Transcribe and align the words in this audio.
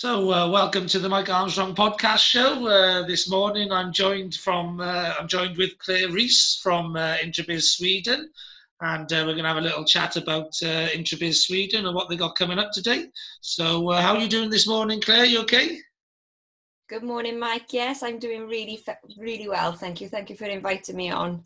So, 0.00 0.32
uh, 0.32 0.48
welcome 0.48 0.86
to 0.86 0.98
the 0.98 1.10
Mike 1.10 1.28
Armstrong 1.28 1.74
podcast 1.74 2.20
show. 2.20 2.66
Uh, 2.66 3.06
this 3.06 3.28
morning, 3.28 3.70
I'm 3.70 3.92
joined 3.92 4.34
from 4.34 4.80
uh, 4.80 5.12
I'm 5.20 5.28
joined 5.28 5.58
with 5.58 5.76
Claire 5.76 6.08
Reese 6.08 6.58
from 6.62 6.96
uh, 6.96 7.16
Introbiz 7.16 7.64
Sweden, 7.64 8.30
and 8.80 9.12
uh, 9.12 9.24
we're 9.26 9.34
going 9.34 9.42
to 9.42 9.48
have 9.48 9.58
a 9.58 9.60
little 9.60 9.84
chat 9.84 10.16
about 10.16 10.56
uh, 10.62 10.88
Introbiz 10.96 11.42
Sweden 11.42 11.84
and 11.84 11.94
what 11.94 12.08
they 12.08 12.16
got 12.16 12.34
coming 12.34 12.58
up 12.58 12.72
today. 12.72 13.08
So, 13.42 13.90
uh, 13.90 14.00
how 14.00 14.14
are 14.14 14.20
you 14.22 14.28
doing 14.30 14.48
this 14.48 14.66
morning, 14.66 15.02
Claire? 15.02 15.26
You 15.26 15.42
okay? 15.42 15.80
Good 16.88 17.02
morning, 17.02 17.38
Mike. 17.38 17.70
Yes, 17.70 18.02
I'm 18.02 18.18
doing 18.18 18.48
really, 18.48 18.82
really 19.18 19.48
well. 19.50 19.72
Thank 19.72 20.00
you. 20.00 20.08
Thank 20.08 20.30
you 20.30 20.36
for 20.36 20.46
inviting 20.46 20.96
me 20.96 21.10
on. 21.10 21.44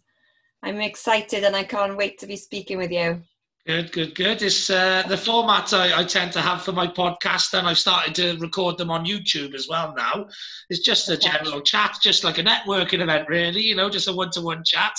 I'm 0.62 0.80
excited 0.80 1.42
and 1.42 1.56
I 1.56 1.64
can't 1.64 1.96
wait 1.96 2.20
to 2.20 2.28
be 2.28 2.36
speaking 2.36 2.78
with 2.78 2.92
you. 2.92 3.20
Good, 3.66 3.92
good, 3.92 4.14
good. 4.14 4.42
It's 4.42 4.68
uh, 4.68 5.04
the 5.08 5.16
format 5.16 5.72
I, 5.72 6.00
I, 6.00 6.04
tend 6.04 6.32
to 6.32 6.42
have 6.42 6.60
for 6.60 6.72
my 6.72 6.86
podcast, 6.86 7.58
and 7.58 7.66
I've 7.66 7.78
started 7.78 8.14
to 8.16 8.36
record 8.36 8.76
them 8.76 8.90
on 8.90 9.06
YouTube 9.06 9.54
as 9.54 9.68
well 9.70 9.94
now. 9.96 10.26
It's 10.68 10.84
just 10.84 11.08
a 11.08 11.16
general 11.16 11.62
chat, 11.62 11.96
just 12.02 12.24
like 12.24 12.36
a 12.36 12.42
networking 12.42 13.00
event, 13.00 13.26
really, 13.26 13.62
you 13.62 13.74
know, 13.74 13.88
just 13.88 14.06
a 14.06 14.12
one 14.12 14.30
to 14.32 14.42
one 14.42 14.64
chat, 14.66 14.92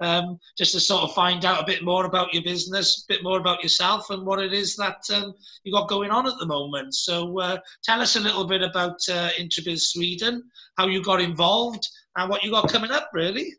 um, 0.00 0.38
just 0.56 0.72
to 0.72 0.80
sort 0.80 1.02
of 1.02 1.12
find 1.12 1.44
out 1.44 1.62
a 1.62 1.66
bit 1.66 1.84
more 1.84 2.06
about 2.06 2.32
your 2.32 2.42
business, 2.42 3.04
a 3.04 3.12
bit 3.12 3.22
more 3.22 3.38
about 3.38 3.62
yourself, 3.62 4.08
and 4.08 4.24
what 4.24 4.40
it 4.40 4.54
is 4.54 4.76
that 4.76 5.02
um, 5.12 5.34
you 5.64 5.70
got 5.70 5.86
going 5.86 6.10
on 6.10 6.26
at 6.26 6.38
the 6.38 6.46
moment. 6.46 6.94
So, 6.94 7.38
uh, 7.38 7.58
tell 7.84 8.00
us 8.00 8.16
a 8.16 8.20
little 8.20 8.46
bit 8.46 8.62
about 8.62 8.96
uh, 9.10 9.28
Introbiz 9.38 9.80
Sweden, 9.88 10.42
how 10.78 10.86
you 10.86 11.02
got 11.02 11.20
involved, 11.20 11.86
and 12.16 12.30
what 12.30 12.42
you 12.42 12.50
got 12.50 12.72
coming 12.72 12.92
up, 12.92 13.10
really. 13.12 13.52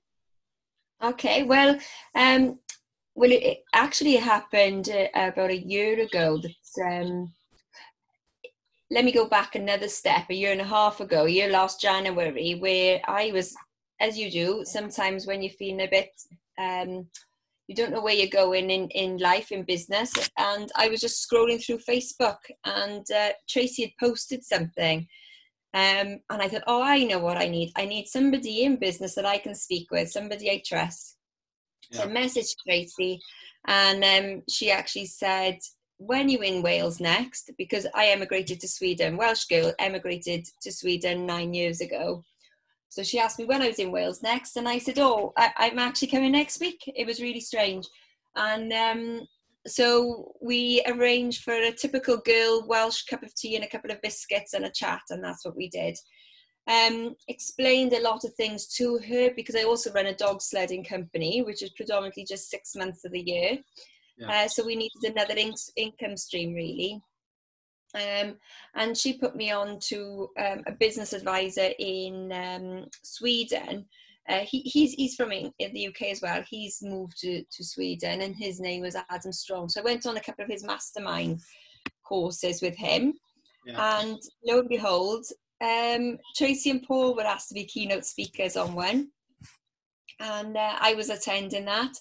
Okay, 1.03 1.44
well, 1.44 1.77
um, 2.16 2.58
well, 3.17 3.31
it 3.31 3.63
actually 3.73 4.16
happened 4.16 4.89
uh, 4.89 5.07
about 5.16 5.49
a 5.49 5.58
year 5.58 5.99
ago. 5.99 6.39
That 6.39 7.02
um, 7.02 7.34
let 8.91 9.03
me 9.03 9.12
go 9.12 9.27
back 9.27 9.55
another 9.55 9.88
step. 9.88 10.30
A 10.30 10.35
year 10.35 10.52
and 10.52 10.62
a 10.62 10.66
half 10.66 10.99
ago, 10.99 11.25
a 11.25 11.30
year 11.30 11.49
last 11.49 11.81
January, 11.81 12.53
where 12.59 13.02
I 13.08 13.31
was, 13.33 13.56
as 14.00 14.19
you 14.19 14.30
do, 14.30 14.61
sometimes 14.66 15.25
when 15.25 15.41
you're 15.41 15.50
feeling 15.50 15.81
a 15.81 15.89
bit, 15.89 16.11
um, 16.59 17.08
you 17.67 17.73
don't 17.73 17.91
know 17.91 18.03
where 18.03 18.14
you're 18.14 18.28
going 18.28 18.69
in 18.69 18.88
in 18.89 19.17
life, 19.17 19.52
in 19.52 19.63
business, 19.63 20.13
and 20.38 20.72
I 20.75 20.88
was 20.88 21.02
just 21.02 21.28
scrolling 21.28 21.59
through 21.66 21.80
Facebook, 21.89 22.38
and 22.66 23.03
uh, 23.11 23.30
Tracy 23.50 23.81
had 23.81 24.08
posted 24.08 24.44
something. 24.44 25.08
Um, 25.73 26.19
and 26.30 26.41
I 26.41 26.47
thought, 26.50 26.63
oh, 26.67 26.84
I 26.84 27.03
know 27.03 27.19
what 27.19 27.38
I 27.38 27.47
need. 27.47 27.72
I 27.75 27.86
need 27.86 28.06
somebody 28.06 28.63
in 28.63 28.78
business 28.78 29.16
that 29.16 29.25
I 29.25 29.39
can 29.39 29.56
speak 29.56 29.89
with, 29.89 30.11
somebody 30.11 30.52
I 30.52 30.61
trust 30.63 31.16
yeah. 31.91 32.02
So 32.02 32.03
I 32.03 32.11
messaged 32.11 32.55
Tracy, 32.66 33.19
and 33.67 34.03
um, 34.03 34.43
she 34.49 34.71
actually 34.71 35.05
said, 35.05 35.59
"When 35.97 36.29
you 36.29 36.39
in 36.39 36.61
Wales 36.61 36.99
next?" 36.99 37.52
Because 37.57 37.88
I 37.94 38.07
emigrated 38.07 38.59
to 38.61 38.67
Sweden. 38.67 39.17
Welsh 39.17 39.45
girl 39.45 39.73
emigrated 39.79 40.47
to 40.61 40.71
Sweden 40.71 41.25
nine 41.25 41.53
years 41.53 41.81
ago. 41.81 42.23
So 42.89 43.03
she 43.03 43.19
asked 43.19 43.38
me 43.38 43.45
when 43.45 43.61
I 43.61 43.67
was 43.67 43.79
in 43.79 43.91
Wales 43.91 44.23
next, 44.23 44.57
and 44.57 44.67
I 44.67 44.79
said, 44.79 44.99
"Oh, 44.99 45.33
I, 45.38 45.52
am 45.57 45.79
actually 45.79 46.09
coming 46.09 46.31
next 46.31 46.59
week." 46.59 46.81
It 46.88 47.05
was 47.05 47.21
really 47.21 47.41
strange, 47.41 47.88
and 48.35 48.72
um, 48.73 49.27
so 49.66 50.33
we 50.41 50.81
arranged 50.88 51.44
for 51.44 51.53
a 51.53 51.72
typical 51.72 52.17
girl 52.17 52.66
Welsh 52.67 53.03
cup 53.03 53.23
of 53.23 53.35
tea 53.35 53.55
and 53.55 53.66
a 53.66 53.69
couple 53.69 53.91
of 53.91 54.01
biscuits 54.01 54.53
and 54.53 54.66
a 54.66 54.72
chat, 54.72 55.01
and 55.09 55.23
that's 55.23 55.44
what 55.44 55.55
we 55.55 55.69
did 55.69 55.97
um, 56.67 57.15
explained 57.27 57.93
a 57.93 58.01
lot 58.01 58.23
of 58.25 58.33
things 58.33 58.67
to 58.75 58.99
her 59.07 59.31
because 59.35 59.55
I 59.55 59.63
also 59.63 59.91
run 59.93 60.07
a 60.07 60.15
dog 60.15 60.41
sledding 60.41 60.83
company, 60.83 61.41
which 61.41 61.63
is 61.63 61.69
predominantly 61.71 62.25
just 62.25 62.49
six 62.49 62.75
months 62.75 63.05
of 63.05 63.11
the 63.13 63.21
year. 63.21 63.57
Yeah. 64.17 64.43
Uh, 64.45 64.47
so 64.47 64.65
we 64.65 64.75
needed 64.75 65.03
another 65.03 65.35
in- 65.35 65.53
income 65.75 66.17
stream, 66.17 66.53
really. 66.53 67.01
Um, 67.95 68.35
and 68.75 68.97
she 68.97 69.13
put 69.13 69.35
me 69.35 69.51
on 69.51 69.79
to 69.88 70.29
um, 70.38 70.63
a 70.67 70.71
business 70.73 71.13
advisor 71.13 71.69
in 71.79 72.31
um, 72.33 72.85
Sweden. 73.03 73.85
Uh, 74.27 74.39
he, 74.39 74.59
he's, 74.61 74.93
he's 74.93 75.15
from 75.15 75.31
in, 75.31 75.53
in, 75.59 75.73
the 75.73 75.88
UK 75.88 76.03
as 76.11 76.22
well. 76.22 76.44
He's 76.50 76.79
moved 76.81 77.17
to, 77.19 77.44
to 77.44 77.63
Sweden 77.63 78.22
and 78.22 78.35
his 78.35 78.59
name 78.59 78.81
was 78.81 78.97
Adam 79.09 79.31
Strong. 79.31 79.69
So 79.69 79.79
I 79.79 79.85
went 79.85 80.06
on 80.06 80.17
a 80.17 80.22
couple 80.22 80.44
of 80.44 80.51
his 80.51 80.66
mastermind 80.66 81.39
courses 82.03 82.61
with 82.61 82.75
him. 82.75 83.13
Yeah. 83.66 84.00
And 84.01 84.19
lo 84.45 84.59
and 84.59 84.69
behold, 84.69 85.25
um, 85.62 86.18
Tracy 86.35 86.69
and 86.69 86.84
Paul 86.84 87.16
were 87.16 87.23
asked 87.23 87.50
to 87.50 87.56
be 87.56 87.66
keynote 87.66 88.06
speakers 88.06 88.56
on 88.56 88.75
one, 88.75 89.09
and 90.19 90.56
uh, 90.56 90.75
I 90.79 90.94
was 90.94 91.09
attending 91.09 91.66
that. 91.66 91.94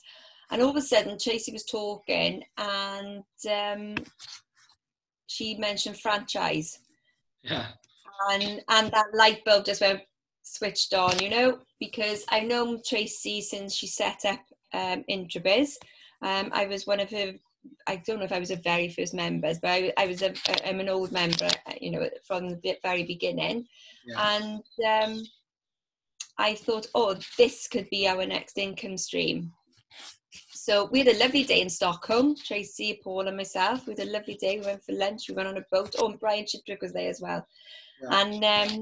And 0.51 0.63
all 0.63 0.71
of 0.71 0.77
a 0.77 0.83
sudden, 0.83 1.19
Tracy 1.19 1.53
was 1.53 1.65
talking, 1.65 2.45
and 2.57 3.25
um, 3.51 3.95
she 5.27 5.57
mentioned 5.57 5.99
franchise. 5.99 6.79
Yeah. 7.43 7.67
And 8.31 8.63
and 8.69 8.91
that 8.93 9.15
light 9.15 9.45
bulb 9.45 9.65
just 9.65 9.81
went 9.81 10.03
switched 10.43 10.95
on, 10.95 11.19
you 11.19 11.29
know, 11.29 11.59
because 11.81 12.25
I've 12.29 12.47
known 12.47 12.81
Tracy 12.87 13.41
since 13.41 13.75
she 13.75 13.87
set 13.87 14.25
up 14.25 14.41
um, 14.73 15.05
Introbiz. 15.11 15.77
Um, 16.23 16.51
I 16.53 16.67
was 16.67 16.87
one 16.87 17.01
of 17.01 17.11
her 17.11 17.35
I 17.87 17.97
don't 17.97 18.19
know 18.19 18.25
if 18.25 18.33
I 18.33 18.39
was 18.39 18.51
a 18.51 18.57
very 18.57 18.89
first 18.89 19.15
member, 19.15 19.53
but 19.61 19.69
I, 19.69 19.93
I 19.97 20.07
was 20.07 20.23
a, 20.23 20.33
I'm 20.67 20.81
an 20.81 20.89
old 20.89 21.13
member, 21.13 21.49
you 21.81 21.91
know, 21.91 22.09
from 22.27 22.61
the 22.61 22.77
very 22.83 23.05
beginning. 23.05 23.67
Yeah. 24.07 24.37
And 24.37 24.63
um, 24.87 25.25
I 26.39 26.55
thought, 26.55 26.87
oh, 26.95 27.17
this 27.39 27.69
could 27.69 27.89
be 27.91 28.07
our 28.07 28.27
next 28.27 28.59
income 28.59 28.97
stream. 28.97 29.53
So 30.51 30.89
we 30.91 30.99
had 30.99 31.09
a 31.09 31.19
lovely 31.19 31.45
day 31.45 31.61
in 31.61 31.71
Stockholm, 31.71 32.35
Tracy, 32.37 33.01
Paul, 33.03 33.29
and 33.29 33.37
myself. 33.37 33.87
We 33.87 33.95
had 33.95 34.09
a 34.09 34.13
lovely 34.13 34.35
day. 34.35 34.59
We 34.59 34.67
went 34.67 34.85
for 34.85 34.93
lunch. 34.93 35.29
We 35.29 35.35
went 35.35 35.49
on 35.49 35.57
a 35.57 35.65
boat. 35.71 35.95
Oh, 35.99 36.11
and 36.11 36.21
Brian 36.21 36.45
Chidrick 36.45 36.83
was 36.83 36.93
there 36.93 37.09
as 37.09 37.21
well. 37.21 37.47
Yeah. 38.03 38.21
And 38.21 38.45
um, 38.45 38.81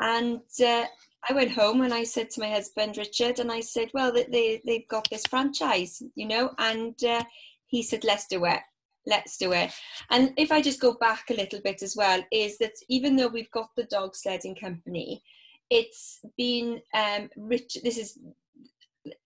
and 0.00 0.40
uh, 0.64 0.86
I 1.28 1.34
went 1.34 1.52
home 1.52 1.82
and 1.82 1.92
I 1.92 2.04
said 2.04 2.30
to 2.30 2.40
my 2.40 2.48
husband 2.48 2.96
Richard, 2.96 3.38
and 3.38 3.52
I 3.52 3.60
said, 3.60 3.90
well, 3.92 4.10
they 4.12 4.62
they've 4.66 4.88
got 4.88 5.08
this 5.10 5.26
franchise, 5.28 6.02
you 6.14 6.26
know, 6.26 6.52
and 6.58 6.94
uh, 7.04 7.22
he 7.70 7.82
said, 7.82 8.04
let's 8.04 8.26
do 8.26 8.44
it. 8.44 8.60
Let's 9.06 9.38
do 9.38 9.52
it. 9.52 9.72
And 10.10 10.34
if 10.36 10.52
I 10.52 10.60
just 10.60 10.80
go 10.80 10.94
back 10.94 11.30
a 11.30 11.34
little 11.34 11.60
bit 11.62 11.82
as 11.82 11.96
well, 11.96 12.22
is 12.30 12.58
that 12.58 12.74
even 12.88 13.16
though 13.16 13.28
we've 13.28 13.50
got 13.50 13.70
the 13.76 13.84
dog 13.84 14.14
sledding 14.14 14.54
company, 14.54 15.22
it's 15.70 16.20
been 16.36 16.82
um, 16.94 17.30
rich. 17.36 17.78
This 17.82 17.96
is 17.96 18.18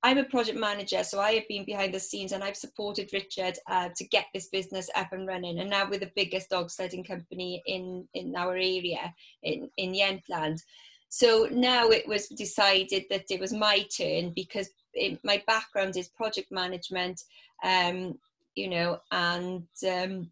I'm 0.05 0.19
a 0.19 0.25
project 0.25 0.57
manager, 0.57 1.03
so 1.03 1.19
I 1.19 1.33
have 1.33 1.49
been 1.49 1.65
behind 1.65 1.93
the 1.93 1.99
scenes 1.99 2.31
and 2.31 2.45
I've 2.45 2.57
supported 2.57 3.11
Richard 3.13 3.59
uh, 3.69 3.89
to 3.97 4.05
get 4.09 4.27
this 4.33 4.49
business 4.49 4.89
up 4.95 5.13
and 5.13 5.27
running. 5.27 5.59
And 5.59 5.69
now 5.69 5.89
we're 5.89 5.99
the 5.99 6.13
biggest 6.15 6.51
dog 6.51 6.71
sledding 6.71 7.03
company 7.03 7.61
in, 7.67 8.07
in 8.15 8.37
our 8.37 8.53
area, 8.53 9.13
in, 9.43 9.69
in 9.77 9.93
Jämtland. 9.93 10.61
So 11.09 11.49
now 11.51 11.89
it 11.89 12.07
was 12.07 12.29
decided 12.29 13.05
that 13.11 13.25
it 13.31 13.41
was 13.41 13.53
my 13.53 13.85
turn 13.97 14.33
because 14.35 14.69
it, 14.93 15.19
my 15.25 15.43
background 15.47 15.97
is 15.97 16.09
project 16.09 16.53
management. 16.53 17.21
Um, 17.65 18.19
you 18.55 18.69
know, 18.69 19.01
and 19.11 19.67
um, 19.89 20.31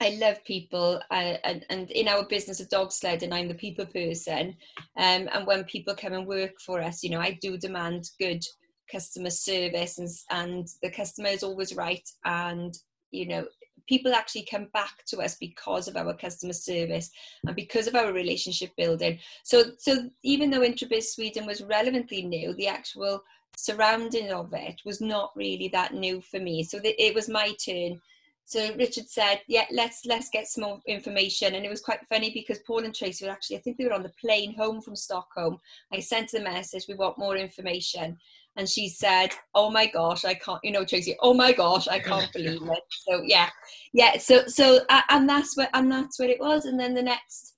I 0.00 0.10
love 0.20 0.44
people, 0.44 1.00
and, 1.10 1.64
and 1.70 1.90
in 1.90 2.08
our 2.08 2.24
business 2.24 2.60
of 2.60 2.68
dog 2.68 2.92
sled, 2.92 3.22
and 3.22 3.32
I'm 3.32 3.48
the 3.48 3.54
people 3.54 3.86
person. 3.86 4.56
Um, 4.96 5.28
and 5.32 5.46
when 5.46 5.64
people 5.64 5.94
come 5.94 6.12
and 6.12 6.26
work 6.26 6.60
for 6.60 6.80
us, 6.80 7.02
you 7.02 7.10
know, 7.10 7.20
I 7.20 7.38
do 7.40 7.56
demand 7.56 8.10
good 8.18 8.44
customer 8.90 9.30
service, 9.30 9.98
and, 9.98 10.08
and 10.30 10.68
the 10.82 10.90
customer 10.90 11.28
is 11.28 11.42
always 11.42 11.74
right. 11.74 12.08
And 12.24 12.76
you 13.12 13.28
know, 13.28 13.46
people 13.88 14.12
actually 14.14 14.46
come 14.50 14.68
back 14.72 15.04
to 15.06 15.18
us 15.18 15.36
because 15.36 15.88
of 15.88 15.96
our 15.96 16.14
customer 16.14 16.52
service 16.52 17.10
and 17.46 17.54
because 17.54 17.86
of 17.86 17.94
our 17.94 18.12
relationship 18.12 18.70
building. 18.76 19.18
So, 19.44 19.64
so 19.78 20.10
even 20.22 20.50
though 20.50 20.60
Introbiz 20.60 21.04
Sweden 21.04 21.46
was 21.46 21.62
relevantly 21.62 22.22
new, 22.22 22.54
the 22.54 22.68
actual 22.68 23.22
surrounding 23.56 24.32
of 24.32 24.52
it 24.52 24.80
was 24.84 25.00
not 25.00 25.30
really 25.36 25.68
that 25.68 25.94
new 25.94 26.20
for 26.20 26.40
me. 26.40 26.62
So 26.62 26.78
the, 26.78 26.94
it 27.02 27.14
was 27.14 27.28
my 27.28 27.52
turn. 27.64 28.00
So 28.44 28.74
Richard 28.74 29.08
said, 29.08 29.40
"Yeah, 29.46 29.66
let's 29.70 30.04
let's 30.04 30.28
get 30.28 30.46
some 30.48 30.64
more 30.64 30.80
information." 30.86 31.54
And 31.54 31.64
it 31.64 31.70
was 31.70 31.80
quite 31.80 32.00
funny 32.08 32.30
because 32.32 32.58
Paul 32.66 32.84
and 32.84 32.94
Tracy 32.94 33.24
were 33.24 33.30
actually, 33.30 33.56
I 33.56 33.60
think 33.60 33.76
they 33.76 33.84
were 33.84 33.92
on 33.92 34.02
the 34.02 34.12
plane 34.20 34.54
home 34.54 34.80
from 34.82 34.96
Stockholm. 34.96 35.58
I 35.92 36.00
sent 36.00 36.32
the 36.32 36.40
message, 36.40 36.86
"We 36.88 36.94
want 36.94 37.18
more 37.18 37.36
information," 37.36 38.18
and 38.56 38.68
she 38.68 38.88
said, 38.88 39.30
"Oh 39.54 39.70
my 39.70 39.86
gosh, 39.86 40.24
I 40.24 40.34
can't." 40.34 40.60
You 40.64 40.72
know, 40.72 40.84
Tracy, 40.84 41.16
"Oh 41.20 41.34
my 41.34 41.52
gosh, 41.52 41.86
I 41.88 42.00
can't 42.00 42.32
believe 42.32 42.62
it." 42.62 42.82
So 43.08 43.22
yeah, 43.24 43.48
yeah. 43.92 44.18
So 44.18 44.44
so 44.48 44.80
and 45.08 45.28
that's 45.28 45.56
what 45.56 45.70
and 45.72 45.90
that's 45.90 46.18
what 46.18 46.28
it 46.28 46.40
was. 46.40 46.64
And 46.64 46.78
then 46.78 46.94
the 46.94 47.02
next 47.02 47.51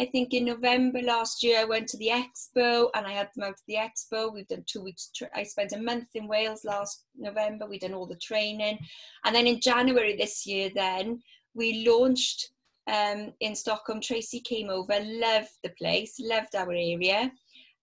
I 0.00 0.06
think 0.06 0.32
in 0.32 0.46
November 0.46 1.02
last 1.02 1.42
year, 1.42 1.60
I 1.60 1.64
went 1.64 1.86
to 1.88 1.98
the 1.98 2.08
expo 2.08 2.88
and 2.94 3.06
I 3.06 3.12
had 3.12 3.28
them 3.36 3.44
out 3.44 3.58
to 3.58 3.62
the 3.68 3.74
expo. 3.74 4.32
We've 4.32 4.48
done 4.48 4.64
two 4.66 4.80
weeks. 4.82 5.10
Tra- 5.14 5.28
I 5.34 5.42
spent 5.42 5.72
a 5.72 5.78
month 5.78 6.06
in 6.14 6.26
Wales 6.26 6.64
last 6.64 7.04
November. 7.18 7.66
We 7.66 7.78
done 7.78 7.92
all 7.92 8.06
the 8.06 8.16
training, 8.16 8.78
and 9.26 9.34
then 9.36 9.46
in 9.46 9.60
January 9.60 10.16
this 10.16 10.46
year, 10.46 10.70
then 10.74 11.20
we 11.52 11.86
launched 11.86 12.48
um, 12.86 13.34
in 13.40 13.54
Stockholm. 13.54 14.00
Tracy 14.00 14.40
came 14.40 14.70
over, 14.70 14.98
loved 15.02 15.50
the 15.62 15.74
place, 15.76 16.14
loved 16.18 16.54
our 16.54 16.72
area, 16.72 17.30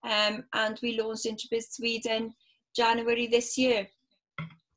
um, 0.04 0.44
and 0.54 0.80
we 0.82 1.00
launched 1.00 1.28
Introbiz 1.28 1.70
Sweden 1.70 2.34
January 2.76 3.28
this 3.28 3.60
year. 3.60 3.88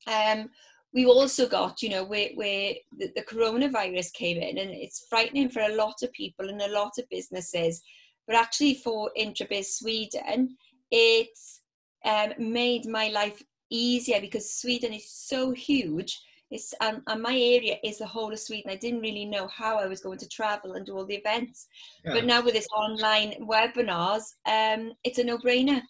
Um, 0.06 0.50
we 0.92 1.06
also 1.06 1.46
got, 1.48 1.82
you 1.82 1.88
know, 1.88 2.04
where, 2.04 2.30
where 2.34 2.74
the, 2.96 3.12
the, 3.14 3.22
coronavirus 3.22 4.12
came 4.12 4.38
in, 4.38 4.58
and 4.58 4.70
it's 4.70 5.06
frightening 5.08 5.48
for 5.48 5.60
a 5.60 5.74
lot 5.74 5.94
of 6.02 6.12
people 6.12 6.48
and 6.48 6.60
a 6.60 6.72
lot 6.72 6.92
of 6.98 7.08
businesses. 7.08 7.82
But 8.26 8.36
actually, 8.36 8.74
for 8.74 9.10
Introbiz 9.18 9.66
Sweden, 9.66 10.56
it's 10.90 11.60
um, 12.04 12.32
made 12.38 12.86
my 12.86 13.08
life 13.08 13.42
easier 13.70 14.20
because 14.20 14.52
Sweden 14.52 14.92
is 14.92 15.10
so 15.10 15.52
huge. 15.52 16.20
It's, 16.50 16.74
um, 16.80 17.02
and 17.06 17.22
my 17.22 17.36
area 17.36 17.76
is 17.84 17.98
the 17.98 18.06
whole 18.06 18.32
of 18.32 18.40
Sweden. 18.40 18.72
I 18.72 18.76
didn't 18.76 19.02
really 19.02 19.24
know 19.24 19.46
how 19.46 19.78
I 19.78 19.86
was 19.86 20.00
going 20.00 20.18
to 20.18 20.28
travel 20.28 20.72
and 20.72 20.84
do 20.84 20.96
all 20.96 21.06
the 21.06 21.14
events. 21.14 21.68
Yeah. 22.04 22.14
But 22.14 22.24
now 22.24 22.42
with 22.42 22.54
this 22.54 22.66
online 22.74 23.34
webinars, 23.40 24.24
um, 24.46 24.92
it's 25.04 25.18
a 25.18 25.24
no-brainer. 25.24 25.82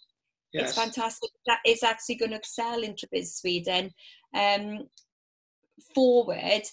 Yes. 0.53 0.69
It's 0.69 0.77
fantastic. 0.77 1.29
That 1.47 1.59
is 1.65 1.83
actually 1.83 2.15
going 2.15 2.31
to 2.31 2.37
excel 2.37 2.83
in 2.83 2.93
Introbiz 2.93 3.37
Sweden 3.39 3.91
um, 4.35 4.87
forward, 5.95 6.63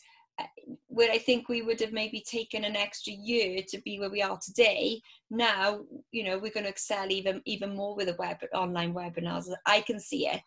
uh, 0.41 0.45
where 0.89 1.11
I 1.11 1.19
think 1.19 1.49
we 1.49 1.63
would 1.63 1.81
have 1.81 1.93
maybe 1.93 2.21
taken 2.29 2.65
an 2.65 2.77
extra 2.77 3.13
year 3.13 3.63
to 3.69 3.81
be 3.83 4.01
where 4.01 4.11
we 4.11 4.23
are 4.23 4.39
today. 4.43 5.01
Now, 5.31 5.81
you 6.11 6.25
know, 6.25 6.39
we're 6.39 6.53
going 6.53 6.65
to 6.65 6.71
excel 6.71 7.11
even 7.11 7.41
even 7.45 7.77
more 7.77 7.95
with 7.95 8.09
the 8.09 8.17
web 8.19 8.39
online 8.53 8.95
webinars. 8.95 9.49
I 9.67 9.81
can 9.83 10.01
see 10.01 10.27
it. 10.27 10.43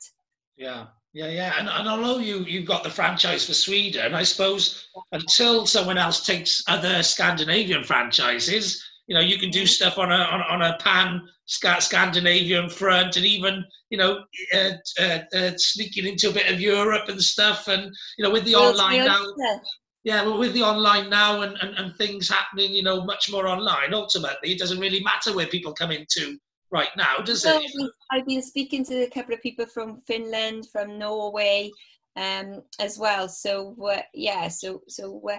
Yeah, 0.57 0.88
yeah, 1.13 1.30
yeah. 1.30 1.54
And, 1.57 1.69
and 1.69 1.88
although 1.88 2.19
you 2.19 2.39
you've 2.39 2.68
got 2.68 2.84
the 2.84 2.89
franchise 2.89 3.45
for 3.45 3.54
Sweden, 3.54 4.13
I 4.13 4.24
suppose 4.24 4.89
until 5.12 5.66
someone 5.66 5.98
else 5.98 6.25
takes 6.25 6.63
other 6.68 7.01
Scandinavian 7.01 7.84
franchises, 7.84 8.84
you 9.07 9.15
know, 9.15 9.21
you 9.21 9.38
can 9.38 9.50
do 9.50 9.59
mm-hmm. 9.59 9.68
stuff 9.68 9.98
on 9.98 10.12
a 10.12 10.15
on, 10.15 10.42
on 10.42 10.62
a 10.62 10.77
pan 10.80 11.21
Scandinavian 11.45 12.69
front, 12.69 13.18
and 13.18 13.25
even 13.25 13.63
you 13.89 13.98
know, 13.98 14.24
uh, 14.53 14.71
uh, 15.00 15.19
uh, 15.36 15.51
sneaking 15.57 16.07
into 16.07 16.30
a 16.30 16.33
bit 16.33 16.51
of 16.51 16.62
Europe 16.62 17.09
and 17.09 17.21
stuff, 17.21 17.68
and 17.68 17.92
you 18.18 18.24
know, 18.24 18.31
with 18.31 18.45
the 18.45 18.56
online 18.56 19.06
now. 19.06 19.25
Yeah, 20.03 20.24
well, 20.24 20.39
with 20.39 20.53
the 20.53 20.63
online 20.63 21.12
now 21.12 21.42
and, 21.42 21.56
and, 21.62 21.77
and 21.77 21.95
things 21.95 22.27
happening, 22.27 22.74
you 22.74 22.81
know, 22.81 23.06
much 23.06 23.31
more 23.31 23.48
online. 23.48 23.94
Ultimately, 23.94 24.51
it 24.51 24.57
doesn't 24.57 24.80
really 24.80 25.03
matter 25.03 25.36
where 25.36 25.45
people 25.45 25.74
come 25.74 25.92
into 25.92 26.39
right 26.71 26.89
now, 26.98 27.18
does 27.18 27.45
it? 27.45 27.71
I've 28.12 28.25
been 28.25 28.42
speaking 28.42 28.83
to 28.86 29.03
a 29.03 29.09
couple 29.09 29.36
of 29.36 29.44
people 29.44 29.68
from 29.68 30.01
Finland, 30.07 30.68
from 30.71 30.98
Norway, 30.98 31.69
um, 32.15 32.63
as 32.80 32.98
well. 32.98 33.27
So 33.27 33.75
uh, 33.83 34.01
yeah, 34.13 34.48
so 34.48 34.81
so 34.88 35.21
uh, 35.30 35.38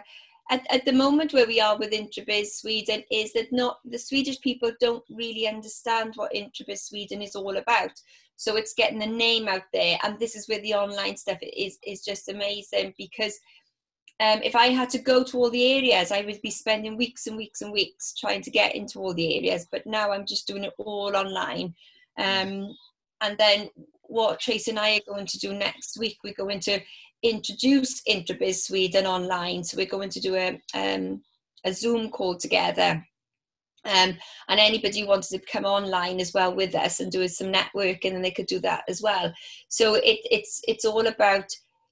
at, 0.52 0.66
at 0.70 0.84
the 0.84 0.92
moment 0.92 1.32
where 1.32 1.46
we 1.46 1.60
are 1.60 1.78
with 1.78 1.92
Introbiz 1.92 2.48
Sweden 2.48 3.02
is 3.10 3.32
that 3.32 3.50
not 3.52 3.78
the 3.86 3.98
Swedish 3.98 4.38
people 4.40 4.70
don't 4.80 5.02
really 5.10 5.48
understand 5.48 6.12
what 6.16 6.34
Introbiz 6.34 6.80
Sweden 6.80 7.22
is 7.22 7.34
all 7.34 7.56
about. 7.56 7.92
So 8.36 8.56
it's 8.56 8.74
getting 8.74 8.98
the 8.98 9.06
name 9.06 9.48
out 9.48 9.62
there, 9.72 9.98
and 10.02 10.18
this 10.18 10.36
is 10.36 10.48
where 10.48 10.60
the 10.60 10.74
online 10.74 11.16
stuff 11.16 11.38
is 11.40 11.78
is 11.86 12.04
just 12.04 12.28
amazing 12.28 12.92
because 12.98 13.38
um, 14.20 14.40
if 14.42 14.54
I 14.54 14.66
had 14.66 14.90
to 14.90 14.98
go 14.98 15.24
to 15.24 15.38
all 15.38 15.50
the 15.50 15.72
areas, 15.72 16.12
I 16.12 16.20
would 16.20 16.42
be 16.42 16.50
spending 16.50 16.98
weeks 16.98 17.26
and 17.26 17.36
weeks 17.36 17.62
and 17.62 17.72
weeks 17.72 18.14
trying 18.14 18.42
to 18.42 18.50
get 18.50 18.74
into 18.74 18.98
all 18.98 19.14
the 19.14 19.36
areas. 19.36 19.66
But 19.70 19.86
now 19.86 20.12
I'm 20.12 20.26
just 20.26 20.46
doing 20.46 20.64
it 20.64 20.74
all 20.78 21.16
online. 21.16 21.74
Um, 22.18 22.76
and 23.22 23.38
then 23.38 23.70
what 24.02 24.40
Trace 24.40 24.68
and 24.68 24.78
I 24.78 24.96
are 24.96 25.12
going 25.14 25.26
to 25.26 25.38
do 25.38 25.54
next 25.54 25.98
week, 25.98 26.18
we're 26.22 26.34
going 26.34 26.60
to 26.60 26.80
introduce 27.22 28.02
Introbiz 28.02 28.64
Sweden 28.64 29.06
online. 29.06 29.64
So 29.64 29.76
we're 29.76 29.86
going 29.86 30.10
to 30.10 30.20
do 30.20 30.34
a, 30.34 30.60
um, 30.74 31.22
a 31.64 31.72
Zoom 31.72 32.10
call 32.10 32.36
together. 32.36 33.04
Um, 33.84 34.16
and 34.48 34.60
anybody 34.60 35.00
who 35.00 35.08
wanted 35.08 35.30
to 35.30 35.50
come 35.50 35.64
online 35.64 36.20
as 36.20 36.32
well 36.32 36.54
with 36.54 36.74
us 36.74 37.00
and 37.00 37.10
do 37.10 37.26
some 37.26 37.52
networking, 37.52 38.14
and 38.14 38.24
they 38.24 38.30
could 38.30 38.46
do 38.46 38.60
that 38.60 38.84
as 38.88 39.02
well. 39.02 39.32
So 39.68 39.94
it, 39.94 40.20
it's 40.30 40.60
it's 40.68 40.84
all 40.84 41.08
about 41.08 41.46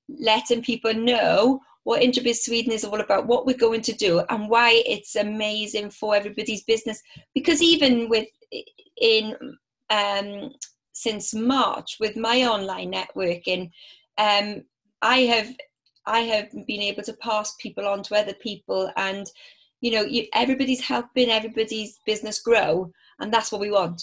letting 0.08 0.62
people 0.62 0.94
know 0.94 1.60
what 1.82 2.02
Introbiz 2.02 2.36
Sweden 2.36 2.72
is 2.72 2.84
all 2.84 3.00
about, 3.00 3.26
what 3.26 3.44
we're 3.44 3.56
going 3.56 3.80
to 3.82 3.92
do, 3.92 4.22
and 4.28 4.48
why 4.48 4.82
it's 4.86 5.16
amazing 5.16 5.90
for 5.90 6.14
everybody's 6.14 6.62
business. 6.62 7.02
Because 7.34 7.60
even 7.60 8.08
with 8.08 8.28
in 9.00 9.34
um, 9.90 10.52
since 10.92 11.34
March 11.34 11.96
with 11.98 12.16
my 12.16 12.44
online 12.44 12.92
networking, 12.92 13.70
um, 14.16 14.62
I 15.02 15.18
have 15.20 15.54
I 16.06 16.20
have 16.20 16.50
been 16.66 16.80
able 16.80 17.02
to 17.04 17.12
pass 17.14 17.54
people 17.56 17.86
on 17.86 18.02
to 18.04 18.16
other 18.16 18.34
people, 18.34 18.90
and 18.96 19.26
you 19.80 19.92
know, 19.92 20.02
you, 20.02 20.26
everybody's 20.34 20.80
helping 20.80 21.30
everybody's 21.30 21.98
business 22.06 22.40
grow, 22.40 22.92
and 23.18 23.32
that's 23.32 23.52
what 23.52 23.60
we 23.60 23.70
want. 23.70 24.02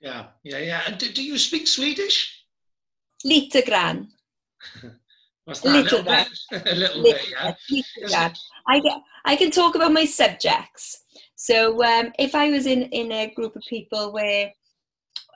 Yeah, 0.00 0.26
yeah, 0.44 0.58
yeah. 0.58 0.82
And 0.86 0.98
do, 0.98 1.10
do 1.12 1.24
you 1.24 1.38
speak 1.38 1.66
Swedish? 1.66 2.44
Lite 3.24 3.64
grann. 3.66 4.08
What's 5.44 5.60
that? 5.60 5.70
Little, 5.70 6.00
a 6.00 6.02
little 6.02 6.14
bit. 6.50 6.66
a 6.66 6.74
little, 6.74 7.02
little 7.02 7.54
bit, 7.68 7.86
yeah. 8.06 8.32
I 8.68 8.80
get, 8.80 8.98
I 9.24 9.36
can 9.36 9.50
talk 9.50 9.74
about 9.74 9.92
my 9.92 10.04
subjects. 10.04 11.04
So 11.36 11.82
um, 11.82 12.12
if 12.18 12.34
I 12.34 12.50
was 12.50 12.66
in 12.66 12.82
in 12.82 13.10
a 13.12 13.32
group 13.34 13.56
of 13.56 13.62
people 13.68 14.12
where, 14.12 14.52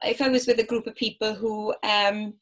if 0.02 0.20
I 0.20 0.28
was 0.28 0.46
with 0.46 0.58
a 0.58 0.66
group 0.66 0.86
of 0.86 0.94
people 0.96 1.34
who 1.34 1.74
um, 1.82 2.34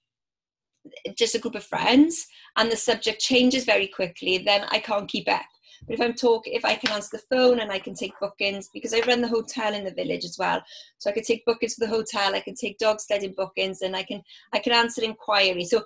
just 1.17 1.35
a 1.35 1.39
group 1.39 1.55
of 1.55 1.65
friends 1.65 2.27
and 2.57 2.71
the 2.71 2.77
subject 2.77 3.21
changes 3.21 3.65
very 3.65 3.87
quickly, 3.87 4.39
then 4.39 4.65
I 4.71 4.79
can't 4.79 5.09
keep 5.09 5.29
up. 5.29 5.47
But 5.87 5.95
if 5.95 6.01
I'm 6.01 6.15
talking, 6.15 6.53
if 6.53 6.65
I 6.65 6.75
can 6.75 6.93
answer 6.93 7.17
the 7.17 7.35
phone 7.35 7.61
and 7.61 7.73
I 7.73 7.79
can 7.79 7.95
take 7.95 8.13
bookings, 8.21 8.69
because 8.73 8.93
I 8.93 9.01
run 9.01 9.21
the 9.21 9.29
hotel 9.29 9.75
in 9.75 9.85
the 9.85 9.95
village 9.95 10.25
as 10.25 10.37
well, 10.39 10.63
so 10.99 11.11
I 11.11 11.13
can 11.13 11.25
take 11.25 11.45
bookings 11.47 11.75
for 11.75 11.87
the 11.87 11.91
hotel, 11.91 12.35
I 12.35 12.41
can 12.41 12.55
take 12.55 12.79
dog 12.79 13.01
sledding 13.01 13.35
bookings, 13.37 13.81
and 13.81 13.97
I 13.97 14.03
can 14.03 14.23
I 14.53 14.59
can 14.59 14.73
answer 14.73 15.03
inquiries. 15.03 15.71
So 15.71 15.83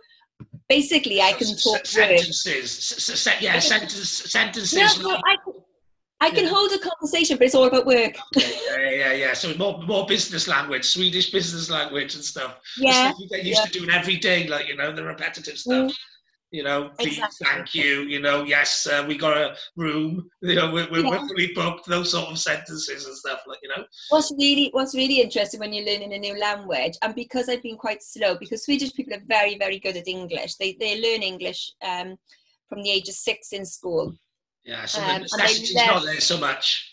basically, 0.68 1.20
I 1.22 1.32
can 1.32 1.56
talk 1.56 1.86
sentences. 1.86 3.26
yeah, 3.40 3.58
sentences. 3.60 4.10
Sentences. 4.32 4.98
No, 4.98 5.10
no, 5.10 5.20
I, 5.24 5.36
I 6.20 6.30
can 6.30 6.44
yeah. 6.44 6.50
hold 6.50 6.70
a 6.72 6.78
conversation, 6.78 7.36
but 7.36 7.46
it's 7.46 7.54
all 7.54 7.66
about 7.66 7.86
work. 7.86 8.16
yeah, 8.36 8.90
yeah, 8.90 9.12
yeah. 9.12 9.32
So 9.34 9.54
more 9.56 9.82
more 9.82 10.06
business 10.06 10.48
language, 10.48 10.84
Swedish 10.84 11.30
business 11.30 11.68
language 11.68 12.14
and 12.14 12.24
stuff. 12.24 12.60
Yeah. 12.78 13.10
Stuff 13.10 13.20
you 13.20 13.28
get 13.28 13.44
used 13.44 13.60
yeah. 13.60 13.66
to 13.66 13.78
doing 13.78 13.90
every 13.90 14.16
day, 14.16 14.46
like 14.46 14.68
you 14.68 14.76
know, 14.76 14.92
the 14.92 15.04
repetitive 15.04 15.58
stuff. 15.58 15.90
Mm. 15.90 15.94
You 16.50 16.62
know, 16.62 16.90
please, 17.00 17.18
exactly. 17.18 17.46
thank 17.46 17.74
you. 17.74 18.02
You 18.02 18.20
know, 18.20 18.44
yes, 18.44 18.86
uh, 18.86 19.04
we 19.08 19.18
got 19.18 19.36
a 19.36 19.56
room. 19.76 20.30
You 20.40 20.54
know, 20.54 20.72
we're, 20.72 20.88
we're, 20.90 21.00
yeah. 21.00 21.10
we're 21.10 21.26
fully 21.26 21.52
booked. 21.52 21.86
Those 21.86 22.12
sort 22.12 22.28
of 22.30 22.38
sentences 22.38 23.06
and 23.06 23.16
stuff, 23.16 23.40
like 23.48 23.58
you 23.62 23.70
know. 23.70 23.84
What's 24.10 24.32
really 24.38 24.68
what's 24.72 24.94
really 24.94 25.20
interesting 25.20 25.58
when 25.58 25.72
you're 25.72 25.86
learning 25.86 26.12
a 26.12 26.18
new 26.18 26.38
language, 26.38 26.94
and 27.02 27.14
because 27.14 27.48
I've 27.48 27.62
been 27.62 27.76
quite 27.76 28.02
slow, 28.02 28.36
because 28.38 28.64
Swedish 28.64 28.92
people 28.94 29.14
are 29.14 29.22
very 29.26 29.58
very 29.58 29.80
good 29.80 29.96
at 29.96 30.06
English. 30.06 30.54
They 30.54 30.76
they 30.78 31.00
learn 31.00 31.22
English 31.22 31.72
um, 31.82 32.16
from 32.68 32.82
the 32.82 32.90
age 32.90 33.08
of 33.08 33.14
six 33.14 33.52
in 33.52 33.66
school. 33.66 34.14
Yeah, 34.64 34.84
so 34.86 35.00
um, 35.02 35.22
the 35.22 35.36
necessity's 35.36 35.74
love, 35.74 35.86
not 35.86 36.04
there 36.04 36.20
so 36.20 36.38
much. 36.38 36.90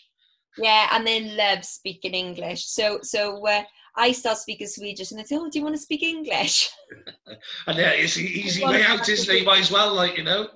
Yeah, 0.58 0.88
and 0.92 1.06
they 1.06 1.20
love 1.20 1.64
speaking 1.64 2.14
English. 2.14 2.66
So 2.66 2.98
so 3.02 3.46
uh, 3.46 3.62
I 3.96 4.12
start 4.12 4.38
speaking 4.38 4.66
Swedish, 4.66 5.10
and 5.10 5.20
they 5.20 5.24
say, 5.24 5.36
"Oh, 5.36 5.48
do 5.48 5.58
you 5.58 5.64
want 5.64 5.76
to 5.76 5.82
speak 5.82 6.02
English?" 6.02 6.70
and 7.66 7.78
yeah, 7.78 7.90
it's 7.90 8.16
an 8.16 8.24
easy 8.24 8.64
way 8.64 8.84
out, 8.84 9.08
isn't 9.08 9.34
it? 9.34 9.46
Might 9.46 9.60
as 9.60 9.70
well, 9.70 9.94
like 9.94 10.18
you 10.18 10.24
know. 10.24 10.48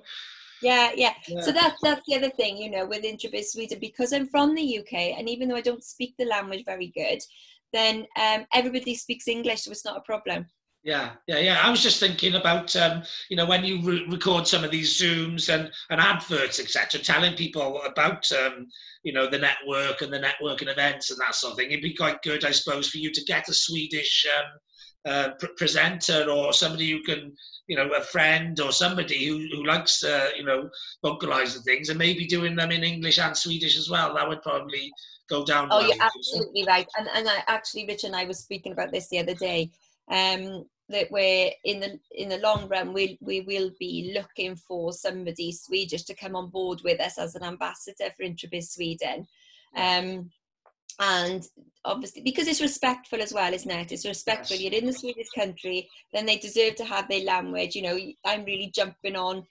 Yeah, 0.61 0.91
yeah, 0.95 1.13
yeah. 1.27 1.41
So 1.41 1.51
that's 1.51 1.79
that's 1.81 2.01
the 2.07 2.15
other 2.15 2.29
thing, 2.29 2.57
you 2.57 2.69
know, 2.69 2.85
with 2.85 3.03
Intrabiz 3.03 3.49
Sweden, 3.49 3.79
because 3.79 4.11
I'm 4.11 4.27
from 4.27 4.55
the 4.55 4.79
UK, 4.79 5.17
and 5.17 5.29
even 5.29 5.47
though 5.47 5.55
I 5.55 5.61
don't 5.61 5.83
speak 5.83 6.15
the 6.17 6.25
language 6.25 6.65
very 6.65 6.87
good, 6.87 7.19
then 7.73 8.07
um, 8.19 8.45
everybody 8.53 8.95
speaks 8.95 9.27
English, 9.27 9.61
so 9.61 9.71
it's 9.71 9.85
not 9.85 9.97
a 9.97 10.01
problem. 10.01 10.47
Yeah, 10.83 11.11
yeah, 11.27 11.39
yeah. 11.39 11.61
I 11.61 11.69
was 11.69 11.83
just 11.83 11.99
thinking 11.99 12.35
about, 12.35 12.73
um, 12.75 13.03
you 13.29 13.35
know, 13.35 13.45
when 13.45 13.65
you 13.65 13.81
re- 13.81 14.05
record 14.09 14.47
some 14.47 14.63
of 14.63 14.71
these 14.71 14.97
Zooms 14.97 15.53
and, 15.53 15.69
and 15.89 15.99
adverts, 15.99 16.59
etc., 16.59 17.01
telling 17.01 17.35
people 17.35 17.81
about, 17.81 18.23
um, 18.31 18.67
you 19.03 19.11
know, 19.11 19.29
the 19.29 19.39
network 19.39 20.01
and 20.01 20.13
the 20.13 20.19
networking 20.19 20.71
events 20.71 21.11
and 21.11 21.19
that 21.19 21.35
sort 21.35 21.51
of 21.51 21.57
thing. 21.57 21.71
It'd 21.71 21.81
be 21.81 21.93
quite 21.93 22.21
good, 22.21 22.45
I 22.45 22.51
suppose, 22.51 22.89
for 22.89 22.99
you 22.99 23.11
to 23.11 23.23
get 23.25 23.49
a 23.49 23.53
Swedish 23.53 24.25
um, 24.37 25.11
uh, 25.11 25.29
pr- 25.39 25.47
presenter 25.57 26.29
or 26.29 26.53
somebody 26.53 26.91
who 26.91 27.01
can, 27.03 27.33
you 27.67 27.75
know, 27.75 27.89
a 27.93 28.01
friend 28.01 28.57
or 28.61 28.71
somebody 28.71 29.25
who, 29.25 29.45
who 29.51 29.65
likes, 29.65 30.03
uh, 30.03 30.29
you 30.37 30.45
know, 30.45 30.69
vocalizing 31.03 31.63
things 31.63 31.89
and 31.89 31.99
maybe 31.99 32.25
doing 32.27 32.55
them 32.55 32.71
in 32.71 32.83
English 32.83 33.19
and 33.19 33.35
Swedish 33.35 33.77
as 33.77 33.89
well. 33.89 34.13
That 34.13 34.29
would 34.29 34.41
probably 34.41 34.91
go 35.29 35.43
down. 35.43 35.67
Oh, 35.69 35.79
well, 35.79 35.87
you're 35.87 36.01
absolutely 36.01 36.63
right. 36.65 36.87
And, 36.97 37.09
and 37.13 37.27
I, 37.27 37.43
actually, 37.47 37.85
Rich 37.87 38.05
and 38.05 38.15
I 38.15 38.23
was 38.23 38.39
speaking 38.39 38.71
about 38.71 38.91
this 38.93 39.09
the 39.09 39.19
other 39.19 39.33
day 39.33 39.71
um, 40.09 40.65
that 40.89 41.11
we're 41.11 41.51
in 41.65 41.79
the 41.79 41.99
in 42.11 42.29
the 42.29 42.37
long 42.37 42.67
run 42.69 42.93
we 42.93 43.17
we 43.21 43.41
will 43.41 43.71
be 43.79 44.13
looking 44.15 44.55
for 44.55 44.93
somebody 44.93 45.51
Swedish 45.51 46.03
to 46.03 46.15
come 46.15 46.35
on 46.35 46.49
board 46.49 46.81
with 46.83 46.99
us 47.01 47.17
as 47.17 47.35
an 47.35 47.43
ambassador 47.43 48.09
for 48.15 48.23
Introbiz 48.23 48.69
Sweden. 48.69 49.27
Um, 49.75 50.31
and 50.99 51.43
obviously 51.85 52.21
because 52.21 52.47
it's 52.47 52.61
respectful 52.61 53.21
as 53.21 53.33
well 53.33 53.53
isn't 53.53 53.69
it? 53.69 53.91
It's 53.91 54.05
respectful. 54.05 54.57
You're 54.57 54.73
in 54.73 54.85
the 54.85 54.93
swedish 54.93 55.27
country 55.35 55.89
then 56.13 56.25
they 56.25 56.37
deserve 56.37 56.75
to 56.75 56.85
have 56.85 57.07
their 57.07 57.23
language. 57.23 57.75
You 57.75 57.81
know 57.83 57.99
i'm 58.25 58.45
really 58.45 58.71
jumping 58.73 59.15
on 59.15 59.45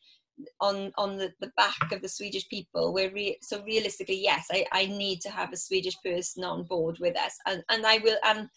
on 0.61 0.93
on 0.99 1.17
the, 1.19 1.33
the 1.41 1.53
back 1.57 1.93
of 1.93 2.01
the 2.01 2.09
swedish 2.09 2.49
people. 2.49 2.95
We're 2.95 3.13
re- 3.13 3.39
so 3.43 3.63
realistically 3.63 4.21
yes 4.23 4.47
I, 4.51 4.65
I 4.73 4.87
need 4.87 5.21
to 5.21 5.31
have 5.31 5.53
a 5.53 5.57
swedish 5.57 5.97
person 6.03 6.45
on 6.45 6.65
board 6.65 6.99
with 6.99 7.17
us. 7.17 7.37
And 7.47 7.63
and 7.69 7.87
i 7.87 7.99
will 7.99 8.17
and 8.25 8.49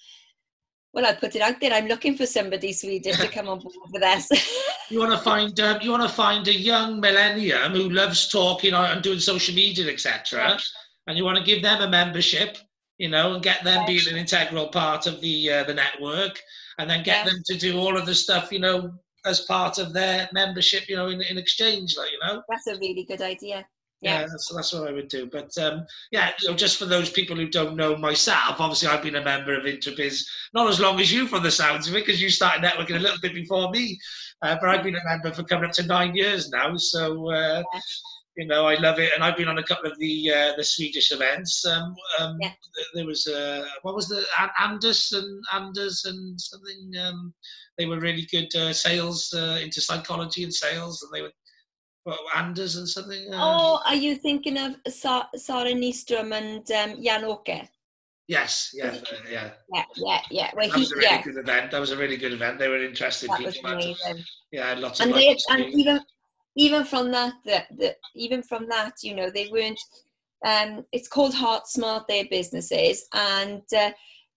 well, 0.94 1.06
I 1.06 1.14
put 1.14 1.36
it 1.36 1.42
out 1.42 1.60
there. 1.60 1.74
I'm 1.74 1.88
looking 1.88 2.18
for 2.18 2.26
somebody 2.26 2.74
Swedish 2.74 3.18
to 3.18 3.28
come 3.28 3.48
on 3.48 3.60
board 3.60 3.76
with 3.92 4.04
us. 4.04 4.28
you 4.90 5.00
want 5.00 5.12
to 5.12 5.18
find 5.24 5.60
um, 5.60 5.80
you 5.82 5.92
want 5.92 6.04
to 6.04 6.10
find 6.10 6.48
a 6.48 6.54
young 6.54 7.00
millennium 7.00 7.74
who 7.74 7.90
loves 7.90 8.28
talking 8.30 8.74
and 8.74 9.02
doing 9.04 9.20
social 9.20 9.54
media, 9.54 9.92
etc. 9.92 10.58
And 11.08 11.18
you 11.18 11.26
want 11.26 11.38
to 11.38 11.44
give 11.44 11.62
them 11.62 11.82
a 11.82 11.90
membership, 11.90 12.58
you 12.98 13.10
know, 13.10 13.34
and 13.34 13.44
get 13.44 13.64
them 13.64 13.86
being 13.86 14.08
an 14.10 14.18
integral 14.18 14.68
part 14.68 15.06
of 15.06 15.22
the 15.22 15.52
uh, 15.52 15.64
the 15.66 15.74
network, 15.74 16.40
and 16.80 16.90
then 16.90 17.04
get 17.04 17.26
them 17.26 17.42
to 17.46 17.58
do 17.58 17.78
all 17.78 17.96
of 17.96 18.06
the 18.06 18.16
stuff, 18.16 18.52
you 18.52 18.60
know, 18.60 18.92
as 19.26 19.42
part 19.42 19.78
of 19.78 19.94
their 19.94 20.28
membership, 20.34 20.90
you 20.90 20.96
know, 20.96 21.08
in, 21.08 21.22
in 21.22 21.38
exchange, 21.38 21.96
like 21.98 22.12
you 22.12 22.20
know. 22.24 22.42
That's 22.50 22.68
a 22.68 22.80
really 22.80 23.06
good 23.08 23.22
idea. 23.22 23.66
Yeah, 24.02 24.22
yeah 24.22 24.28
that's, 24.28 24.54
that's 24.54 24.74
what 24.74 24.88
I 24.88 24.94
would 24.94 25.10
do. 25.10 25.30
But 25.32 25.58
um, 25.58 25.86
yeah, 26.12 26.32
know, 26.46 26.56
just 26.56 26.78
for 26.78 26.86
those 26.86 27.10
people 27.10 27.36
who 27.36 27.50
don't 27.50 27.76
know 27.76 27.96
myself, 27.98 28.60
obviously 28.60 28.88
I've 28.88 29.04
been 29.04 29.16
a 29.16 29.24
member 29.24 29.58
of 29.58 29.66
Introbiz 29.66 30.24
not 30.54 30.70
as 30.70 30.80
long 30.80 31.00
as 31.00 31.12
you, 31.12 31.28
from 31.28 31.44
the 31.44 31.52
sounds 31.52 31.88
of 31.88 31.96
it, 31.96 32.06
because 32.06 32.22
you 32.22 32.30
started 32.30 32.64
networking 32.64 32.96
a 32.96 33.00
little 33.00 33.20
bit 33.22 33.34
before 33.34 33.70
me. 33.72 33.98
Uh, 34.42 34.56
but 34.60 34.70
I've 34.70 34.84
been 34.84 34.96
a 34.96 35.04
member 35.06 35.32
for 35.32 35.44
coming 35.44 35.66
up 35.66 35.76
to 35.76 35.86
nine 35.86 36.16
years 36.16 36.50
now, 36.50 36.76
so 36.78 37.30
uh, 37.30 37.62
yeah. 37.74 37.80
you 38.38 38.48
know 38.48 38.66
I 38.66 38.76
love 38.76 39.00
it, 39.00 39.12
and 39.14 39.24
I've 39.24 39.36
been 39.36 39.50
on 39.50 39.58
a 39.58 39.64
couple 39.64 39.92
of 39.92 40.00
the 40.00 40.32
uh, 40.34 40.54
the 40.56 40.64
Swedish 40.64 41.12
events. 41.12 41.66
Um, 41.66 41.94
um, 42.20 42.38
yeah. 42.40 42.52
There 42.94 43.06
was 43.06 43.28
uh, 43.28 43.66
what 43.82 43.96
was 43.96 44.08
the 44.08 44.24
Anders 44.60 45.12
and 45.12 45.44
Anders 45.54 46.06
and 46.06 46.40
something. 46.40 46.92
Um, 47.02 47.34
they 47.78 47.86
were 47.86 48.00
really 48.00 48.28
good 48.32 48.54
uh, 48.56 48.74
sales 48.74 49.34
uh, 49.34 49.60
into 49.62 49.82
psychology 49.82 50.44
and 50.44 50.54
sales, 50.54 51.04
and 51.04 51.12
they 51.14 51.22
were 51.22 51.32
Anders 52.36 52.76
and 52.76 52.88
something. 52.88 53.28
oh, 53.34 53.82
are 53.86 53.96
you 53.96 54.16
thinking 54.16 54.58
of 54.58 54.76
Sa- 54.88 55.28
Sarah 55.36 55.72
Nystrom 55.72 56.34
and 56.34 56.70
um, 56.72 57.04
Jan 57.04 57.24
Åke? 57.24 57.68
Yes, 58.30 58.72
yeah, 58.76 58.96
yeah. 59.28 59.50
Yeah, 59.74 59.84
yeah, 59.96 60.22
yeah. 60.30 60.52
Well, 60.56 60.68
that 60.68 60.76
he, 60.76 60.82
was 60.82 60.92
a 60.92 60.96
really 60.98 61.08
yeah. 61.08 61.22
good 61.24 61.38
event. 61.38 61.72
That 61.72 61.80
was 61.80 61.92
a 61.92 61.98
really 61.98 62.16
good 62.16 62.32
event. 62.32 62.60
They 62.60 62.68
were 62.68 62.84
interested 62.84 63.28
that 63.28 63.40
people. 63.40 63.64
Was 63.66 63.74
amazing. 63.74 64.24
Yeah, 64.52 64.76
lots 64.76 65.00
of 65.00 65.08
and 65.08 65.16
they 65.16 65.36
and 65.50 65.66
even 65.74 66.00
even 66.56 66.84
from 66.86 67.12
that, 67.12 67.34
the, 67.44 67.64
the 67.76 67.96
even 68.16 68.44
from 68.44 68.68
that, 68.70 68.94
you 69.02 69.16
know, 69.16 69.32
they 69.32 69.48
weren't. 69.52 69.80
Um, 70.46 70.86
it's 70.92 71.08
called 71.08 71.34
Heart 71.34 71.68
Smart. 71.68 72.08
Their 72.08 72.26
businesses, 72.30 73.08
and 73.16 73.64
uh, 73.76 73.92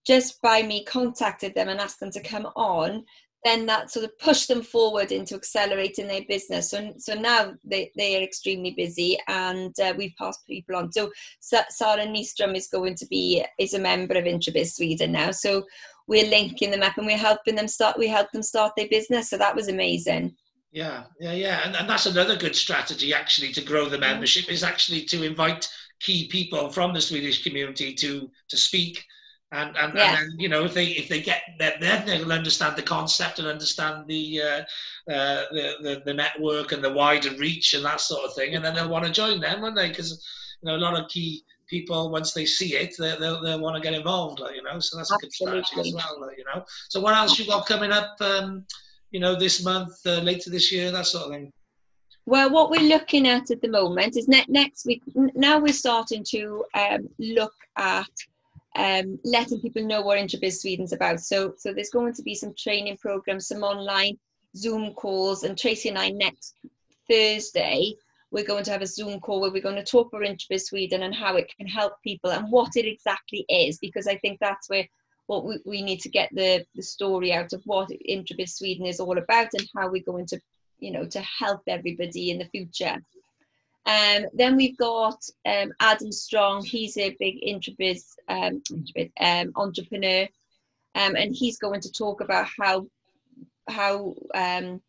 just 0.07 0.41
by 0.41 0.63
me 0.63 0.85
contacted 0.85 1.55
them 1.55 1.69
and 1.69 1.79
asked 1.79 2.01
them 2.01 2.11
to 2.13 2.23
come 2.23 2.47
on, 2.57 3.05
then 3.45 3.67
that 3.67 3.91
sort 3.91 4.05
of 4.05 4.17
pushed 4.19 4.49
them 4.49 4.63
forward 4.63 5.11
into 5.11 5.35
accelerating 5.35 6.07
their 6.07 6.23
business. 6.29 6.71
So, 6.71 6.93
so 6.99 7.15
now 7.15 7.55
they, 7.65 7.91
they 7.97 8.17
are 8.17 8.23
extremely 8.23 8.71
busy 8.71 9.19
and 9.27 9.75
uh, 9.81 9.95
we've 9.97 10.15
passed 10.17 10.47
people 10.47 10.77
on. 10.77 10.93
So 10.93 11.11
Sarah 11.41 12.07
Nystrom 12.07 12.55
is 12.55 12.69
going 12.69 12.95
to 12.97 13.07
be, 13.07 13.45
is 13.59 13.75
a 13.75 13.81
member 13.81 14.15
of 14.15 14.25
Introbiz 14.25 14.75
Sweden 14.75 15.13
now. 15.13 15.33
So 15.33 15.65
we're 16.07 16.31
linking 16.31 16.71
them 16.71 16.83
up 16.83 16.99
and 16.99 17.07
we're 17.07 17.17
helping 17.17 17.57
them 17.57 17.69
start, 17.69 17.99
we 17.99 18.09
helped 18.09 18.33
them 18.33 18.43
start 18.43 18.73
their 18.77 18.89
business. 18.89 19.31
So 19.31 19.39
that 19.39 19.57
was 19.57 19.69
amazing. 19.69 20.37
Yeah, 20.71 21.05
yeah, 21.21 21.33
yeah. 21.33 21.61
And, 21.65 21.77
and 21.77 21.89
that's 21.89 22.07
another 22.07 22.37
good 22.37 22.57
strategy 22.57 23.13
actually 23.13 23.53
to 23.53 23.61
grow 23.61 23.89
the 23.89 23.97
mm-hmm. 23.97 24.13
membership 24.13 24.51
is 24.51 24.63
actually 24.63 25.05
to 25.07 25.25
invite 25.25 25.69
key 26.01 26.29
people 26.29 26.71
from 26.71 26.95
the 26.95 27.01
Swedish 27.01 27.43
community 27.43 27.93
to, 27.95 28.31
to 28.49 28.57
speak 28.57 29.05
and 29.53 29.77
and, 29.77 29.93
and 29.93 29.99
then, 29.99 30.35
you 30.39 30.49
know 30.49 30.65
if 30.65 30.75
they 30.75 30.87
if 30.87 31.09
they 31.09 31.21
get 31.21 31.43
that 31.59 31.81
then 31.81 32.07
they'll 32.07 32.33
understand 32.33 32.75
the 32.77 32.83
concept 32.83 33.39
and 33.39 33.47
understand 33.47 34.07
the, 34.07 34.41
uh, 34.41 35.13
uh, 35.13 35.45
the, 35.53 35.75
the 35.83 36.03
the 36.07 36.15
network 36.15 36.73
and 36.73 36.83
the 36.83 36.93
wider 36.93 37.31
reach 37.37 37.75
and 37.75 37.85
that 37.85 38.01
sort 38.01 38.25
of 38.25 38.35
thing. 38.35 38.55
And 38.55 38.65
then 38.65 38.75
they'll 38.75 38.89
want 38.89 39.05
to 39.05 39.13
join 39.13 39.41
them 39.41 39.61
won't 39.61 39.77
they? 39.77 39.89
Because 39.89 40.25
you 40.63 40.69
know 40.69 40.77
a 40.77 40.79
lot 40.79 40.99
of 40.99 41.09
key 41.09 41.45
people 41.69 42.11
once 42.11 42.33
they 42.33 42.45
see 42.45 42.75
it 42.77 42.95
they, 42.99 43.15
they'll, 43.21 43.41
they'll 43.43 43.61
want 43.61 43.77
to 43.77 43.83
get 43.83 43.95
involved 43.95 44.41
you 44.55 44.63
know? 44.63 44.79
So 44.81 44.97
that's 44.97 45.13
a 45.13 45.19
good 45.19 45.33
strategy 45.33 45.81
as 45.81 45.95
well 45.95 46.31
you 46.37 46.45
know? 46.45 46.65
So 46.89 47.01
what 47.01 47.15
else 47.15 47.39
you 47.39 47.47
got 47.47 47.67
coming 47.67 47.93
up 47.93 48.17
um, 48.21 48.65
you 49.11 49.21
know 49.21 49.35
this 49.35 49.63
month 49.63 49.95
uh, 50.07 50.21
later 50.21 50.51
this 50.51 50.73
year 50.73 50.91
that 50.91 51.07
sort 51.07 51.27
of 51.27 51.33
thing? 51.33 51.53
Well, 52.25 52.51
what 52.51 52.71
we're 52.71 52.89
looking 52.89 53.27
at 53.27 53.51
at 53.51 53.61
the 53.61 53.69
moment 53.69 54.17
is 54.17 54.29
ne- 54.29 54.47
next 54.49 54.87
week. 54.87 55.03
Now 55.15 55.59
we're 55.59 55.73
starting 55.73 56.25
to 56.31 56.65
um, 56.73 57.09
look 57.19 57.53
at 57.77 58.07
um, 58.77 59.19
letting 59.25 59.61
people 59.61 59.85
know 59.85 60.03
what 60.03 60.19
Introbiz 60.19 60.61
Sweden's 60.61 60.93
about. 60.93 61.21
So, 61.21 61.55
so 61.57 61.73
there's 61.73 61.91
going 61.91 62.15
to 62.15 62.23
be 62.23 62.35
some 62.35 62.55
training 62.57 62.97
programs, 62.97 63.49
some 63.49 63.63
online 63.63 64.19
Zoom 64.57 64.93
calls, 64.95 65.45
and 65.45 65.57
Tracy 65.57 65.89
and 65.89 65.99
I 65.99 66.11
next 66.11 66.55
Thursday 67.09 67.95
we're 68.31 68.45
going 68.45 68.65
to 68.65 68.71
have 68.71 68.81
a 68.81 68.87
Zoom 68.87 69.21
call 69.21 69.43
where 69.43 69.53
we're 69.53 69.63
going 69.63 69.77
to 69.77 69.85
talk 69.85 70.09
about 70.09 70.23
Introbiz 70.23 70.63
Sweden 70.63 71.03
and 71.03 71.15
how 71.15 71.37
it 71.37 71.53
can 71.55 71.67
help 71.67 71.93
people 72.03 72.31
and 72.31 72.51
what 72.51 72.77
it 72.77 72.87
exactly 72.87 73.45
is, 73.49 73.79
because 73.79 74.07
I 74.07 74.17
think 74.17 74.39
that's 74.41 74.71
where 74.71 74.89
what 75.27 75.45
we, 75.45 75.59
we 75.67 75.83
need 75.83 76.01
to 76.01 76.09
get 76.09 76.31
the, 76.33 76.65
the 76.75 76.83
story 76.83 77.33
out 77.33 77.53
of 77.53 77.63
what 77.67 77.91
Introbiz 78.09 78.55
Sweden 78.55 78.87
is 78.87 79.01
all 79.01 79.19
about 79.19 79.49
and 79.53 79.69
how 79.77 79.91
we're 79.91 80.03
going 80.03 80.27
to, 80.27 80.41
you 80.79 80.93
know, 80.93 81.07
to 81.07 81.21
help 81.21 81.61
everybody 81.69 82.31
in 82.31 82.39
the 82.39 82.47
future. 82.47 82.97
Um, 83.87 84.27
then 84.33 84.57
we've 84.57 84.77
got 84.77 85.19
um, 85.45 85.73
Adam 85.81 86.13
Strong. 86.13 86.65
He's 86.65 86.97
a 86.97 87.17
big 87.19 87.41
Introbiz, 87.43 88.15
um, 88.29 88.63
um, 89.21 89.53
entrepreneur, 89.57 90.29
um, 90.95 91.17
and 91.17 91.35
he's 91.35 91.59
going 91.59 91.81
to 91.81 91.93
talk 91.93 92.21
about 92.21 92.47
how 92.59 92.87
how 93.69 94.15
um, 94.35 94.81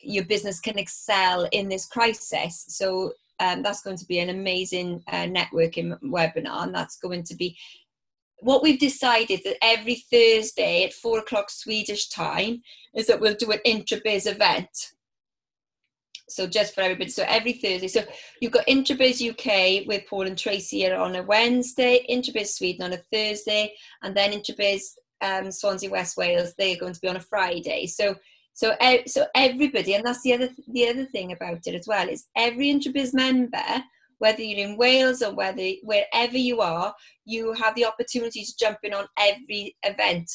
your 0.00 0.24
business 0.24 0.60
can 0.60 0.78
excel 0.78 1.48
in 1.52 1.68
this 1.68 1.86
crisis. 1.86 2.64
So 2.68 3.12
that's 3.38 3.82
going 3.82 3.96
to 3.96 4.06
be 4.06 4.18
an 4.18 4.30
amazing 4.30 5.02
uh, 5.08 5.24
networking 5.24 5.98
webinar, 6.02 6.64
and 6.64 6.74
that's 6.74 6.98
going 6.98 7.22
to 7.24 7.36
be 7.36 7.56
what 8.40 8.62
we've 8.62 8.78
decided 8.78 9.40
that 9.44 9.56
every 9.62 9.96
Thursday 9.96 10.84
at 10.84 10.92
four 10.92 11.18
o'clock 11.18 11.50
Swedish 11.50 12.08
time 12.08 12.62
is 12.94 13.06
that 13.06 13.20
we'll 13.20 13.34
do 13.34 13.50
an 13.50 13.58
Introbiz 13.66 14.30
event 14.30 14.92
so 16.28 16.46
just 16.46 16.74
for 16.74 16.82
everybody. 16.82 17.10
So 17.10 17.24
every 17.26 17.54
Thursday. 17.54 17.88
So 17.88 18.02
you've 18.40 18.52
got 18.52 18.66
Introbiz 18.66 19.22
UK 19.22 19.86
with 19.86 20.06
Paul 20.08 20.26
and 20.26 20.38
Tracy 20.38 20.90
on 20.90 21.16
a 21.16 21.22
Wednesday, 21.22 22.04
Introbiz 22.10 22.48
Sweden 22.48 22.82
on 22.82 22.92
a 22.92 23.02
Thursday, 23.12 23.74
and 24.02 24.16
then 24.16 24.32
Introbiz 24.32 24.82
um, 25.20 25.50
Swansea 25.50 25.90
West 25.90 26.16
Wales. 26.16 26.54
They're 26.56 26.76
going 26.76 26.92
to 26.92 27.00
be 27.00 27.08
on 27.08 27.16
a 27.16 27.20
Friday. 27.20 27.86
So 27.86 28.14
so 28.52 28.74
so 29.06 29.26
everybody, 29.34 29.94
and 29.94 30.04
that's 30.04 30.22
the 30.22 30.34
other 30.34 30.50
the 30.72 30.88
other 30.88 31.04
thing 31.06 31.32
about 31.32 31.66
it 31.66 31.74
as 31.74 31.86
well 31.86 32.08
is 32.08 32.26
every 32.36 32.66
Introbiz 32.66 33.14
member, 33.14 33.84
whether 34.18 34.42
you're 34.42 34.68
in 34.68 34.76
Wales 34.76 35.22
or 35.22 35.34
whether 35.34 35.62
wherever 35.82 36.36
you 36.36 36.60
are, 36.60 36.94
you 37.24 37.52
have 37.52 37.74
the 37.74 37.86
opportunity 37.86 38.44
to 38.44 38.56
jump 38.58 38.78
in 38.82 38.94
on 38.94 39.06
every 39.18 39.76
event 39.84 40.30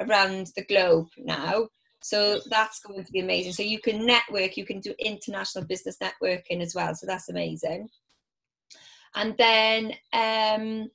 around 0.00 0.48
the 0.56 0.64
globe 0.64 1.08
now 1.18 1.68
so 2.02 2.40
that's 2.48 2.80
going 2.80 3.04
to 3.04 3.12
be 3.12 3.20
amazing. 3.20 3.52
So 3.52 3.62
you 3.62 3.80
can 3.80 4.06
network, 4.06 4.56
you 4.56 4.64
can 4.64 4.80
do 4.80 4.94
international 4.98 5.64
business 5.64 5.98
networking 6.02 6.60
as 6.60 6.74
well. 6.74 6.94
So 6.94 7.06
that's 7.06 7.28
amazing. 7.28 7.88
And 9.14 9.36
then 9.36 9.92
um, 10.12 10.90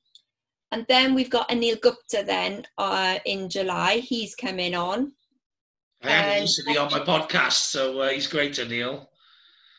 and 0.71 0.85
then 0.89 1.13
we've 1.13 1.29
got 1.29 1.49
Anil 1.49 1.79
Gupta 1.79 2.23
then 2.25 2.65
uh, 2.77 3.19
in 3.25 3.49
July. 3.49 3.97
He's 3.97 4.35
coming 4.35 4.75
on. 4.75 5.11
I 6.03 6.39
used 6.39 6.57
to 6.57 6.65
be 6.65 6.77
on 6.77 6.91
my 6.91 6.99
podcast, 6.99 7.71
so 7.71 7.99
uh, 8.01 8.09
he's 8.09 8.27
great, 8.27 8.53
Anil. 8.53 9.07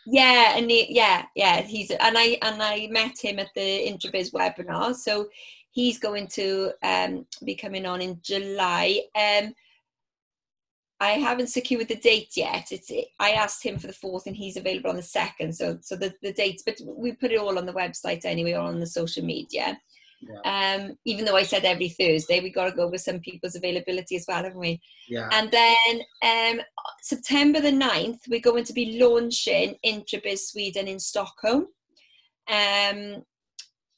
Yeah, 0.07 0.57
and 0.57 0.71
he, 0.71 0.87
yeah, 0.89 1.27
yeah, 1.35 1.63
he's 1.63 1.91
and 1.91 2.17
I 2.17 2.39
and 2.43 2.63
I 2.63 2.89
met 2.91 3.19
him 3.21 3.39
at 3.39 3.49
the 3.55 3.87
Introbiz 3.87 4.33
webinar, 4.33 4.95
so 4.95 5.29
he's 5.71 5.99
going 5.99 6.29
to 6.29 6.73
um, 6.83 7.27
be 7.45 7.55
coming 7.55 7.87
on 7.87 8.01
in 8.01 8.19
July. 8.23 9.03
Um, 9.15 9.53
I 10.99 11.13
haven't 11.13 11.49
secured 11.49 11.89
the 11.89 11.97
date 11.97 12.37
yet. 12.37 12.69
It's 12.71 12.91
I 13.19 13.33
asked 13.33 13.63
him 13.63 13.79
for 13.79 13.87
the 13.87 13.93
fourth, 13.93 14.27
and 14.27 14.37
he's 14.37 14.57
available 14.57 14.91
on 14.91 14.97
the 14.97 15.03
second. 15.03 15.55
So 15.55 15.79
so 15.83 15.97
the, 15.97 16.15
the 16.23 16.33
dates, 16.33 16.63
but 16.65 16.81
we 16.87 17.13
put 17.13 17.33
it 17.33 17.39
all 17.39 17.59
on 17.59 17.67
the 17.67 17.73
website 17.73 18.25
anyway, 18.25 18.53
or 18.53 18.61
on 18.61 18.81
the 18.81 18.87
social 18.87 19.25
media. 19.25 19.79
Yeah. 20.21 20.77
Um, 20.79 20.99
even 21.05 21.25
though 21.25 21.37
I 21.37 21.43
said 21.43 21.65
every 21.65 21.91
Thursday, 21.91 22.41
we 22.41 22.51
got 22.51 22.71
to 22.71 22.77
go 22.77 22.89
with 22.89 23.03
some 23.03 23.21
people's 23.21 23.55
availability 23.55 24.17
as 24.17 24.25
well, 24.27 24.43
haven't 24.43 24.59
we? 24.59 24.81
Yeah. 25.09 25.29
And 25.33 25.51
then 25.51 26.59
um, 26.59 26.65
September 27.03 27.61
the 27.61 27.71
9th, 27.71 28.21
we're 28.29 28.41
going 28.41 28.65
to 28.65 28.73
be 28.73 28.99
launching 28.99 29.77
Introbiz 29.85 30.39
Sweden 30.39 30.89
in 30.89 30.99
Stockholm. 30.99 31.67
Um, 32.49 33.25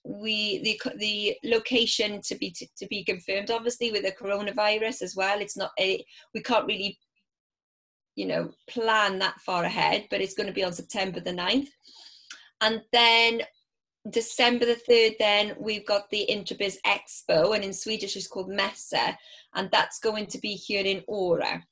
we 0.04 0.62
the 0.62 0.80
the 0.98 1.36
location 1.44 2.20
to 2.22 2.34
be 2.36 2.50
to, 2.50 2.66
to, 2.76 2.86
be 2.86 3.04
confirmed 3.04 3.50
obviously 3.50 3.90
with 3.90 4.02
the 4.02 4.12
coronavirus 4.12 5.02
as 5.02 5.14
well. 5.14 5.40
It's 5.40 5.56
not 5.56 5.72
a 5.78 6.04
we 6.34 6.42
can't 6.42 6.66
really 6.66 6.98
you 8.18 8.26
know 8.26 8.50
plan 8.68 9.18
that 9.20 9.40
far 9.40 9.62
ahead 9.62 10.06
but 10.10 10.20
it's 10.20 10.34
going 10.34 10.48
to 10.48 10.52
be 10.52 10.64
on 10.64 10.72
september 10.72 11.20
the 11.20 11.30
9th 11.30 11.68
and 12.60 12.82
then 12.92 13.42
december 14.10 14.66
the 14.66 14.80
3rd 14.88 15.14
then 15.18 15.54
we've 15.60 15.86
got 15.86 16.10
the 16.10 16.26
introbiz 16.28 16.76
expo 16.84 17.54
and 17.54 17.62
in 17.62 17.72
swedish 17.72 18.16
it's 18.16 18.26
called 18.26 18.50
messa 18.50 19.16
and 19.54 19.70
that's 19.70 20.00
going 20.00 20.26
to 20.26 20.38
be 20.38 20.54
here 20.54 20.84
in 20.84 21.00
Åre 21.08 21.62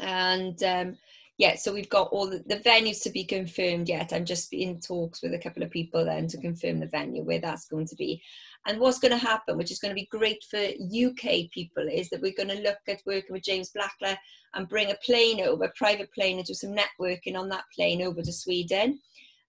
and 0.00 0.62
um, 0.62 0.96
yeah, 1.38 1.56
so 1.56 1.72
we've 1.72 1.88
got 1.88 2.08
all 2.12 2.28
the, 2.28 2.42
the, 2.46 2.56
venues 2.56 3.02
to 3.02 3.10
be 3.10 3.24
confirmed 3.24 3.88
yet. 3.88 4.12
I'm 4.12 4.24
just 4.24 4.52
in 4.52 4.80
talks 4.80 5.22
with 5.22 5.32
a 5.32 5.38
couple 5.38 5.62
of 5.62 5.70
people 5.70 6.04
then 6.04 6.28
to 6.28 6.38
confirm 6.38 6.78
the 6.78 6.86
venue 6.86 7.24
where 7.24 7.40
that's 7.40 7.66
going 7.66 7.86
to 7.86 7.96
be. 7.96 8.22
And 8.66 8.78
what's 8.78 8.98
going 8.98 9.12
to 9.12 9.18
happen, 9.18 9.56
which 9.56 9.72
is 9.72 9.78
going 9.78 9.90
to 9.90 10.00
be 10.00 10.08
great 10.12 10.44
for 10.50 10.58
UK 10.58 11.50
people, 11.50 11.88
is 11.90 12.10
that 12.10 12.20
we're 12.20 12.34
going 12.36 12.50
to 12.50 12.62
look 12.62 12.78
at 12.86 13.02
working 13.06 13.32
with 13.32 13.42
James 13.42 13.72
Blackler 13.76 14.16
and 14.54 14.68
bring 14.68 14.90
a 14.90 14.96
plane 15.04 15.40
over, 15.40 15.64
a 15.64 15.72
private 15.74 16.12
plane, 16.12 16.36
and 16.36 16.46
do 16.46 16.54
some 16.54 16.76
networking 16.76 17.36
on 17.36 17.48
that 17.48 17.64
plane 17.74 18.02
over 18.02 18.22
to 18.22 18.32
Sweden. 18.32 19.00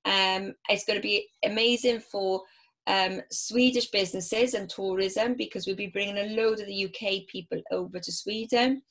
Um, 0.06 0.54
it's 0.70 0.86
going 0.86 0.98
to 0.98 1.04
be 1.04 1.28
amazing 1.46 2.00
for 2.00 2.42
um, 2.88 3.22
Swedish 3.30 3.92
businesses 3.92 4.54
and 4.54 4.70
tourism 4.70 5.36
because 5.36 5.68
we'll 5.68 5.76
be 5.76 5.88
bringing 5.88 6.18
a 6.18 6.36
load 6.36 6.60
of 6.60 6.68
the 6.68 6.86
UK 6.86 7.28
people 7.28 7.62
over 7.72 8.00
to 8.00 8.12
Sweden. 8.12 8.82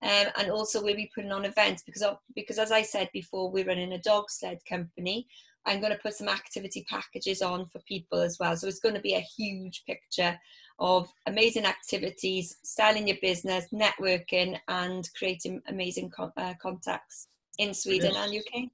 Um, 0.00 0.26
and 0.36 0.50
also 0.50 0.82
we'll 0.82 0.94
be 0.94 1.10
putting 1.12 1.32
on 1.32 1.44
events 1.44 1.82
because 1.82 2.04
because 2.34 2.58
as 2.58 2.70
I 2.70 2.82
said 2.82 3.10
before, 3.12 3.50
we're 3.50 3.66
running 3.66 3.92
a 3.92 3.98
dog 3.98 4.30
sled 4.30 4.58
company. 4.68 5.26
I'm 5.66 5.80
going 5.80 5.92
to 5.92 5.98
put 5.98 6.14
some 6.14 6.28
activity 6.28 6.86
packages 6.88 7.42
on 7.42 7.66
for 7.66 7.80
people 7.80 8.20
as 8.20 8.38
well. 8.38 8.56
So 8.56 8.68
it's 8.68 8.78
going 8.78 8.94
to 8.94 9.00
be 9.00 9.14
a 9.14 9.20
huge 9.20 9.84
picture 9.86 10.38
of 10.78 11.12
amazing 11.26 11.66
activities, 11.66 12.56
selling 12.62 13.08
your 13.08 13.16
business, 13.20 13.66
networking, 13.72 14.58
and 14.68 15.08
creating 15.16 15.60
amazing 15.68 16.10
con- 16.10 16.32
uh, 16.36 16.54
contacts 16.62 17.28
in 17.58 17.74
Sweden 17.74 18.14
and 18.16 18.32
UK. 18.32 18.70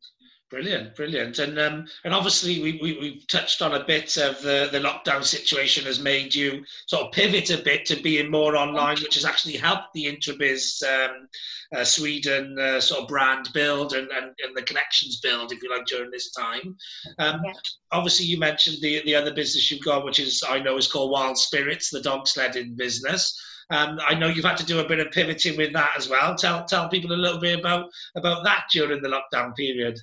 Brilliant, 0.54 0.94
brilliant, 0.94 1.40
and 1.40 1.58
um, 1.58 1.84
and 2.04 2.14
obviously 2.14 2.62
we, 2.62 2.78
we 2.80 2.96
we've 3.00 3.26
touched 3.26 3.61
on 3.61 3.75
a 3.75 3.84
bit 3.84 4.16
of 4.16 4.40
the 4.40 4.68
the 4.70 4.78
lockdown 4.78 5.25
situation 5.25 5.84
has 5.84 5.99
made 5.99 6.32
you 6.32 6.62
sort 6.87 7.04
of 7.04 7.11
pivot 7.11 7.50
a 7.50 7.58
bit 7.61 7.84
to 7.87 8.00
being 8.00 8.30
more 8.30 8.56
online, 8.56 8.96
which 9.02 9.16
has 9.16 9.25
actually 9.25 9.56
helped 9.56 9.92
the 9.94 10.04
Introbiz 10.04 10.80
um, 10.84 11.26
uh, 11.75 11.82
Sweden 11.82 12.56
uh, 12.56 12.80
sort 12.80 13.02
of 13.02 13.08
brand 13.08 13.49
build 13.52 13.94
and, 13.94 14.08
and, 14.12 14.26
and 14.46 14.54
the 14.54 14.62
connections 14.62 15.18
build, 15.18 15.50
if 15.50 15.61
you 15.61 15.68
like, 15.76 15.87
during 15.87 16.12
this 16.12 16.30
time. 16.30 16.76
Um, 17.18 17.40
yeah. 17.44 17.52
Obviously, 17.90 18.26
you 18.26 18.38
mentioned 18.38 18.76
the 18.80 19.02
the 19.04 19.16
other 19.16 19.34
business 19.34 19.73
you've 19.73 19.84
got, 19.84 20.04
which 20.04 20.20
is 20.20 20.44
I 20.49 20.61
know 20.61 20.76
is 20.76 20.87
called 20.87 21.11
Wild 21.11 21.37
Spirits, 21.37 21.90
the 21.90 22.00
dog 22.00 22.28
sledding 22.28 22.76
business. 22.76 23.37
Um, 23.70 23.99
I 24.06 24.14
know 24.14 24.28
you've 24.28 24.44
had 24.44 24.58
to 24.58 24.66
do 24.66 24.78
a 24.78 24.88
bit 24.88 25.00
of 25.00 25.11
pivoting 25.11 25.56
with 25.56 25.73
that 25.73 25.90
as 25.96 26.08
well. 26.08 26.37
Tell 26.37 26.64
tell 26.64 26.88
people 26.88 27.11
a 27.11 27.18
little 27.25 27.40
bit 27.40 27.58
about 27.58 27.90
about 28.14 28.44
that 28.44 28.66
during 28.70 29.02
the 29.02 29.08
lockdown 29.08 29.56
period. 29.56 29.99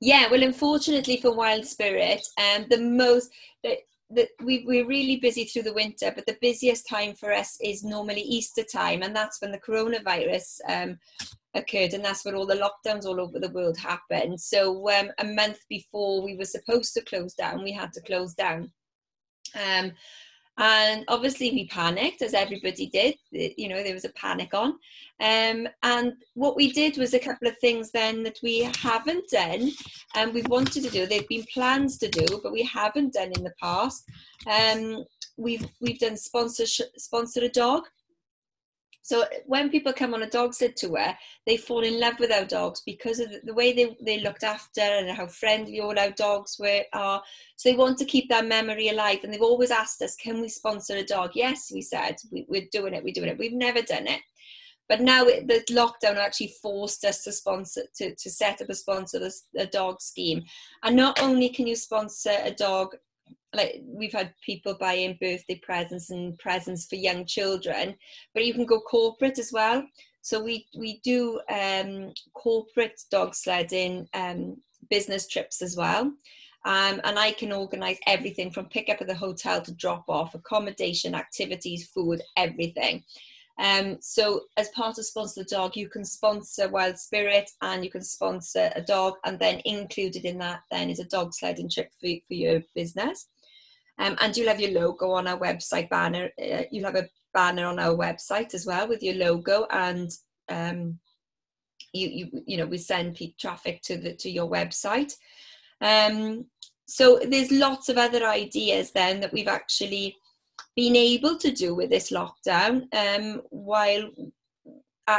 Yeah, 0.00 0.30
well, 0.30 0.42
unfortunately 0.42 1.16
for 1.16 1.34
Wild 1.34 1.66
Spirit, 1.66 2.26
um, 2.38 2.66
the 2.70 2.80
most 2.80 3.30
the, 4.10 4.26
we, 4.42 4.64
we're 4.66 4.86
really 4.86 5.16
busy 5.16 5.44
through 5.44 5.62
the 5.62 5.72
winter, 5.74 6.10
but 6.14 6.24
the 6.26 6.38
busiest 6.40 6.88
time 6.88 7.14
for 7.14 7.32
us 7.32 7.58
is 7.62 7.84
normally 7.84 8.22
Easter 8.22 8.62
time, 8.62 9.02
and 9.02 9.14
that's 9.14 9.40
when 9.40 9.52
the 9.52 9.60
coronavirus 9.60 10.60
um, 10.68 10.98
occurred, 11.54 11.92
and 11.92 12.04
that's 12.04 12.24
when 12.24 12.34
all 12.34 12.46
the 12.46 12.54
lockdowns 12.54 13.04
all 13.04 13.20
over 13.20 13.38
the 13.38 13.50
world 13.50 13.76
happened. 13.76 14.40
So 14.40 14.90
um, 14.90 15.10
a 15.18 15.24
month 15.24 15.58
before 15.68 16.22
we 16.22 16.36
were 16.36 16.46
supposed 16.46 16.94
to 16.94 17.02
close 17.02 17.34
down, 17.34 17.62
we 17.62 17.72
had 17.72 17.92
to 17.94 18.00
close 18.00 18.34
down. 18.34 18.72
Um, 19.54 19.92
and 20.58 21.04
obviously 21.08 21.50
we 21.50 21.66
panicked 21.68 22.20
as 22.20 22.34
everybody 22.34 22.86
did 22.88 23.14
you 23.30 23.68
know 23.68 23.82
there 23.82 23.94
was 23.94 24.04
a 24.04 24.10
panic 24.10 24.54
on. 24.54 24.78
Um, 25.20 25.68
and 25.82 26.12
what 26.34 26.54
we 26.54 26.72
did 26.72 26.96
was 26.96 27.12
a 27.12 27.18
couple 27.18 27.48
of 27.48 27.58
things 27.58 27.90
then 27.90 28.22
that 28.22 28.38
we 28.42 28.70
haven't 28.80 29.28
done 29.30 29.72
and 30.14 30.32
we've 30.32 30.48
wanted 30.48 30.84
to 30.84 30.90
do. 30.90 31.06
They've 31.06 31.28
been 31.28 31.46
plans 31.52 31.98
to 31.98 32.08
do 32.08 32.40
but 32.42 32.52
we 32.52 32.62
haven't 32.62 33.14
done 33.14 33.32
in 33.36 33.44
the 33.44 33.54
past. 33.60 34.08
Um, 34.46 35.04
we've 35.36 35.66
we've 35.80 35.98
done 35.98 36.16
sponsor 36.16 36.66
sponsor 36.96 37.44
a 37.44 37.48
dog 37.48 37.84
so 39.08 39.24
when 39.46 39.70
people 39.70 39.94
come 39.94 40.12
on 40.12 40.22
a 40.22 40.28
dog 40.28 40.52
sit 40.52 40.76
tour, 40.76 41.16
they 41.46 41.56
fall 41.56 41.82
in 41.82 41.98
love 41.98 42.20
with 42.20 42.30
our 42.30 42.44
dogs 42.44 42.82
because 42.84 43.20
of 43.20 43.30
the 43.42 43.54
way 43.54 43.72
they, 43.72 43.96
they 44.04 44.20
looked 44.20 44.44
after 44.44 44.82
and 44.82 45.08
how 45.08 45.26
friendly 45.26 45.80
all 45.80 45.98
our 45.98 46.10
dogs 46.10 46.58
were 46.60 46.82
are. 46.92 47.22
So 47.56 47.70
they 47.70 47.74
want 47.74 47.96
to 48.00 48.04
keep 48.04 48.28
that 48.28 48.44
memory 48.44 48.90
alive. 48.90 49.20
And 49.24 49.32
they've 49.32 49.40
always 49.40 49.70
asked 49.70 50.02
us, 50.02 50.14
can 50.16 50.42
we 50.42 50.50
sponsor 50.50 50.96
a 50.96 51.02
dog? 51.02 51.30
Yes, 51.32 51.70
we 51.72 51.80
said, 51.80 52.16
we, 52.30 52.42
are 52.54 52.68
doing 52.70 52.92
it, 52.92 53.02
we're 53.02 53.14
doing 53.14 53.30
it. 53.30 53.38
We've 53.38 53.54
never 53.54 53.80
done 53.80 54.08
it. 54.08 54.20
But 54.90 55.00
now 55.00 55.24
it, 55.24 55.48
the 55.48 55.64
lockdown 55.70 56.16
actually 56.16 56.52
forced 56.60 57.02
us 57.06 57.24
to 57.24 57.32
sponsor, 57.32 57.84
to, 57.96 58.14
to 58.14 58.30
set 58.30 58.60
up 58.60 58.68
a 58.68 58.74
sponsor 58.74 59.24
a, 59.24 59.30
a 59.58 59.64
dog 59.64 60.02
scheme. 60.02 60.44
And 60.82 60.94
not 60.94 61.22
only 61.22 61.48
can 61.48 61.66
you 61.66 61.76
sponsor 61.76 62.36
a 62.44 62.50
dog 62.50 62.94
like 63.54 63.82
we've 63.84 64.12
had 64.12 64.34
people 64.44 64.76
buying 64.78 65.16
birthday 65.20 65.60
presents 65.62 66.10
and 66.10 66.38
presents 66.38 66.86
for 66.86 66.96
young 66.96 67.24
children 67.24 67.94
but 68.34 68.44
you 68.44 68.52
can 68.52 68.66
go 68.66 68.80
corporate 68.80 69.38
as 69.38 69.52
well 69.52 69.84
so 70.20 70.42
we 70.42 70.66
we 70.76 71.00
do 71.02 71.40
um, 71.50 72.12
corporate 72.34 73.00
dog 73.10 73.34
sledding 73.34 74.06
um, 74.14 74.56
business 74.90 75.26
trips 75.26 75.62
as 75.62 75.76
well 75.76 76.12
um, 76.64 77.00
and 77.04 77.18
I 77.18 77.32
can 77.32 77.52
organise 77.52 77.98
everything 78.06 78.50
from 78.50 78.66
pick 78.66 78.90
up 78.90 79.00
at 79.00 79.06
the 79.06 79.14
hotel 79.14 79.62
to 79.62 79.72
drop 79.72 80.04
off, 80.08 80.34
accommodation, 80.34 81.14
activities, 81.14 81.88
food, 81.88 82.20
everything. 82.36 83.04
Um, 83.58 83.98
so 84.00 84.42
as 84.56 84.68
part 84.68 84.98
of 84.98 85.06
Sponsor 85.06 85.42
the 85.42 85.48
Dog, 85.48 85.76
you 85.76 85.88
can 85.88 86.04
sponsor 86.04 86.68
Wild 86.68 86.98
Spirit 86.98 87.50
and 87.62 87.84
you 87.84 87.90
can 87.90 88.02
sponsor 88.02 88.70
a 88.76 88.82
dog, 88.82 89.14
and 89.24 89.38
then 89.38 89.60
included 89.64 90.24
in 90.24 90.38
that 90.38 90.60
then 90.70 90.90
is 90.90 91.00
a 91.00 91.04
dog 91.04 91.34
sledding 91.34 91.68
trip 91.68 91.90
for, 92.00 92.08
for 92.28 92.34
your 92.34 92.62
business. 92.74 93.28
Um, 93.98 94.16
and 94.20 94.36
you'll 94.36 94.48
have 94.48 94.60
your 94.60 94.80
logo 94.80 95.10
on 95.10 95.26
our 95.26 95.38
website 95.38 95.88
banner. 95.88 96.30
Uh, 96.40 96.62
you'll 96.70 96.86
have 96.86 96.96
a 96.96 97.08
banner 97.34 97.66
on 97.66 97.78
our 97.78 97.94
website 97.94 98.54
as 98.54 98.64
well 98.64 98.88
with 98.88 99.02
your 99.02 99.14
logo 99.14 99.66
and 99.70 100.10
um, 100.48 100.98
you, 101.92 102.08
you 102.08 102.42
you 102.46 102.56
know 102.56 102.66
we 102.66 102.78
send 102.78 103.14
peak 103.14 103.36
traffic 103.38 103.82
to 103.82 103.96
the 103.96 104.14
to 104.14 104.30
your 104.30 104.48
website. 104.48 105.14
Um, 105.80 106.46
so 106.86 107.20
there's 107.28 107.50
lots 107.50 107.88
of 107.88 107.98
other 107.98 108.26
ideas 108.26 108.92
then 108.92 109.20
that 109.20 109.32
we've 109.32 109.48
actually 109.48 110.16
been 110.74 110.96
able 110.96 111.36
to 111.36 111.50
do 111.50 111.74
with 111.74 111.90
this 111.90 112.10
lockdown 112.10 112.86
um, 112.94 113.42
while 113.50 114.08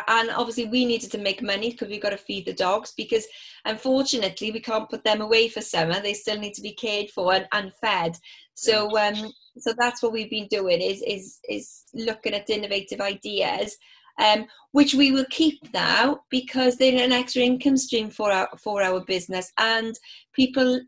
and 0.07 0.29
obviously 0.31 0.65
we 0.65 0.85
needed 0.85 1.11
to 1.11 1.17
make 1.17 1.41
money 1.41 1.71
because 1.71 1.87
we've 1.89 2.01
got 2.01 2.11
to 2.11 2.17
feed 2.17 2.45
the 2.45 2.53
dogs 2.53 2.93
because 2.95 3.25
unfortunately 3.65 4.51
we 4.51 4.59
can't 4.59 4.89
put 4.89 5.03
them 5.03 5.21
away 5.21 5.47
for 5.47 5.61
summer 5.61 5.99
they 5.99 6.13
still 6.13 6.37
need 6.37 6.53
to 6.53 6.61
be 6.61 6.73
cared 6.73 7.09
for 7.09 7.33
and, 7.33 7.47
and 7.53 7.71
fed 7.81 8.15
so 8.59 8.97
um 8.97 9.31
so 9.57 9.73
that's 9.77 10.01
what 10.01 10.11
we've 10.11 10.29
been 10.29 10.47
doing 10.47 10.81
is 10.81 11.01
is 11.01 11.39
is 11.47 11.83
looking 11.93 12.33
at 12.33 12.49
innovative 12.49 13.01
ideas 13.01 13.77
um, 14.19 14.45
which 14.71 14.93
we 14.93 15.11
will 15.11 15.25
keep 15.29 15.73
now 15.73 16.21
because 16.29 16.75
they're 16.75 17.03
an 17.03 17.11
extra 17.11 17.41
income 17.41 17.77
stream 17.77 18.09
for 18.09 18.31
our 18.31 18.49
for 18.57 18.83
our 18.83 18.99
business. 19.01 19.51
And 19.57 19.97
people 20.33 20.81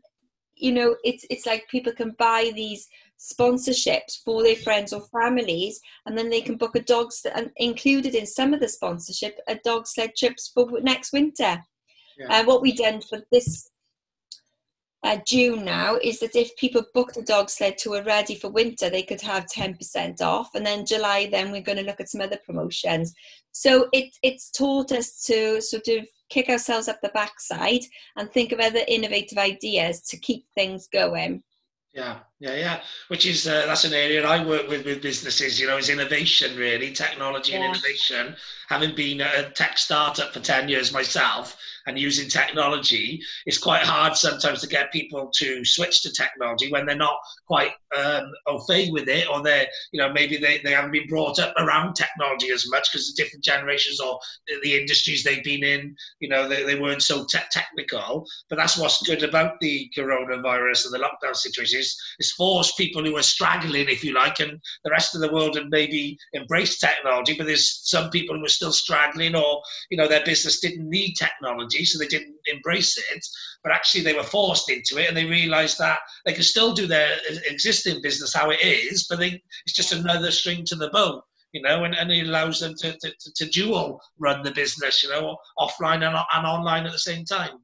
you 0.54 0.72
know 0.72 0.96
it's 1.02 1.24
it's 1.30 1.46
like 1.46 1.66
people 1.68 1.92
can 1.92 2.14
buy 2.18 2.52
these 2.54 2.86
sponsorships 3.18 4.22
for 4.24 4.42
their 4.42 4.56
friends 4.56 4.92
or 4.92 5.02
families 5.20 5.80
and 6.06 6.18
then 6.18 6.28
they 6.28 6.40
can 6.40 6.56
book 6.56 6.74
a 6.76 6.82
dog 6.82 7.10
and 7.34 7.50
included 7.56 8.14
in 8.14 8.26
some 8.26 8.52
of 8.52 8.60
the 8.60 8.68
sponsorship 8.68 9.38
a 9.48 9.54
dog 9.64 9.86
sled 9.86 10.12
trips 10.16 10.50
for 10.52 10.68
next 10.82 11.12
winter. 11.12 11.62
Yeah. 12.18 12.40
uh, 12.40 12.44
what 12.44 12.60
we 12.60 12.72
done 12.72 13.00
for 13.00 13.20
this 13.32 13.70
uh, 15.04 15.18
June 15.26 15.64
now 15.64 15.96
is 15.96 16.20
that 16.20 16.36
if 16.36 16.54
people 16.56 16.84
booked 16.94 17.16
a 17.16 17.22
dog 17.22 17.50
sled 17.50 17.76
to 17.78 17.90
tour 17.90 18.04
ready 18.04 18.36
for 18.36 18.48
winter, 18.48 18.88
they 18.88 19.02
could 19.02 19.20
have 19.20 19.46
10% 19.46 20.20
off. 20.20 20.54
And 20.54 20.64
then 20.64 20.86
July, 20.86 21.28
then 21.30 21.50
we're 21.50 21.60
going 21.60 21.78
to 21.78 21.84
look 21.84 22.00
at 22.00 22.08
some 22.08 22.20
other 22.20 22.38
promotions. 22.46 23.12
So 23.50 23.88
it, 23.92 24.16
it's 24.22 24.50
taught 24.50 24.92
us 24.92 25.22
to 25.24 25.60
sort 25.60 25.88
of 25.88 26.06
kick 26.30 26.48
ourselves 26.48 26.88
up 26.88 27.00
the 27.02 27.10
backside 27.10 27.82
and 28.16 28.30
think 28.30 28.52
of 28.52 28.60
other 28.60 28.82
innovative 28.86 29.38
ideas 29.38 30.02
to 30.02 30.16
keep 30.18 30.46
things 30.54 30.88
going. 30.92 31.42
Yeah, 31.92 32.20
yeah, 32.42 32.56
yeah. 32.56 32.80
Which 33.06 33.24
is 33.24 33.46
uh, 33.46 33.66
that's 33.66 33.84
an 33.84 33.94
area 33.94 34.26
I 34.26 34.44
work 34.44 34.68
with 34.68 34.84
with 34.84 35.00
businesses. 35.00 35.60
You 35.60 35.68
know, 35.68 35.76
is 35.76 35.88
innovation 35.88 36.56
really, 36.56 36.90
technology 36.90 37.52
yeah. 37.52 37.58
and 37.58 37.64
innovation. 37.66 38.34
Having 38.68 38.96
been 38.96 39.20
a 39.20 39.50
tech 39.50 39.78
startup 39.78 40.32
for 40.34 40.40
ten 40.40 40.68
years 40.68 40.92
myself, 40.92 41.56
and 41.86 41.98
using 41.98 42.28
technology, 42.28 43.20
it's 43.46 43.58
quite 43.58 43.82
hard 43.82 44.16
sometimes 44.16 44.60
to 44.60 44.68
get 44.68 44.92
people 44.92 45.30
to 45.34 45.64
switch 45.64 46.02
to 46.02 46.12
technology 46.12 46.70
when 46.70 46.86
they're 46.86 46.96
not 46.96 47.16
quite 47.46 47.72
um, 47.96 48.30
au 48.46 48.58
fait 48.60 48.90
with 48.92 49.08
it, 49.08 49.28
or 49.28 49.42
they're, 49.42 49.66
you 49.92 50.00
know, 50.00 50.12
maybe 50.12 50.36
they, 50.36 50.58
they 50.58 50.72
haven't 50.72 50.92
been 50.92 51.06
brought 51.08 51.38
up 51.38 51.52
around 51.58 51.94
technology 51.94 52.50
as 52.50 52.68
much 52.70 52.90
because 52.90 53.08
the 53.08 53.22
different 53.22 53.44
generations 53.44 54.00
or 54.00 54.18
the 54.62 54.78
industries 54.78 55.24
they've 55.24 55.44
been 55.44 55.64
in, 55.64 55.94
you 56.20 56.28
know, 56.28 56.48
they, 56.48 56.62
they 56.62 56.78
weren't 56.78 57.02
so 57.02 57.24
te- 57.24 57.38
technical. 57.50 58.26
But 58.48 58.56
that's 58.56 58.78
what's 58.78 59.02
good 59.02 59.22
about 59.22 59.60
the 59.60 59.90
coronavirus 59.96 60.86
and 60.86 60.94
the 60.94 61.06
lockdown 61.06 61.34
situation 61.34 61.80
is 61.80 62.00
it's 62.18 62.31
forced 62.32 62.76
people 62.76 63.04
who 63.04 63.16
are 63.16 63.22
straggling, 63.22 63.88
if 63.88 64.02
you 64.04 64.14
like, 64.14 64.40
and 64.40 64.60
the 64.84 64.90
rest 64.90 65.14
of 65.14 65.20
the 65.20 65.32
world 65.32 65.56
and 65.56 65.70
maybe 65.70 66.18
embrace 66.32 66.78
technology, 66.78 67.34
but 67.36 67.46
there's 67.46 67.80
some 67.84 68.10
people 68.10 68.36
who 68.36 68.44
are 68.44 68.48
still 68.48 68.72
straggling 68.72 69.34
or, 69.34 69.62
you 69.90 69.96
know, 69.96 70.08
their 70.08 70.24
business 70.24 70.60
didn't 70.60 70.88
need 70.88 71.14
technology 71.14 71.84
so 71.84 71.98
they 71.98 72.06
didn't 72.06 72.34
embrace 72.46 72.98
it. 72.98 73.24
But 73.62 73.72
actually, 73.72 74.02
they 74.02 74.14
were 74.14 74.22
forced 74.22 74.70
into 74.70 74.98
it, 74.98 75.08
and 75.08 75.16
they 75.16 75.24
realised 75.24 75.78
that 75.78 76.00
they 76.24 76.32
can 76.32 76.42
still 76.42 76.72
do 76.72 76.86
their 76.86 77.16
existing 77.46 78.02
business 78.02 78.34
how 78.34 78.50
it 78.50 78.60
is, 78.62 79.06
but 79.08 79.18
they, 79.18 79.40
it's 79.66 79.76
just 79.76 79.92
another 79.92 80.30
string 80.30 80.64
to 80.64 80.76
the 80.76 80.90
bow. 80.90 81.22
you 81.52 81.60
know, 81.62 81.84
and, 81.84 81.94
and 81.94 82.10
it 82.10 82.26
allows 82.26 82.60
them 82.60 82.74
to, 82.78 82.96
to, 82.98 83.12
to 83.34 83.46
dual 83.46 84.00
run 84.18 84.42
the 84.42 84.50
business, 84.50 85.02
you 85.02 85.10
know, 85.10 85.36
offline 85.58 86.06
and, 86.06 86.16
and 86.34 86.46
online 86.46 86.86
at 86.86 86.92
the 86.92 86.98
same 86.98 87.24
time. 87.24 87.58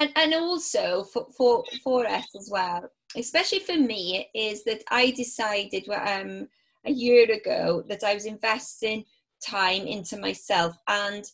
And, 0.00 0.10
and 0.16 0.34
also 0.34 1.04
for, 1.04 1.26
for, 1.36 1.64
for 1.82 2.06
us 2.06 2.26
as 2.36 2.48
well, 2.50 2.88
especially 3.16 3.60
for 3.60 3.76
me, 3.76 4.28
is 4.34 4.64
that 4.64 4.82
I 4.90 5.10
decided 5.12 5.88
um, 5.88 6.48
a 6.84 6.90
year 6.90 7.30
ago 7.30 7.82
that 7.88 8.04
I 8.04 8.14
was 8.14 8.26
investing 8.26 9.04
time 9.44 9.86
into 9.86 10.18
myself. 10.18 10.76
And 10.88 11.24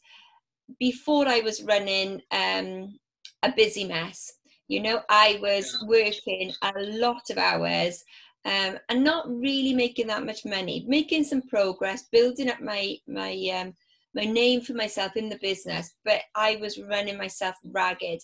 before 0.79 1.29
I 1.29 1.41
was 1.41 1.63
running 1.63 2.23
um, 2.31 2.99
a 3.43 3.53
busy 3.55 3.85
mess, 3.85 4.33
you 4.69 4.81
know, 4.81 5.03
I 5.09 5.39
was 5.43 5.85
working 5.87 6.53
a 6.63 6.73
lot 6.77 7.29
of 7.31 7.39
hours 7.39 8.03
um, 8.47 8.79
and 8.89 9.05
not 9.05 9.29
really 9.29 9.75
making 9.75 10.07
that 10.09 10.25
much 10.25 10.45
money, 10.45 10.85
making 10.87 11.25
some 11.25 11.43
progress, 11.43 12.05
building 12.13 12.51
up 12.51 12.61
my 12.61 12.97
my 13.07 13.33
um, 13.55 13.75
my 14.15 14.25
name 14.25 14.61
for 14.61 14.75
myself 14.75 15.17
in 15.17 15.29
the 15.29 15.39
business, 15.39 15.95
but 16.05 16.21
I 16.35 16.57
was 16.57 16.79
running 16.79 17.19
myself 17.19 17.57
ragged. 17.65 18.23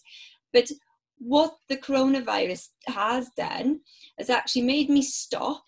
But 0.52 0.70
what 1.20 1.54
the 1.68 1.76
coronavirus 1.76 2.68
has 2.88 3.28
done 3.36 3.80
has 4.18 4.30
actually 4.30 4.62
made 4.62 4.88
me 4.88 5.02
stop 5.02 5.62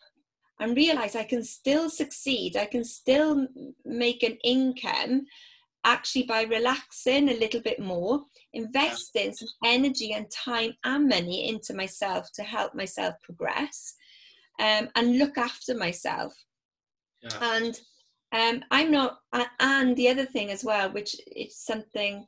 and 0.58 0.76
realize 0.76 1.14
I 1.14 1.24
can 1.24 1.44
still 1.44 1.90
succeed. 1.90 2.56
I 2.56 2.66
can 2.66 2.84
still 2.84 3.46
make 3.84 4.22
an 4.22 4.38
income 4.42 5.26
actually 5.84 6.22
by 6.22 6.42
relaxing 6.42 7.28
a 7.28 7.38
little 7.38 7.60
bit 7.60 7.80
more, 7.80 8.22
investing 8.52 9.32
some 9.34 9.48
energy 9.64 10.12
and 10.12 10.30
time 10.30 10.72
and 10.84 11.08
money 11.08 11.48
into 11.48 11.74
myself 11.74 12.30
to 12.34 12.42
help 12.42 12.74
myself 12.74 13.14
progress 13.22 13.94
um, 14.60 14.88
and 14.94 15.18
look 15.18 15.36
after 15.36 15.74
myself. 15.74 16.34
Yeah. 17.22 17.54
And 17.54 17.80
um, 18.32 18.64
I'm 18.70 18.90
not, 18.90 19.18
and 19.60 19.96
the 19.96 20.08
other 20.08 20.24
thing 20.24 20.50
as 20.50 20.64
well, 20.64 20.90
which 20.92 21.16
is 21.34 21.58
something 21.58 22.26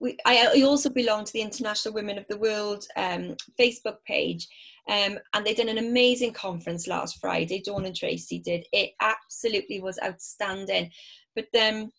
we, 0.00 0.16
I, 0.26 0.52
I 0.56 0.62
also 0.62 0.90
belong 0.90 1.24
to 1.24 1.32
the 1.32 1.40
International 1.40 1.94
Women 1.94 2.18
of 2.18 2.26
the 2.28 2.38
World 2.38 2.86
um, 2.96 3.36
Facebook 3.58 3.96
page, 4.06 4.46
um, 4.88 5.18
and 5.32 5.44
they 5.44 5.54
did 5.54 5.68
an 5.68 5.78
amazing 5.78 6.32
conference 6.32 6.86
last 6.86 7.18
Friday. 7.20 7.62
Dawn 7.64 7.86
and 7.86 7.96
Tracy 7.96 8.38
did. 8.38 8.66
It 8.72 8.92
absolutely 9.00 9.80
was 9.80 9.98
outstanding. 10.04 10.90
But 11.34 11.46
um, 11.58 11.92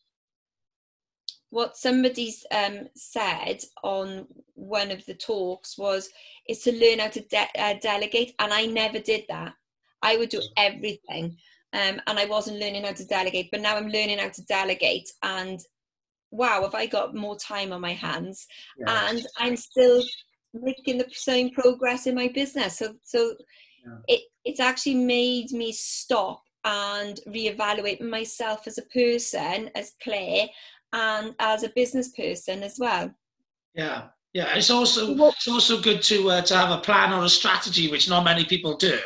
what 1.49 1.77
somebody's 1.77 2.45
um, 2.51 2.88
said 2.95 3.62
on 3.83 4.27
one 4.53 4.91
of 4.91 5.05
the 5.05 5.13
talks 5.13 5.77
was 5.77 6.10
is 6.47 6.62
to 6.63 6.71
learn 6.71 6.99
how 6.99 7.07
to 7.07 7.21
de- 7.21 7.60
uh, 7.60 7.75
delegate 7.81 8.33
and 8.39 8.51
i 8.51 8.65
never 8.65 8.99
did 8.99 9.23
that 9.29 9.53
i 10.01 10.17
would 10.17 10.29
do 10.29 10.41
everything 10.57 11.38
um, 11.73 12.01
and 12.07 12.19
i 12.19 12.25
wasn't 12.25 12.60
learning 12.60 12.83
how 12.83 12.91
to 12.91 13.05
delegate 13.05 13.49
but 13.51 13.62
now 13.62 13.75
i'm 13.75 13.89
learning 13.89 14.17
how 14.17 14.29
to 14.29 14.43
delegate 14.45 15.10
and 15.23 15.62
wow 16.31 16.61
have 16.61 16.75
i 16.75 16.85
got 16.85 17.15
more 17.15 17.37
time 17.37 17.71
on 17.71 17.81
my 17.81 17.93
hands 17.93 18.47
yeah. 18.77 19.09
and 19.09 19.25
i'm 19.37 19.55
still 19.55 20.03
making 20.53 20.97
the 20.97 21.07
same 21.11 21.51
progress 21.51 22.07
in 22.07 22.15
my 22.15 22.27
business 22.27 22.77
so 22.77 22.93
so 23.03 23.33
yeah. 23.85 23.97
it 24.07 24.21
it's 24.43 24.59
actually 24.59 24.95
made 24.95 25.51
me 25.51 25.71
stop 25.71 26.41
and 26.67 27.21
reevaluate 27.27 28.01
myself 28.01 28.67
as 28.67 28.77
a 28.77 28.81
person 28.83 29.69
as 29.75 29.93
claire 30.03 30.47
and 30.93 31.33
as 31.39 31.63
a 31.63 31.69
business 31.69 32.09
person 32.09 32.63
as 32.63 32.77
well. 32.77 33.11
Yeah, 33.73 34.07
yeah. 34.33 34.55
It's 34.55 34.69
also 34.69 35.15
it's 35.29 35.47
also 35.47 35.81
good 35.81 36.01
to 36.03 36.29
uh, 36.31 36.41
to 36.41 36.55
have 36.55 36.71
a 36.71 36.81
plan 36.81 37.13
or 37.13 37.23
a 37.23 37.29
strategy, 37.29 37.89
which 37.89 38.09
not 38.09 38.23
many 38.23 38.43
people 38.43 38.75
do. 38.75 38.99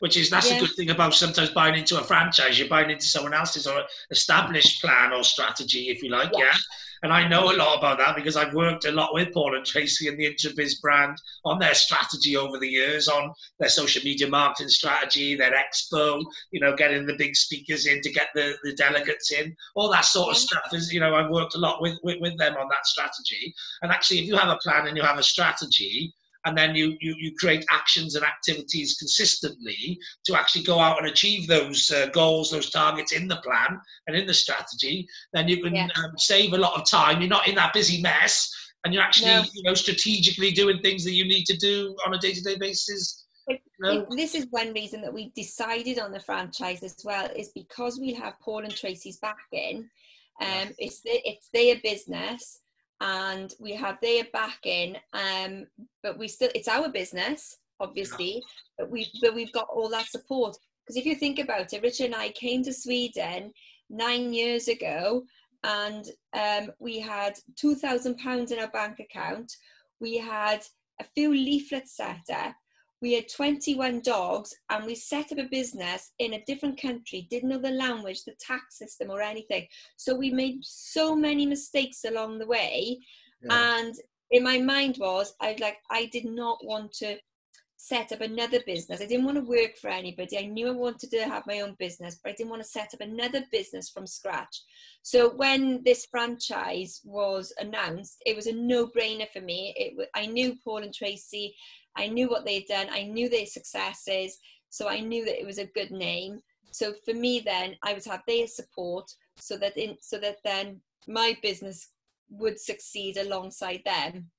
Which 0.00 0.16
is 0.16 0.30
that's 0.30 0.50
yeah. 0.50 0.58
a 0.58 0.60
good 0.60 0.74
thing 0.76 0.90
about 0.90 1.14
sometimes 1.14 1.50
buying 1.50 1.76
into 1.76 1.98
a 1.98 2.04
franchise. 2.04 2.58
You're 2.58 2.68
buying 2.68 2.90
into 2.90 3.06
someone 3.06 3.34
else's 3.34 3.66
or 3.66 3.82
established 4.10 4.80
plan 4.80 5.12
or 5.12 5.24
strategy, 5.24 5.88
if 5.88 6.02
you 6.02 6.10
like. 6.10 6.30
Yeah. 6.32 6.44
yeah? 6.44 6.56
And 7.02 7.12
I 7.12 7.28
know 7.28 7.52
a 7.52 7.56
lot 7.56 7.78
about 7.78 7.98
that 7.98 8.16
because 8.16 8.36
I've 8.36 8.54
worked 8.54 8.84
a 8.84 8.92
lot 8.92 9.14
with 9.14 9.32
Paul 9.32 9.56
and 9.56 9.64
Tracy 9.64 10.08
and 10.08 10.18
the 10.18 10.32
Introbiz 10.32 10.80
brand 10.80 11.16
on 11.44 11.58
their 11.58 11.74
strategy 11.74 12.36
over 12.36 12.58
the 12.58 12.68
years, 12.68 13.08
on 13.08 13.32
their 13.58 13.68
social 13.68 14.02
media 14.02 14.28
marketing 14.28 14.68
strategy, 14.68 15.36
their 15.36 15.52
expo, 15.52 16.22
you 16.50 16.60
know, 16.60 16.74
getting 16.74 17.06
the 17.06 17.16
big 17.16 17.36
speakers 17.36 17.86
in 17.86 18.00
to 18.02 18.10
get 18.10 18.28
the, 18.34 18.56
the 18.64 18.74
delegates 18.74 19.32
in, 19.32 19.54
all 19.76 19.90
that 19.90 20.04
sort 20.04 20.30
of 20.30 20.36
stuff 20.36 20.68
is, 20.72 20.92
you 20.92 21.00
know, 21.00 21.14
I've 21.14 21.30
worked 21.30 21.54
a 21.54 21.58
lot 21.58 21.80
with, 21.80 21.98
with, 22.02 22.20
with 22.20 22.36
them 22.38 22.56
on 22.56 22.68
that 22.68 22.86
strategy. 22.86 23.54
And 23.82 23.92
actually, 23.92 24.20
if 24.20 24.26
you 24.26 24.36
have 24.36 24.48
a 24.48 24.58
plan 24.58 24.86
and 24.86 24.96
you 24.96 25.02
have 25.02 25.18
a 25.18 25.22
strategy, 25.22 26.14
and 26.44 26.56
then 26.56 26.74
you, 26.74 26.96
you, 27.00 27.14
you 27.18 27.34
create 27.38 27.64
actions 27.70 28.14
and 28.14 28.24
activities 28.24 28.96
consistently 28.98 29.98
to 30.24 30.38
actually 30.38 30.62
go 30.62 30.78
out 30.78 30.98
and 30.98 31.08
achieve 31.08 31.46
those 31.46 31.90
uh, 31.90 32.06
goals, 32.12 32.50
those 32.50 32.70
targets 32.70 33.12
in 33.12 33.26
the 33.26 33.36
plan 33.36 33.78
and 34.06 34.16
in 34.16 34.26
the 34.26 34.34
strategy, 34.34 35.06
then 35.32 35.48
you 35.48 35.62
can 35.62 35.74
yeah. 35.74 35.88
um, 35.96 36.12
save 36.16 36.52
a 36.52 36.58
lot 36.58 36.78
of 36.80 36.88
time. 36.88 37.20
You're 37.20 37.28
not 37.28 37.48
in 37.48 37.54
that 37.56 37.72
busy 37.72 38.00
mess, 38.00 38.52
and 38.84 38.94
you're 38.94 39.02
actually 39.02 39.30
no. 39.30 39.44
you 39.52 39.62
know 39.64 39.74
strategically 39.74 40.52
doing 40.52 40.80
things 40.80 41.04
that 41.04 41.12
you 41.12 41.24
need 41.24 41.44
to 41.46 41.56
do 41.56 41.96
on 42.06 42.14
a 42.14 42.18
day-to-day 42.18 42.56
basis. 42.58 43.26
This 44.10 44.34
is 44.34 44.46
one 44.50 44.72
reason 44.72 45.00
that 45.02 45.12
we 45.12 45.32
decided 45.34 45.98
on 45.98 46.12
the 46.12 46.20
franchise 46.20 46.82
as 46.82 46.96
well, 47.04 47.28
is 47.34 47.50
because 47.54 47.98
we 47.98 48.12
have 48.14 48.38
Paul 48.40 48.64
and 48.64 48.74
Tracy's 48.74 49.18
backing. 49.18 49.88
Um, 50.40 50.68
it's 50.78 51.00
the, 51.00 51.20
it's 51.24 51.48
their 51.52 51.76
business 51.82 52.60
and 53.00 53.54
we 53.60 53.72
have 53.72 53.98
their 54.02 54.24
backing 54.32 54.96
um 55.12 55.66
but 56.02 56.18
we 56.18 56.26
still 56.26 56.50
it's 56.54 56.68
our 56.68 56.88
business 56.88 57.58
obviously 57.80 58.34
yeah. 58.34 58.40
but 58.78 58.90
we 58.90 59.08
but 59.20 59.34
we've 59.34 59.52
got 59.52 59.68
all 59.68 59.88
that 59.88 60.06
support. 60.06 60.56
Because 60.84 60.96
if 60.96 61.06
you 61.06 61.14
think 61.14 61.38
about 61.38 61.72
it 61.72 61.82
richard 61.82 62.06
and 62.06 62.14
i 62.14 62.30
came 62.30 62.62
to 62.64 62.72
sweden 62.72 63.52
nine 63.90 64.32
years 64.32 64.68
ago 64.68 65.22
and 65.64 66.06
um, 66.34 66.72
we 66.78 67.00
had 67.00 67.34
2000 67.56 68.16
pounds 68.18 68.52
in 68.52 68.58
our 68.58 68.68
bank 68.68 69.00
account. 69.00 69.56
We 70.00 70.18
had 70.18 70.64
a 71.00 71.04
few 71.04 71.32
leaflets 71.32 71.96
set 71.96 72.22
up 72.32 72.54
we 73.00 73.14
had 73.14 73.28
21 73.28 74.00
dogs 74.00 74.54
and 74.70 74.84
we 74.84 74.94
set 74.94 75.30
up 75.32 75.38
a 75.38 75.44
business 75.44 76.12
in 76.18 76.34
a 76.34 76.44
different 76.46 76.80
country 76.80 77.26
didn't 77.30 77.48
know 77.48 77.58
the 77.58 77.70
language 77.70 78.24
the 78.24 78.34
tax 78.40 78.78
system 78.78 79.10
or 79.10 79.20
anything. 79.20 79.66
So 79.96 80.14
we 80.14 80.30
made 80.30 80.58
so 80.62 81.14
many 81.14 81.46
mistakes 81.46 82.04
along 82.04 82.38
the 82.38 82.46
way. 82.46 82.98
Yeah. 83.42 83.78
and 83.78 83.94
in 84.32 84.42
my 84.42 84.58
mind 84.58 84.96
was 84.98 85.34
i 85.40 85.56
like 85.60 85.78
i 85.90 86.06
did 86.06 86.24
not 86.24 86.58
want 86.64 86.92
to 86.92 87.16
set 87.80 88.10
up 88.10 88.20
another 88.20 88.58
business. 88.66 89.00
I 89.00 89.06
didn't 89.06 89.24
want 89.24 89.36
to 89.38 89.48
work 89.48 89.76
for 89.80 89.88
anybody. 89.88 90.36
I 90.36 90.46
knew 90.46 90.66
i 90.66 90.72
wanted 90.72 91.12
to 91.12 91.24
have 91.24 91.46
my 91.46 91.60
own 91.60 91.76
business 91.78 92.18
but 92.20 92.30
i 92.30 92.34
didn't 92.34 92.50
want 92.50 92.62
to 92.62 92.68
set 92.68 92.92
up 92.92 93.00
another 93.00 93.44
business 93.52 93.88
from 93.88 94.06
scratch. 94.06 94.62
So 95.02 95.30
when 95.36 95.82
this 95.84 96.06
franchise 96.10 97.00
was 97.04 97.52
announced 97.60 98.20
it 98.26 98.34
was 98.34 98.48
a 98.48 98.52
no-brainer 98.52 99.28
for 99.32 99.40
me. 99.40 99.72
It 99.76 100.08
i 100.16 100.26
knew 100.26 100.56
paul 100.64 100.82
and 100.82 100.92
tracy 100.92 101.54
I 101.98 102.06
knew 102.06 102.28
what 102.28 102.44
they'd 102.44 102.66
done, 102.66 102.86
I 102.90 103.02
knew 103.02 103.28
their 103.28 103.46
successes, 103.46 104.38
so 104.70 104.88
I 104.88 105.00
knew 105.00 105.24
that 105.24 105.40
it 105.40 105.46
was 105.46 105.58
a 105.58 105.66
good 105.66 105.90
name. 105.90 106.40
So 106.70 106.94
for 107.04 107.14
me, 107.14 107.40
then 107.40 107.76
I 107.82 107.92
would 107.92 108.04
have 108.04 108.22
their 108.26 108.46
support, 108.46 109.10
so 109.36 109.56
that 109.58 109.76
in 109.76 109.96
so 110.00 110.18
that 110.18 110.38
then 110.44 110.80
my 111.06 111.36
business 111.42 111.88
would 112.30 112.60
succeed 112.60 113.16
alongside 113.16 113.82
them. 113.84 114.30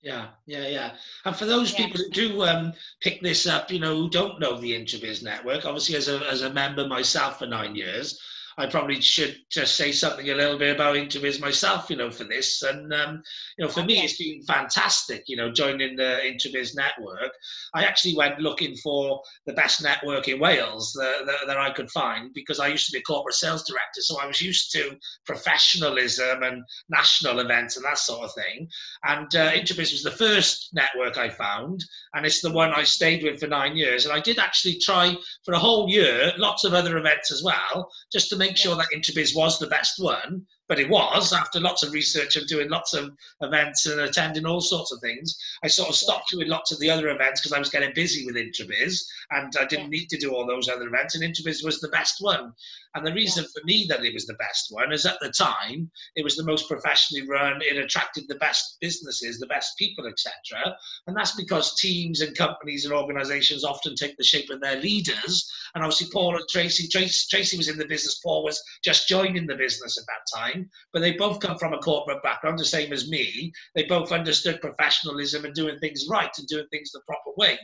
Yeah, 0.00 0.28
yeah, 0.46 0.68
yeah. 0.68 0.96
And 1.24 1.34
for 1.34 1.44
those 1.44 1.72
yeah. 1.72 1.86
people 1.86 2.00
who 2.00 2.10
do 2.10 2.42
um, 2.42 2.72
pick 3.00 3.20
this 3.20 3.46
up, 3.46 3.70
you 3.70 3.80
know, 3.80 3.96
who 3.96 4.10
don't 4.10 4.38
know 4.38 4.60
the 4.60 4.72
Introbiz 4.72 5.24
network, 5.24 5.64
obviously 5.64 5.96
as 5.96 6.08
a 6.08 6.20
as 6.30 6.42
a 6.42 6.52
member 6.52 6.86
myself 6.86 7.38
for 7.38 7.46
nine 7.46 7.74
years, 7.74 8.20
I 8.58 8.66
probably 8.66 9.00
should 9.00 9.36
just 9.50 9.76
say 9.76 9.92
something 9.92 10.30
a 10.30 10.34
little 10.34 10.58
bit 10.58 10.74
about 10.74 10.96
Introbiz 10.96 11.40
myself, 11.40 11.88
you 11.88 11.96
know, 11.96 12.10
for 12.10 12.24
this. 12.24 12.62
And, 12.62 12.92
um, 12.92 13.22
you 13.56 13.64
know, 13.64 13.70
for 13.70 13.84
me, 13.84 14.00
it's 14.00 14.18
been 14.18 14.42
fantastic, 14.42 15.22
you 15.28 15.36
know, 15.36 15.52
joining 15.52 15.94
the 15.94 16.18
Introbiz 16.24 16.74
network. 16.74 17.30
I 17.74 17.84
actually 17.84 18.16
went 18.16 18.40
looking 18.40 18.74
for 18.76 19.22
the 19.46 19.52
best 19.52 19.80
network 19.80 20.26
in 20.26 20.40
Wales 20.40 20.92
that, 20.94 21.26
that, 21.26 21.46
that, 21.46 21.56
I 21.56 21.70
could 21.70 21.90
find 21.90 22.32
because 22.34 22.58
I 22.58 22.66
used 22.66 22.86
to 22.86 22.92
be 22.92 22.98
a 22.98 23.02
corporate 23.02 23.36
sales 23.36 23.64
director. 23.64 24.00
So 24.00 24.20
I 24.20 24.26
was 24.26 24.42
used 24.42 24.72
to 24.72 24.96
professionalism 25.24 26.42
and 26.42 26.62
national 26.88 27.38
events 27.38 27.76
and 27.76 27.84
that 27.84 27.98
sort 27.98 28.24
of 28.24 28.34
thing. 28.34 28.68
And 29.04 29.34
uh, 29.36 29.52
was 29.78 30.02
the 30.02 30.10
first 30.10 30.70
network 30.72 31.16
I 31.16 31.28
found. 31.28 31.84
And 32.14 32.26
it's 32.26 32.40
the 32.40 32.52
one 32.52 32.72
I 32.72 32.82
stayed 32.82 33.22
with 33.22 33.38
for 33.40 33.46
nine 33.46 33.76
years. 33.76 34.04
And 34.04 34.14
I 34.14 34.20
did 34.20 34.38
actually 34.38 34.78
try 34.78 35.16
for 35.44 35.54
a 35.54 35.58
whole 35.58 35.88
year, 35.88 36.32
lots 36.38 36.64
of 36.64 36.74
other 36.74 36.96
events 36.98 37.30
as 37.30 37.42
well, 37.42 37.90
just 38.12 38.30
to 38.30 38.36
make 38.36 38.47
make 38.48 38.56
sure 38.56 38.76
that 38.76 38.88
Introbiz 38.94 39.36
was 39.36 39.58
the 39.58 39.66
best 39.66 39.94
one. 39.98 40.46
But 40.68 40.78
it 40.78 40.88
was 40.88 41.32
after 41.32 41.60
lots 41.60 41.82
of 41.82 41.92
research 41.92 42.36
and 42.36 42.46
doing 42.46 42.68
lots 42.68 42.94
of 42.94 43.10
events 43.40 43.86
and 43.86 44.00
attending 44.00 44.46
all 44.46 44.60
sorts 44.60 44.92
of 44.92 45.00
things. 45.00 45.36
I 45.62 45.68
sort 45.68 45.88
of 45.88 45.94
stopped 45.94 46.30
doing 46.30 46.48
lots 46.48 46.72
of 46.72 46.78
the 46.78 46.90
other 46.90 47.08
events 47.08 47.40
because 47.40 47.52
I 47.52 47.58
was 47.58 47.70
getting 47.70 47.94
busy 47.94 48.26
with 48.26 48.36
Introbiz 48.36 49.02
and 49.30 49.52
I 49.58 49.64
didn't 49.66 49.92
yeah. 49.92 50.00
need 50.00 50.08
to 50.10 50.18
do 50.18 50.34
all 50.34 50.46
those 50.46 50.68
other 50.68 50.86
events. 50.86 51.14
And 51.14 51.24
Introbiz 51.24 51.64
was 51.64 51.80
the 51.80 51.88
best 51.88 52.16
one. 52.20 52.52
And 52.94 53.06
the 53.06 53.12
reason 53.12 53.44
yeah. 53.44 53.50
for 53.54 53.64
me 53.64 53.86
that 53.88 54.04
it 54.04 54.14
was 54.14 54.26
the 54.26 54.34
best 54.34 54.68
one 54.70 54.92
is 54.92 55.06
at 55.06 55.18
the 55.20 55.30
time 55.30 55.90
it 56.16 56.24
was 56.24 56.36
the 56.36 56.44
most 56.44 56.68
professionally 56.68 57.26
run. 57.28 57.60
It 57.62 57.76
attracted 57.76 58.24
the 58.28 58.36
best 58.36 58.78
businesses, 58.80 59.38
the 59.38 59.46
best 59.46 59.76
people, 59.78 60.06
etc. 60.06 60.76
And 61.06 61.16
that's 61.16 61.36
because 61.36 61.76
teams 61.76 62.20
and 62.20 62.36
companies 62.36 62.84
and 62.84 62.94
organisations 62.94 63.64
often 63.64 63.94
take 63.94 64.16
the 64.16 64.24
shape 64.24 64.50
of 64.50 64.60
their 64.60 64.80
leaders. 64.80 65.50
And 65.74 65.84
obviously, 65.84 66.08
Paul 66.12 66.36
and 66.36 66.48
Tracy, 66.48 66.88
Tracy, 66.88 67.26
Tracy 67.30 67.56
was 67.56 67.68
in 67.68 67.78
the 67.78 67.86
business. 67.86 68.20
Paul 68.22 68.44
was 68.44 68.62
just 68.82 69.08
joining 69.08 69.46
the 69.46 69.54
business 69.54 69.98
at 69.98 70.04
that 70.06 70.38
time. 70.38 70.57
But 70.92 71.00
they 71.00 71.12
both 71.12 71.40
come 71.40 71.58
from 71.58 71.74
a 71.74 71.78
corporate 71.78 72.22
background, 72.22 72.58
the 72.58 72.64
same 72.64 72.92
as 72.92 73.10
me. 73.10 73.52
They 73.74 73.84
both 73.84 74.12
understood 74.12 74.60
professionalism 74.60 75.44
and 75.44 75.54
doing 75.54 75.78
things 75.78 76.06
right 76.08 76.30
and 76.38 76.46
doing 76.46 76.66
things 76.70 76.90
the 76.92 77.00
proper 77.06 77.30
way. 77.36 77.58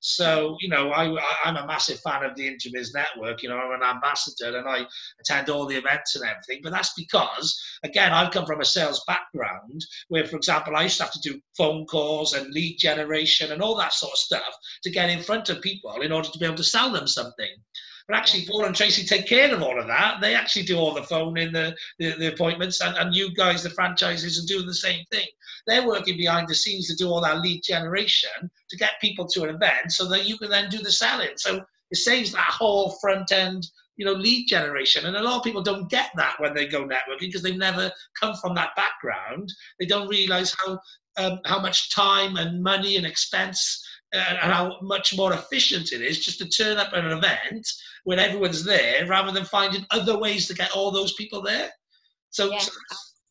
So, 0.00 0.56
you 0.60 0.68
know, 0.68 0.90
I, 0.90 1.16
I'm 1.44 1.56
a 1.56 1.66
massive 1.66 2.00
fan 2.00 2.24
of 2.24 2.36
the 2.36 2.48
Introbiz 2.48 2.94
Network. 2.94 3.42
You 3.42 3.48
know, 3.48 3.58
I'm 3.58 3.80
an 3.80 3.86
ambassador 3.86 4.56
and 4.56 4.68
I 4.68 4.86
attend 5.20 5.48
all 5.48 5.66
the 5.66 5.76
events 5.76 6.16
and 6.16 6.24
everything. 6.24 6.60
But 6.62 6.72
that's 6.72 6.92
because, 6.94 7.60
again, 7.82 8.12
I've 8.12 8.32
come 8.32 8.46
from 8.46 8.60
a 8.60 8.64
sales 8.64 9.02
background 9.06 9.84
where, 10.08 10.26
for 10.26 10.36
example, 10.36 10.76
I 10.76 10.84
used 10.84 10.98
to 10.98 11.04
have 11.04 11.12
to 11.12 11.20
do 11.20 11.40
phone 11.56 11.86
calls 11.86 12.34
and 12.34 12.52
lead 12.52 12.78
generation 12.78 13.52
and 13.52 13.62
all 13.62 13.76
that 13.76 13.92
sort 13.92 14.12
of 14.12 14.18
stuff 14.18 14.54
to 14.82 14.90
get 14.90 15.10
in 15.10 15.22
front 15.22 15.48
of 15.48 15.60
people 15.60 16.00
in 16.02 16.12
order 16.12 16.28
to 16.28 16.38
be 16.38 16.46
able 16.46 16.56
to 16.56 16.64
sell 16.64 16.92
them 16.92 17.06
something. 17.06 17.50
But 18.08 18.16
actually, 18.16 18.46
Paul 18.46 18.64
and 18.64 18.74
Tracy 18.74 19.04
take 19.04 19.26
care 19.26 19.52
of 19.52 19.62
all 19.62 19.80
of 19.80 19.88
that. 19.88 20.20
They 20.20 20.34
actually 20.34 20.62
do 20.62 20.78
all 20.78 20.94
the 20.94 21.02
phoning, 21.02 21.52
the, 21.52 21.74
the, 21.98 22.12
the 22.18 22.32
appointments, 22.32 22.80
and, 22.80 22.96
and 22.96 23.14
you 23.14 23.34
guys, 23.34 23.62
the 23.62 23.70
franchises, 23.70 24.38
are 24.38 24.46
doing 24.46 24.66
the 24.66 24.74
same 24.74 25.04
thing. 25.10 25.26
They're 25.66 25.86
working 25.86 26.16
behind 26.16 26.46
the 26.48 26.54
scenes 26.54 26.86
to 26.88 26.94
do 26.94 27.08
all 27.08 27.20
that 27.22 27.40
lead 27.40 27.62
generation 27.64 28.30
to 28.70 28.76
get 28.76 29.00
people 29.00 29.26
to 29.28 29.42
an 29.42 29.54
event 29.56 29.90
so 29.90 30.08
that 30.08 30.26
you 30.26 30.38
can 30.38 30.50
then 30.50 30.70
do 30.70 30.78
the 30.78 30.92
selling. 30.92 31.30
So 31.36 31.64
it 31.90 31.96
saves 31.96 32.32
that 32.32 32.50
whole 32.50 32.96
front 33.00 33.32
end 33.32 33.66
you 33.96 34.04
know, 34.04 34.12
lead 34.12 34.46
generation. 34.46 35.06
And 35.06 35.16
a 35.16 35.22
lot 35.22 35.38
of 35.38 35.42
people 35.42 35.62
don't 35.62 35.90
get 35.90 36.10
that 36.16 36.38
when 36.38 36.54
they 36.54 36.66
go 36.66 36.84
networking 36.84 37.20
because 37.20 37.42
they've 37.42 37.56
never 37.56 37.90
come 38.20 38.34
from 38.36 38.54
that 38.54 38.76
background. 38.76 39.52
They 39.80 39.86
don't 39.86 40.08
realize 40.08 40.54
how 40.58 40.78
um, 41.18 41.40
how 41.46 41.58
much 41.58 41.94
time 41.94 42.36
and 42.36 42.62
money 42.62 42.96
and 42.96 43.06
expense 43.06 43.82
and 44.12 44.38
how 44.38 44.76
much 44.82 45.16
more 45.16 45.32
efficient 45.32 45.92
it 45.92 46.00
is 46.00 46.24
just 46.24 46.38
to 46.38 46.48
turn 46.48 46.78
up 46.78 46.92
at 46.92 47.04
an 47.04 47.12
event 47.12 47.66
when 48.04 48.18
everyone's 48.18 48.64
there 48.64 49.06
rather 49.06 49.32
than 49.32 49.44
finding 49.44 49.84
other 49.90 50.18
ways 50.18 50.46
to 50.46 50.54
get 50.54 50.70
all 50.72 50.90
those 50.90 51.12
people 51.14 51.42
there. 51.42 51.70
So, 52.30 52.50
yeah, 52.50 52.58
so 52.58 52.70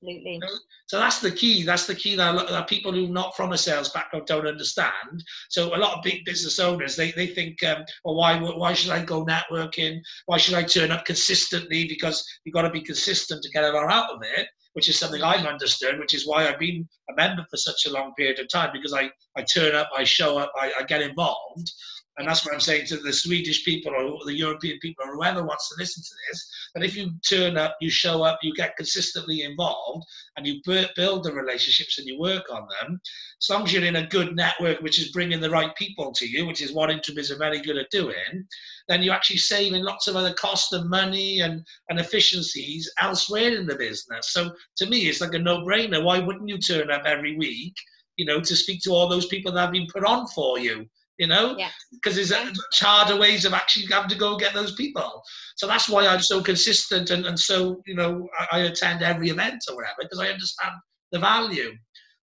absolutely. 0.05 0.41
So 0.87 0.99
that's 0.99 1.19
the 1.19 1.31
key. 1.31 1.63
That's 1.63 1.87
the 1.87 1.95
key 1.95 2.15
that, 2.15 2.47
that 2.47 2.67
people 2.67 2.91
who 2.91 3.05
are 3.05 3.13
not 3.13 3.35
from 3.35 3.51
a 3.51 3.57
sales 3.57 3.89
background 3.89 4.27
don't 4.27 4.47
understand. 4.47 5.23
So 5.49 5.75
a 5.75 5.77
lot 5.77 5.97
of 5.97 6.03
big 6.03 6.25
business 6.25 6.59
owners 6.59 6.95
they, 6.95 7.11
they 7.11 7.27
think, 7.27 7.63
um, 7.63 7.83
well, 8.03 8.15
why 8.15 8.39
why 8.39 8.73
should 8.73 8.91
I 8.91 9.03
go 9.03 9.25
networking? 9.25 9.99
Why 10.25 10.37
should 10.37 10.55
I 10.55 10.63
turn 10.63 10.91
up 10.91 11.05
consistently? 11.05 11.87
Because 11.87 12.25
you've 12.43 12.53
got 12.53 12.63
to 12.63 12.69
be 12.69 12.81
consistent 12.81 13.41
to 13.43 13.49
get 13.49 13.63
a 13.63 13.71
lot 13.71 13.91
out 13.91 14.11
of 14.11 14.19
it 14.37 14.47
which 14.73 14.89
is 14.89 14.99
something 14.99 15.23
I've 15.23 15.45
understood, 15.45 15.99
which 15.99 16.13
is 16.13 16.27
why 16.27 16.49
I've 16.49 16.59
been 16.59 16.85
a 17.09 17.13
member 17.15 17.45
for 17.49 17.55
such 17.55 17.85
a 17.85 17.91
long 17.93 18.13
period 18.15 18.39
of 18.39 18.49
time 18.49 18.71
because 18.73 18.91
I, 18.93 19.09
I 19.37 19.43
turn 19.43 19.73
up, 19.73 19.89
I 19.95 20.03
show 20.03 20.37
up, 20.37 20.51
I, 20.59 20.69
I 20.77 20.83
get 20.83 21.01
involved. 21.01 21.71
And 22.17 22.27
that's 22.27 22.45
what 22.45 22.53
I'm 22.53 22.61
saying 22.61 22.85
to 22.87 22.97
the 22.97 23.11
Swedish 23.11 23.65
people 23.65 23.93
or 23.93 24.25
the 24.25 24.37
European 24.37 24.79
people 24.79 25.03
or 25.05 25.15
whoever 25.15 25.43
wants 25.43 25.67
to 25.69 25.75
listen 25.77 26.01
to 26.01 26.15
this. 26.29 26.49
That 26.73 26.85
if 26.85 26.95
you 26.95 27.11
turn 27.27 27.57
up, 27.57 27.75
you 27.81 27.89
show 27.89 28.23
up, 28.23 28.39
you 28.41 28.53
get 28.53 28.77
consistently 28.77 29.41
involved, 29.41 30.05
and 30.37 30.47
you 30.47 30.61
build 30.65 31.23
the 31.23 31.33
relationships 31.33 31.97
and 31.97 32.07
you 32.07 32.17
work 32.17 32.45
on 32.49 32.67
them, 32.81 33.01
as 33.41 33.49
long 33.49 33.63
as 33.63 33.73
you're 33.73 33.83
in 33.83 33.97
a 33.97 34.07
good 34.07 34.33
network 34.35 34.79
which 34.79 34.97
is 34.97 35.11
bringing 35.11 35.41
the 35.41 35.49
right 35.49 35.75
people 35.75 36.13
to 36.13 36.25
you, 36.25 36.45
which 36.45 36.61
is 36.61 36.73
what 36.73 36.89
Introbiz 36.89 37.31
are 37.31 37.37
very 37.37 37.59
good 37.59 37.77
at 37.77 37.91
doing, 37.91 38.47
then 38.87 39.03
you're 39.03 39.13
actually 39.13 39.37
saving 39.37 39.83
lots 39.83 40.07
of 40.07 40.15
other 40.15 40.33
cost 40.33 40.71
and 40.71 40.89
money 40.89 41.41
and, 41.41 41.65
and 41.89 41.99
efficiencies 41.99 42.89
elsewhere 43.01 43.57
in 43.57 43.65
the 43.65 43.75
business. 43.75 44.31
So 44.31 44.51
to 44.77 44.85
me, 44.85 45.07
it's 45.09 45.21
like 45.21 45.33
a 45.33 45.39
no-brainer. 45.39 46.03
Why 46.03 46.19
wouldn't 46.19 46.47
you 46.47 46.59
turn 46.59 46.91
up 46.91 47.03
every 47.05 47.35
week, 47.35 47.75
you 48.15 48.25
know, 48.25 48.39
to 48.39 48.55
speak 48.55 48.81
to 48.83 48.91
all 48.91 49.09
those 49.09 49.25
people 49.25 49.51
that 49.51 49.59
have 49.59 49.71
been 49.73 49.87
put 49.91 50.05
on 50.05 50.27
for 50.27 50.59
you? 50.59 50.85
You 51.17 51.27
know, 51.27 51.55
because 51.91 52.15
yeah. 52.15 52.15
there's 52.15 52.31
yeah. 52.31 52.43
much 52.43 52.79
harder 52.79 53.17
ways 53.17 53.45
of 53.45 53.53
actually 53.53 53.85
having 53.89 54.09
to 54.09 54.17
go 54.17 54.35
get 54.35 54.53
those 54.53 54.75
people. 54.75 55.21
So 55.55 55.65
that's 55.65 55.87
why 55.87 56.05
I'm 56.05 56.19
so 56.19 56.41
consistent 56.41 57.09
and, 57.09 57.25
and 57.25 57.39
so, 57.39 57.81
you 57.85 57.95
know, 57.95 58.27
I, 58.37 58.57
I 58.57 58.59
attend 58.63 59.01
every 59.01 59.29
event 59.29 59.63
or 59.69 59.77
whatever 59.77 59.99
because 60.01 60.19
I 60.19 60.27
understand 60.27 60.73
the 61.13 61.19
value. 61.19 61.71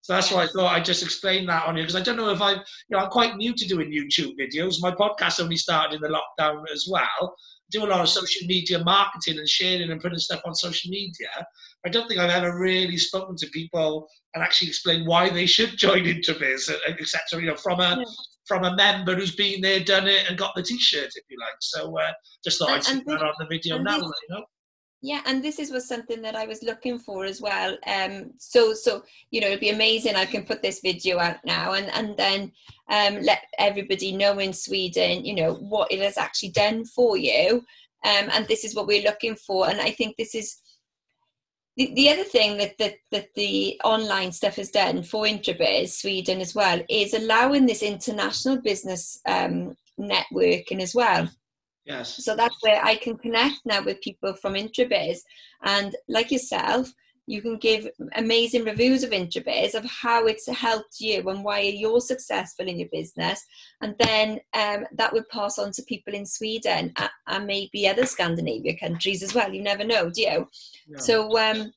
So 0.02 0.14
that's 0.14 0.32
why 0.32 0.44
I 0.44 0.46
thought 0.46 0.74
I'd 0.74 0.84
just 0.84 1.02
explain 1.02 1.46
that 1.46 1.66
on 1.66 1.76
you 1.76 1.82
because 1.82 1.94
I 1.94 2.02
don't 2.02 2.16
know 2.16 2.30
if 2.30 2.40
I, 2.40 2.52
you 2.52 2.58
know, 2.90 2.98
I'm 2.98 3.10
quite 3.10 3.36
new 3.36 3.54
to 3.54 3.68
doing 3.68 3.92
YouTube 3.92 4.32
videos. 4.40 4.80
My 4.80 4.92
podcast 4.92 5.40
only 5.40 5.56
started 5.56 5.94
in 5.94 6.00
the 6.00 6.08
lockdown 6.08 6.64
as 6.72 6.88
well. 6.90 7.06
I 7.22 7.70
do 7.70 7.84
a 7.84 7.86
lot 7.86 8.00
of 8.00 8.06
mm-hmm. 8.06 8.20
social 8.20 8.46
media 8.46 8.82
marketing 8.82 9.38
and 9.38 9.48
sharing 9.48 9.90
and 9.90 10.00
putting 10.00 10.18
stuff 10.18 10.40
on 10.44 10.54
social 10.54 10.90
media. 10.90 11.28
I 11.84 11.90
don't 11.90 12.08
think 12.08 12.18
I've 12.18 12.30
ever 12.30 12.58
really 12.58 12.96
spoken 12.96 13.36
to 13.36 13.46
people 13.50 14.08
and 14.34 14.42
actually 14.42 14.68
explained 14.68 15.06
why 15.06 15.28
they 15.28 15.46
should 15.46 15.70
join 15.76 16.04
Introbiz, 16.04 16.70
etc. 16.88 17.40
You 17.40 17.48
know, 17.48 17.56
from 17.56 17.80
a. 17.80 18.04
from 18.50 18.64
a 18.64 18.74
member 18.74 19.14
who's 19.14 19.36
been 19.36 19.60
there, 19.60 19.78
done 19.78 20.08
it, 20.08 20.28
and 20.28 20.36
got 20.36 20.52
the 20.56 20.62
T-shirt, 20.62 21.10
if 21.14 21.24
you 21.30 21.38
like. 21.38 21.54
So 21.60 21.96
uh, 21.96 22.10
just 22.42 22.58
thought 22.58 22.70
and, 22.70 22.78
I'd 22.78 22.84
see 22.84 23.02
that 23.06 23.22
on 23.22 23.34
the 23.38 23.46
video 23.46 23.78
now. 23.78 24.00
This, 24.00 24.10
you 24.28 24.34
know? 24.34 24.44
yeah 25.02 25.22
and 25.24 25.42
this 25.42 25.58
is 25.58 25.70
was 25.70 25.88
something 25.88 26.20
that 26.20 26.36
i 26.36 26.44
was 26.44 26.62
looking 26.62 26.98
for 26.98 27.24
as 27.24 27.40
well 27.40 27.76
um 27.86 28.30
so 28.38 28.74
so 28.74 29.02
you 29.30 29.40
know 29.40 29.46
it'd 29.46 29.60
be 29.60 29.70
amazing 29.70 30.14
i 30.14 30.26
can 30.26 30.44
put 30.44 30.60
this 30.60 30.80
video 30.80 31.18
out 31.18 31.36
now 31.44 31.72
and 31.72 31.86
and 31.94 32.16
then 32.18 32.52
um 32.90 33.22
let 33.22 33.40
everybody 33.58 34.12
know 34.12 34.38
in 34.38 34.52
sweden 34.52 35.24
you 35.24 35.34
know 35.34 35.54
what 35.54 35.90
it 35.90 36.00
has 36.00 36.18
actually 36.18 36.50
done 36.50 36.84
for 36.84 37.16
you 37.16 37.64
um 38.04 38.28
and 38.32 38.46
this 38.46 38.62
is 38.62 38.74
what 38.74 38.86
we're 38.86 39.04
looking 39.04 39.34
for 39.36 39.70
and 39.70 39.80
i 39.80 39.90
think 39.90 40.14
this 40.18 40.34
is 40.34 40.60
the, 41.80 41.94
the 41.94 42.10
other 42.10 42.24
thing 42.24 42.58
that, 42.58 42.76
that 42.76 42.96
that 43.10 43.28
the 43.34 43.80
online 43.84 44.32
stuff 44.32 44.56
has 44.56 44.70
done 44.70 45.02
for 45.02 45.24
Introbiz 45.24 45.88
Sweden 46.00 46.42
as 46.42 46.54
well 46.54 46.78
is 46.90 47.14
allowing 47.14 47.64
this 47.64 47.82
international 47.82 48.60
business 48.60 49.18
um, 49.26 49.74
networking 49.98 50.80
as 50.82 50.94
well. 50.94 51.30
Yes. 51.86 52.22
So 52.22 52.36
that's 52.36 52.56
where 52.60 52.84
I 52.84 52.96
can 52.96 53.16
connect 53.16 53.60
now 53.64 53.82
with 53.82 54.02
people 54.02 54.34
from 54.34 54.54
Introbiz. 54.54 55.20
And 55.62 55.96
like 56.06 56.30
yourself, 56.30 56.92
you 57.30 57.40
can 57.40 57.56
give 57.58 57.88
amazing 58.16 58.64
reviews 58.64 59.04
of 59.04 59.10
Introbiz 59.10 59.74
of 59.74 59.84
how 59.84 60.26
it's 60.26 60.48
helped 60.48 61.00
you 61.00 61.28
and 61.28 61.44
why 61.44 61.60
you're 61.60 62.00
successful 62.00 62.66
in 62.66 62.80
your 62.80 62.88
business. 62.90 63.44
And 63.80 63.94
then 63.98 64.40
um, 64.52 64.86
that 64.96 65.12
would 65.12 65.28
pass 65.28 65.58
on 65.58 65.70
to 65.72 65.82
people 65.84 66.12
in 66.12 66.26
Sweden 66.26 66.92
and 67.28 67.46
maybe 67.46 67.86
other 67.86 68.04
Scandinavia 68.04 68.76
countries 68.76 69.22
as 69.22 69.32
well. 69.32 69.52
You 69.52 69.62
never 69.62 69.84
know, 69.84 70.10
do 70.10 70.22
you? 70.22 70.48
So 70.96 71.38
um, 71.38 71.72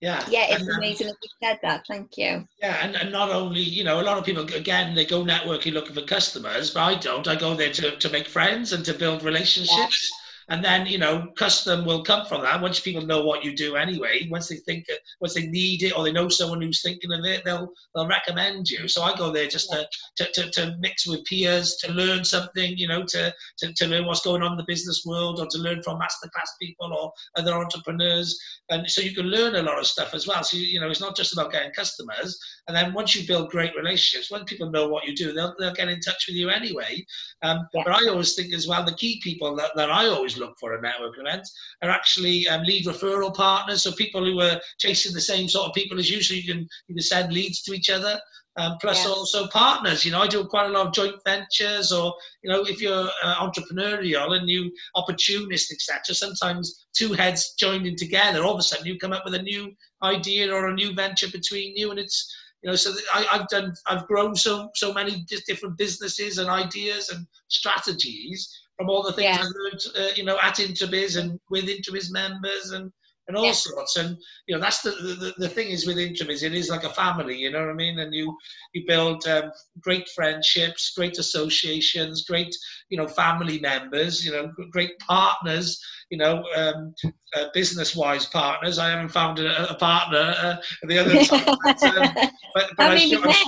yeah. 0.00 0.24
Yeah, 0.30 0.46
it's 0.48 0.62
and, 0.62 0.76
amazing 0.78 1.08
that 1.08 1.16
you 1.22 1.28
said 1.42 1.58
that. 1.62 1.84
Thank 1.86 2.16
you. 2.16 2.48
Yeah, 2.62 2.78
and, 2.82 2.96
and 2.96 3.12
not 3.12 3.28
only, 3.30 3.60
you 3.60 3.84
know, 3.84 4.00
a 4.00 4.02
lot 4.02 4.16
of 4.16 4.24
people, 4.24 4.44
again, 4.54 4.94
they 4.94 5.04
go 5.04 5.22
networking 5.22 5.74
looking 5.74 5.94
for 5.94 6.02
customers, 6.02 6.70
but 6.70 6.80
I 6.80 6.94
don't. 6.94 7.28
I 7.28 7.36
go 7.36 7.54
there 7.54 7.72
to, 7.72 7.96
to 7.96 8.08
make 8.08 8.26
friends 8.26 8.72
and 8.72 8.82
to 8.86 8.94
build 8.94 9.22
relationships. 9.22 10.10
And 10.50 10.64
then, 10.64 10.86
you 10.86 10.98
know, 10.98 11.28
custom 11.36 11.84
will 11.84 12.02
come 12.02 12.26
from 12.26 12.42
that. 12.42 12.60
Once 12.60 12.80
people 12.80 13.06
know 13.06 13.24
what 13.24 13.44
you 13.44 13.54
do 13.56 13.76
anyway, 13.76 14.28
once 14.30 14.48
they 14.48 14.56
think, 14.56 14.84
once 15.20 15.34
they 15.34 15.46
need 15.46 15.82
it 15.82 15.96
or 15.96 16.04
they 16.04 16.12
know 16.12 16.28
someone 16.28 16.60
who's 16.60 16.82
thinking 16.82 17.12
of 17.12 17.24
it, 17.24 17.44
they'll 17.44 17.68
they'll 17.94 18.08
recommend 18.08 18.68
you. 18.68 18.88
So 18.88 19.02
I 19.02 19.16
go 19.16 19.30
there 19.32 19.46
just 19.46 19.70
to, 19.70 19.86
to, 20.16 20.32
to, 20.32 20.50
to 20.50 20.76
mix 20.80 21.06
with 21.06 21.24
peers, 21.24 21.76
to 21.76 21.92
learn 21.92 22.24
something, 22.24 22.76
you 22.76 22.88
know, 22.88 23.04
to, 23.04 23.32
to, 23.58 23.72
to 23.72 23.86
learn 23.86 24.06
what's 24.06 24.24
going 24.24 24.42
on 24.42 24.52
in 24.52 24.58
the 24.58 24.64
business 24.66 25.04
world 25.06 25.40
or 25.40 25.46
to 25.46 25.58
learn 25.58 25.82
from 25.82 26.00
masterclass 26.00 26.50
people 26.60 26.92
or 26.92 27.12
other 27.36 27.54
entrepreneurs. 27.54 28.38
And 28.70 28.90
so 28.90 29.00
you 29.00 29.14
can 29.14 29.26
learn 29.26 29.54
a 29.54 29.62
lot 29.62 29.78
of 29.78 29.86
stuff 29.86 30.14
as 30.14 30.26
well. 30.26 30.42
So, 30.42 30.56
you 30.56 30.80
know, 30.80 30.90
it's 30.90 31.00
not 31.00 31.16
just 31.16 31.32
about 31.32 31.52
getting 31.52 31.72
customers. 31.72 32.38
And 32.66 32.76
then 32.76 32.92
once 32.92 33.14
you 33.14 33.26
build 33.26 33.50
great 33.50 33.74
relationships, 33.76 34.30
when 34.30 34.44
people 34.44 34.70
know 34.70 34.88
what 34.88 35.06
you 35.06 35.14
do, 35.14 35.32
they'll, 35.32 35.54
they'll 35.58 35.74
get 35.74 35.88
in 35.88 36.00
touch 36.00 36.26
with 36.26 36.36
you 36.36 36.50
anyway. 36.50 37.06
Um. 37.42 37.68
But 37.72 37.88
I 37.88 38.08
always 38.08 38.34
think 38.34 38.52
as 38.52 38.66
well, 38.66 38.84
the 38.84 38.94
key 38.94 39.20
people 39.22 39.54
that, 39.56 39.70
that 39.76 39.90
I 39.90 40.06
always 40.06 40.39
look 40.40 40.54
for 40.58 40.74
a 40.74 40.80
network 40.80 41.18
event 41.18 41.46
are 41.82 41.90
actually 41.90 42.48
um, 42.48 42.62
lead 42.62 42.86
referral 42.86 43.34
partners. 43.34 43.82
So 43.82 43.92
people 43.92 44.24
who 44.24 44.40
are 44.40 44.60
chasing 44.78 45.12
the 45.12 45.20
same 45.20 45.48
sort 45.48 45.68
of 45.68 45.74
people 45.74 45.98
as 45.98 46.10
you, 46.10 46.22
so 46.22 46.34
you 46.34 46.44
can 46.44 46.66
you 46.88 46.94
can 46.94 47.02
send 47.02 47.32
leads 47.32 47.62
to 47.62 47.72
each 47.72 47.90
other. 47.90 48.18
Um, 48.56 48.78
plus 48.80 49.04
yeah. 49.04 49.12
also 49.12 49.46
partners. 49.46 50.04
You 50.04 50.10
know, 50.10 50.22
I 50.22 50.26
do 50.26 50.44
quite 50.44 50.66
a 50.66 50.72
lot 50.72 50.88
of 50.88 50.92
joint 50.92 51.14
ventures, 51.24 51.92
or 51.92 52.12
you 52.42 52.50
know, 52.50 52.64
if 52.64 52.80
you're 52.80 53.08
uh, 53.22 53.34
entrepreneurial 53.36 54.36
and 54.36 54.48
you 54.48 54.72
opportunist, 54.96 55.72
etc. 55.72 56.14
Sometimes 56.14 56.86
two 56.92 57.12
heads 57.12 57.54
joining 57.58 57.96
together, 57.96 58.42
all 58.42 58.54
of 58.54 58.58
a 58.58 58.62
sudden 58.62 58.86
you 58.86 58.98
come 58.98 59.12
up 59.12 59.24
with 59.24 59.34
a 59.34 59.42
new 59.42 59.72
idea 60.02 60.52
or 60.52 60.66
a 60.66 60.74
new 60.74 60.92
venture 60.94 61.30
between 61.30 61.76
you, 61.76 61.90
and 61.90 62.00
it's 62.00 62.36
you 62.62 62.68
know, 62.68 62.76
so 62.76 62.92
I, 63.14 63.22
have 63.30 63.48
done, 63.48 63.72
I've 63.86 64.06
grown 64.06 64.34
so 64.34 64.68
so 64.74 64.92
many 64.92 65.24
different 65.46 65.78
businesses 65.78 66.38
and 66.38 66.50
ideas 66.50 67.08
and 67.08 67.26
strategies 67.48 68.48
from 68.80 68.88
all 68.88 69.02
the 69.02 69.12
things 69.12 69.36
yeah. 69.36 69.44
I've 69.44 69.52
learned, 69.62 69.80
uh, 69.94 70.12
you 70.16 70.24
know, 70.24 70.38
at 70.42 70.56
Introbiz 70.56 71.18
and 71.18 71.38
with 71.50 71.66
Introbiz 71.66 72.10
members 72.10 72.70
and 72.70 72.90
and 73.28 73.36
all 73.36 73.44
yeah. 73.44 73.52
sorts. 73.52 73.96
And 73.96 74.16
you 74.48 74.54
know, 74.54 74.60
that's 74.60 74.80
the, 74.80 74.90
the 74.90 75.34
the 75.36 75.48
thing 75.48 75.68
is 75.68 75.86
with 75.86 75.98
Interim 75.98 76.30
is 76.30 76.42
it 76.42 76.54
is 76.54 76.70
like 76.70 76.84
a 76.84 76.94
family. 76.94 77.36
You 77.36 77.50
know 77.50 77.60
what 77.60 77.68
I 77.68 77.74
mean? 77.74 77.98
And 77.98 78.14
you 78.14 78.34
you 78.72 78.84
build 78.86 79.26
um, 79.28 79.52
great 79.80 80.08
friendships, 80.08 80.94
great 80.96 81.18
associations, 81.18 82.24
great 82.26 82.56
you 82.88 82.96
know 82.96 83.06
family 83.06 83.60
members. 83.60 84.24
You 84.24 84.32
know, 84.32 84.50
great 84.72 84.98
partners. 85.00 85.78
You 86.08 86.18
know, 86.18 86.42
um, 86.56 86.94
uh, 87.36 87.46
business-wise 87.54 88.26
partners. 88.26 88.78
I 88.80 88.88
haven't 88.88 89.10
found 89.10 89.38
a, 89.38 89.70
a 89.70 89.74
partner 89.74 90.34
uh, 90.38 90.56
the 90.82 90.98
other 90.98 91.24
time, 91.24 91.56
but, 91.62 91.82
um, 91.84 92.14
but, 92.52 92.70
but 92.76 92.90
I, 92.90 92.94
I, 92.94 93.44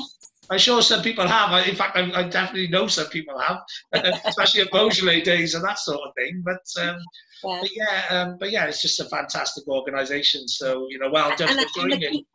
I'm 0.52 0.58
sure 0.58 0.82
some 0.82 1.02
people 1.02 1.26
have. 1.26 1.66
In 1.66 1.74
fact, 1.74 1.96
I, 1.96 2.10
I 2.12 2.28
definitely 2.28 2.68
know 2.68 2.86
some 2.86 3.06
people 3.06 3.38
have, 3.38 3.62
especially 4.26 4.60
at 4.60 4.70
Beaujolais 4.70 5.22
days 5.22 5.54
and 5.54 5.64
that 5.64 5.78
sort 5.78 6.00
of 6.06 6.14
thing. 6.14 6.44
But, 6.44 6.82
um, 6.82 6.98
yeah. 7.42 7.58
but 7.60 7.70
yeah, 7.74 8.04
um, 8.10 8.36
but 8.38 8.50
yeah, 8.50 8.66
it's 8.66 8.82
just 8.82 9.00
a 9.00 9.06
fantastic 9.06 9.66
organisation. 9.66 10.46
So 10.46 10.86
you 10.90 10.98
know, 10.98 11.10
well 11.10 11.34
done 11.36 11.56
for 11.56 11.80
joining 11.80 12.02
it. 12.02 12.26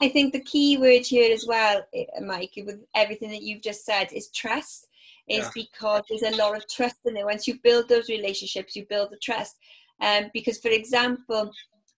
I 0.00 0.08
think 0.08 0.32
the 0.32 0.40
key 0.40 0.78
word 0.78 1.04
here 1.04 1.32
as 1.34 1.44
well, 1.46 1.82
eh, 1.92 2.04
Mike, 2.24 2.52
with 2.56 2.80
everything 2.94 3.30
that 3.30 3.42
you've 3.42 3.62
just 3.62 3.84
said, 3.84 4.12
is 4.12 4.30
trust. 4.30 4.86
Is 5.28 5.44
yeah. 5.44 5.50
because 5.54 6.02
there's 6.08 6.34
a 6.34 6.38
lot 6.38 6.56
of 6.56 6.66
trust 6.68 6.96
in 7.04 7.12
there. 7.12 7.26
Once 7.26 7.46
you 7.46 7.58
build 7.62 7.88
those 7.88 8.08
relationships, 8.08 8.74
you 8.74 8.86
build 8.88 9.10
the 9.10 9.18
trust. 9.18 9.56
Um, 10.00 10.30
because, 10.32 10.58
for 10.58 10.70
example, 10.70 11.50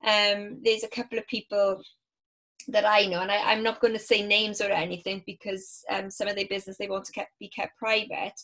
um, 0.05 0.59
there's 0.65 0.83
a 0.83 0.89
couple 0.89 1.19
of 1.19 1.27
people 1.29 1.81
that 2.69 2.85
I 2.85 3.07
know, 3.07 3.21
and 3.21 3.31
I, 3.31 3.53
am 3.53 3.63
not 3.63 3.81
going 3.81 3.95
to 3.95 3.99
say 3.99 4.27
names 4.27 4.61
or 4.61 4.71
anything 4.71 5.23
because 5.27 5.85
um, 5.91 6.11
some 6.11 6.29
of 6.29 6.37
their 6.37 6.47
business 6.49 6.77
they 6.79 6.89
want 6.89 7.05
to 7.07 7.13
kept, 7.13 7.39
be 7.39 7.49
kept 7.49 7.79
private. 7.79 8.39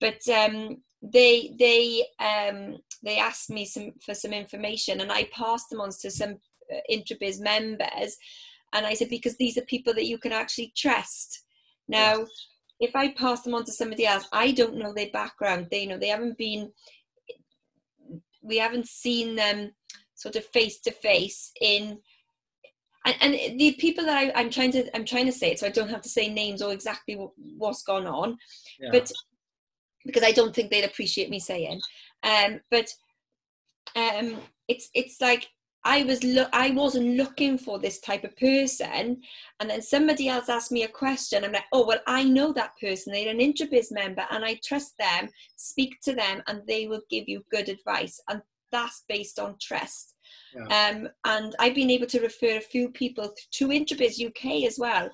But 0.00 0.26
um, 0.28 0.78
they 1.02 1.54
they 1.58 2.04
um, 2.18 2.78
they 3.02 3.18
asked 3.18 3.50
me 3.50 3.64
some 3.64 3.92
for 4.04 4.14
some 4.14 4.32
information, 4.32 5.00
and 5.00 5.12
I 5.12 5.28
passed 5.32 5.70
them 5.70 5.80
on 5.80 5.90
to 6.00 6.10
some 6.10 6.36
uh, 6.72 6.80
Introbiz 6.90 7.40
members, 7.40 8.16
and 8.72 8.86
I 8.86 8.94
said 8.94 9.08
because 9.08 9.36
these 9.36 9.58
are 9.58 9.64
people 9.66 9.94
that 9.94 10.06
you 10.06 10.18
can 10.18 10.32
actually 10.32 10.72
trust. 10.76 11.44
Now, 11.88 12.26
if 12.80 12.96
I 12.96 13.12
pass 13.12 13.42
them 13.42 13.54
on 13.54 13.64
to 13.64 13.72
somebody 13.72 14.06
else, 14.06 14.26
I 14.32 14.52
don't 14.52 14.76
know 14.76 14.92
their 14.92 15.10
background. 15.12 15.68
They 15.70 15.86
know 15.86 15.98
they 15.98 16.08
haven't 16.08 16.38
been. 16.38 16.72
We 18.42 18.58
haven't 18.58 18.88
seen 18.88 19.36
them 19.36 19.72
sort 20.14 20.36
of 20.36 20.44
face 20.46 20.80
to 20.80 20.90
face 20.90 21.52
in 21.60 21.98
and, 23.04 23.16
and 23.20 23.60
the 23.60 23.72
people 23.72 24.04
that 24.06 24.16
I, 24.16 24.40
am 24.40 24.50
trying 24.50 24.72
to 24.72 24.96
I'm 24.96 25.04
trying 25.04 25.26
to 25.26 25.32
say 25.32 25.52
it 25.52 25.58
so 25.58 25.66
I 25.66 25.70
don't 25.70 25.90
have 25.90 26.02
to 26.02 26.08
say 26.08 26.28
names 26.28 26.62
or 26.62 26.72
exactly 26.72 27.16
what, 27.16 27.30
what's 27.58 27.82
gone 27.82 28.06
on, 28.06 28.38
yeah. 28.80 28.90
but 28.92 29.10
because 30.04 30.22
I 30.22 30.32
don't 30.32 30.54
think 30.54 30.70
they'd 30.70 30.84
appreciate 30.84 31.30
me 31.30 31.38
saying. 31.38 31.80
Um, 32.22 32.60
but 32.70 32.88
um, 33.96 34.38
it's 34.68 34.88
it's 34.94 35.20
like 35.20 35.48
I 35.84 36.02
was 36.04 36.24
look 36.24 36.48
I 36.52 36.70
wasn't 36.70 37.16
looking 37.16 37.58
for 37.58 37.78
this 37.78 38.00
type 38.00 38.24
of 38.24 38.36
person, 38.36 39.20
and 39.60 39.70
then 39.70 39.82
somebody 39.82 40.28
else 40.28 40.48
asked 40.48 40.72
me 40.72 40.84
a 40.84 40.88
question. 40.88 41.44
I'm 41.44 41.52
like, 41.52 41.64
oh 41.72 41.86
well, 41.86 42.00
I 42.06 42.24
know 42.24 42.52
that 42.54 42.72
person. 42.80 43.12
They're 43.12 43.28
an 43.28 43.38
Introbiz 43.38 43.92
member, 43.92 44.24
and 44.30 44.44
I 44.44 44.58
trust 44.64 44.94
them. 44.98 45.28
Speak 45.56 45.96
to 46.04 46.14
them, 46.14 46.42
and 46.48 46.62
they 46.66 46.86
will 46.86 47.02
give 47.10 47.24
you 47.28 47.44
good 47.50 47.68
advice, 47.68 48.18
and 48.30 48.40
that's 48.72 49.04
based 49.08 49.38
on 49.38 49.56
trust. 49.60 50.13
Yeah. 50.54 50.90
Um, 50.90 51.08
and 51.24 51.54
I've 51.58 51.74
been 51.74 51.90
able 51.90 52.06
to 52.06 52.20
refer 52.20 52.56
a 52.56 52.60
few 52.60 52.90
people 52.90 53.34
to 53.52 53.68
Introbiz 53.68 54.24
UK 54.24 54.66
as 54.66 54.78
well, 54.78 55.10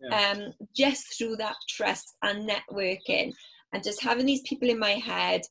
yeah. 0.00 0.32
um, 0.32 0.52
just 0.74 1.16
through 1.16 1.36
that 1.36 1.56
trust 1.68 2.16
and 2.22 2.48
networking 2.48 3.32
and 3.72 3.82
just 3.82 4.02
having 4.02 4.26
these 4.26 4.42
people 4.42 4.68
in 4.68 4.78
my 4.78 4.92
head. 4.92 5.42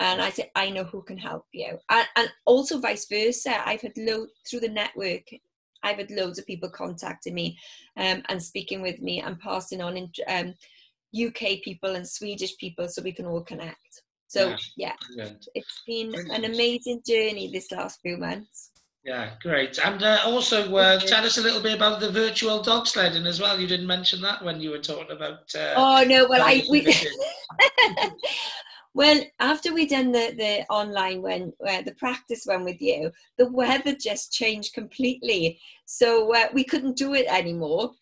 And 0.00 0.22
I 0.22 0.30
said, 0.30 0.50
I 0.54 0.70
know 0.70 0.84
who 0.84 1.02
can 1.02 1.18
help 1.18 1.46
you. 1.52 1.78
And, 1.90 2.06
and 2.16 2.28
also 2.44 2.78
vice 2.78 3.06
versa. 3.08 3.66
I've 3.66 3.80
had 3.80 3.96
loads 3.96 4.32
through 4.48 4.60
the 4.60 4.68
network. 4.68 5.22
I've 5.82 5.98
had 5.98 6.10
loads 6.10 6.38
of 6.38 6.46
people 6.46 6.70
contacting 6.70 7.34
me 7.34 7.58
um, 7.96 8.22
and 8.28 8.42
speaking 8.42 8.80
with 8.80 9.00
me 9.00 9.20
and 9.20 9.38
passing 9.40 9.80
on 9.80 9.96
in, 9.96 10.10
um, 10.28 10.54
UK 11.16 11.62
people 11.64 11.94
and 11.94 12.06
Swedish 12.06 12.56
people 12.58 12.88
so 12.88 13.02
we 13.02 13.12
can 13.12 13.26
all 13.26 13.42
connect. 13.42 14.02
So 14.28 14.54
yeah, 14.76 14.92
yeah 15.16 15.30
it's 15.54 15.82
been 15.86 16.14
an 16.30 16.44
amazing 16.44 17.02
journey 17.06 17.50
this 17.52 17.72
last 17.72 18.00
few 18.02 18.18
months. 18.18 18.70
Yeah, 19.04 19.30
great. 19.40 19.78
And 19.78 20.02
uh, 20.02 20.18
also, 20.26 20.74
uh, 20.76 21.00
tell 21.00 21.24
us 21.24 21.38
a 21.38 21.40
little 21.40 21.62
bit 21.62 21.74
about 21.74 21.98
the 21.98 22.10
virtual 22.10 22.62
dog 22.62 22.86
sledding 22.86 23.26
as 23.26 23.40
well. 23.40 23.58
You 23.58 23.66
didn't 23.66 23.86
mention 23.86 24.20
that 24.20 24.44
when 24.44 24.60
you 24.60 24.70
were 24.70 24.80
talking 24.80 25.16
about. 25.16 25.54
Uh, 25.54 25.74
oh 25.76 26.04
no! 26.06 26.28
Well, 26.28 26.42
I 26.42 26.62
we. 26.68 26.86
well, 28.94 29.18
after 29.40 29.72
we 29.72 29.86
done 29.86 30.12
the 30.12 30.34
the 30.36 30.66
online 30.68 31.22
when 31.22 31.54
uh, 31.66 31.80
the 31.82 31.94
practice 31.94 32.44
one 32.44 32.64
with 32.64 32.82
you, 32.82 33.10
the 33.38 33.50
weather 33.50 33.94
just 33.94 34.30
changed 34.30 34.74
completely, 34.74 35.58
so 35.86 36.34
uh, 36.34 36.48
we 36.52 36.62
couldn't 36.62 36.98
do 36.98 37.14
it 37.14 37.26
anymore. 37.28 37.92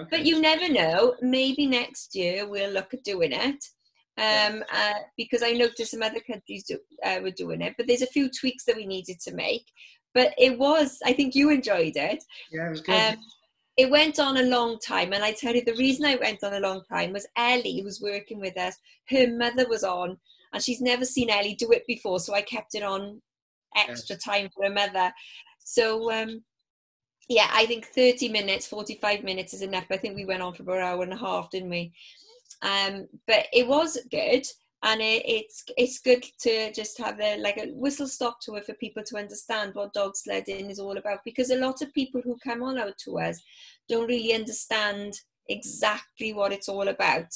Okay. 0.00 0.08
But 0.10 0.24
you 0.24 0.40
never 0.40 0.72
know. 0.72 1.14
Maybe 1.20 1.66
next 1.66 2.14
year 2.14 2.48
we'll 2.48 2.72
look 2.72 2.94
at 2.94 3.04
doing 3.04 3.32
it. 3.32 3.62
Um, 4.18 4.64
uh, 4.72 4.94
because 5.16 5.42
I 5.44 5.52
noticed 5.52 5.92
some 5.92 6.02
other 6.02 6.20
countries 6.20 6.64
do, 6.64 6.78
uh, 7.04 7.20
were 7.22 7.30
doing 7.30 7.60
it, 7.62 7.74
but 7.76 7.86
there's 7.86 8.02
a 8.02 8.06
few 8.06 8.28
tweaks 8.28 8.64
that 8.64 8.76
we 8.76 8.84
needed 8.84 9.20
to 9.20 9.34
make. 9.34 9.66
But 10.14 10.34
it 10.38 10.58
was 10.58 10.98
i 11.04 11.12
think 11.12 11.34
you 11.34 11.50
enjoyed 11.50 11.96
it. 11.96 12.24
Yeah 12.50 12.66
it 12.66 12.70
was 12.70 12.80
good. 12.80 13.12
Um, 13.12 13.16
it 13.76 13.90
went 13.90 14.18
on 14.18 14.38
a 14.38 14.42
long 14.42 14.76
time 14.80 15.12
and 15.12 15.22
i 15.22 15.30
tell 15.30 15.54
you 15.54 15.64
the 15.64 15.74
reason 15.74 16.04
i 16.04 16.16
went 16.16 16.42
on 16.42 16.54
a 16.54 16.58
long 16.58 16.82
time 16.90 17.12
was 17.12 17.28
ellie 17.36 17.78
who 17.78 17.84
was 17.84 18.00
working 18.00 18.40
with 18.40 18.58
us 18.58 18.74
her 19.08 19.28
mother 19.28 19.68
was 19.68 19.84
on 19.84 20.18
and 20.52 20.60
she's 20.60 20.80
never 20.80 21.04
seen 21.04 21.30
ellie 21.30 21.54
do 21.54 21.70
it 21.70 21.86
before 21.86 22.18
so 22.18 22.34
i 22.34 22.42
kept 22.42 22.74
it 22.74 22.82
on 22.82 23.22
extra 23.76 24.16
yes. 24.16 24.24
time 24.24 24.48
for 24.54 24.64
her 24.64 24.72
mother. 24.72 25.12
So 25.60 26.10
um 26.12 26.42
yeah 27.28 27.48
i 27.52 27.66
think 27.66 27.86
30 27.86 28.28
minutes 28.30 28.66
45 28.66 29.22
minutes 29.22 29.54
is 29.54 29.62
enough. 29.62 29.86
I 29.90 29.96
think 29.96 30.16
we 30.16 30.24
went 30.24 30.42
on 30.42 30.54
for 30.54 30.62
about 30.62 30.78
an 30.78 30.84
hour 30.84 31.02
and 31.02 31.12
a 31.12 31.16
half 31.16 31.50
didn't 31.50 31.70
we 31.70 31.92
um 32.62 33.06
but 33.26 33.46
it 33.52 33.66
was 33.66 33.98
good 34.10 34.44
and 34.84 35.00
it, 35.00 35.22
it's 35.26 35.64
it's 35.76 35.98
good 35.98 36.24
to 36.40 36.72
just 36.72 36.98
have 36.98 37.20
a 37.20 37.36
like 37.38 37.56
a 37.56 37.72
whistle 37.72 38.06
stop 38.06 38.38
tour 38.40 38.60
for 38.60 38.74
people 38.74 39.02
to 39.02 39.16
understand 39.16 39.74
what 39.74 39.92
dog 39.92 40.16
sledding 40.16 40.70
is 40.70 40.78
all 40.78 40.96
about 40.96 41.18
because 41.24 41.50
a 41.50 41.58
lot 41.58 41.82
of 41.82 41.92
people 41.94 42.20
who 42.22 42.36
come 42.44 42.62
on 42.62 42.78
our 42.78 42.92
tours 43.02 43.40
don't 43.88 44.08
really 44.08 44.34
understand 44.34 45.14
exactly 45.48 46.32
what 46.32 46.52
it's 46.52 46.68
all 46.68 46.88
about 46.88 47.32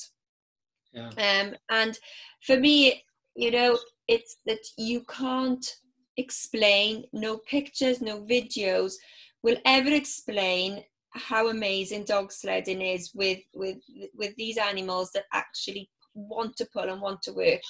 yeah. 0.93 1.09
um, 1.09 1.55
and 1.71 1.99
for 2.43 2.57
me 2.57 3.03
you 3.35 3.51
know 3.51 3.77
it's 4.09 4.37
that 4.47 4.65
you 4.77 5.03
can't 5.09 5.77
explain 6.17 7.05
no 7.13 7.39
pictures 7.39 8.01
no 8.01 8.21
videos 8.23 8.95
will 9.43 9.57
ever 9.65 9.91
explain 9.91 10.85
how 11.15 11.49
amazing 11.49 12.05
dog 12.05 12.33
sledding 12.33 12.81
is 12.81 13.11
with 13.15 13.41
with 13.55 13.79
with 14.15 14.35
these 14.37 14.59
animals 14.59 15.11
that 15.13 15.25
actually 15.33 15.91
want 16.15 16.57
to 16.57 16.69
pull 16.73 16.89
and 16.89 17.01
want 17.01 17.23
to 17.23 17.33
work. 17.33 17.61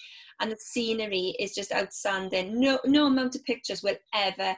And 0.41 0.51
the 0.51 0.57
scenery 0.59 1.37
is 1.39 1.55
just 1.55 1.73
outstanding. 1.73 2.61
No 2.61 2.79
no 2.85 3.07
amount 3.07 3.35
of 3.37 3.45
pictures 3.45 3.83
will 3.83 3.97
ever 4.15 4.57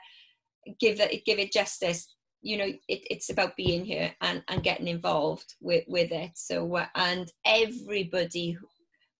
give 0.80 1.00
it 1.00 1.24
give 1.24 1.38
it 1.38 1.52
justice. 1.52 2.08
You 2.42 2.58
know 2.58 2.72
it, 2.88 3.06
it's 3.10 3.30
about 3.30 3.56
being 3.56 3.84
here 3.84 4.14
and, 4.20 4.42
and 4.48 4.62
getting 4.62 4.88
involved 4.88 5.54
with 5.60 5.84
with 5.88 6.12
it. 6.12 6.32
So 6.34 6.76
uh, 6.76 6.86
and 6.94 7.30
everybody 7.44 8.56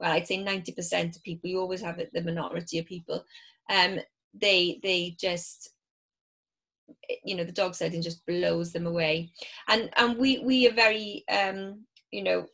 well 0.00 0.12
i'd 0.12 0.26
say 0.26 0.38
90% 0.38 1.16
of 1.16 1.22
people 1.22 1.48
you 1.48 1.60
always 1.60 1.80
have 1.80 2.00
the 2.12 2.22
minority 2.22 2.78
of 2.78 2.86
people 2.86 3.24
um 3.70 3.98
they 4.34 4.80
they 4.82 5.16
just 5.18 5.73
you 7.24 7.34
know 7.34 7.44
the 7.44 7.52
dog 7.52 7.74
sledding 7.74 8.02
just 8.02 8.24
blows 8.26 8.72
them 8.72 8.86
away. 8.86 9.32
And 9.68 9.90
and 9.96 10.18
we 10.18 10.38
we 10.40 10.68
are 10.68 10.74
very 10.74 11.24
um 11.30 11.84
you 12.10 12.22
know 12.22 12.46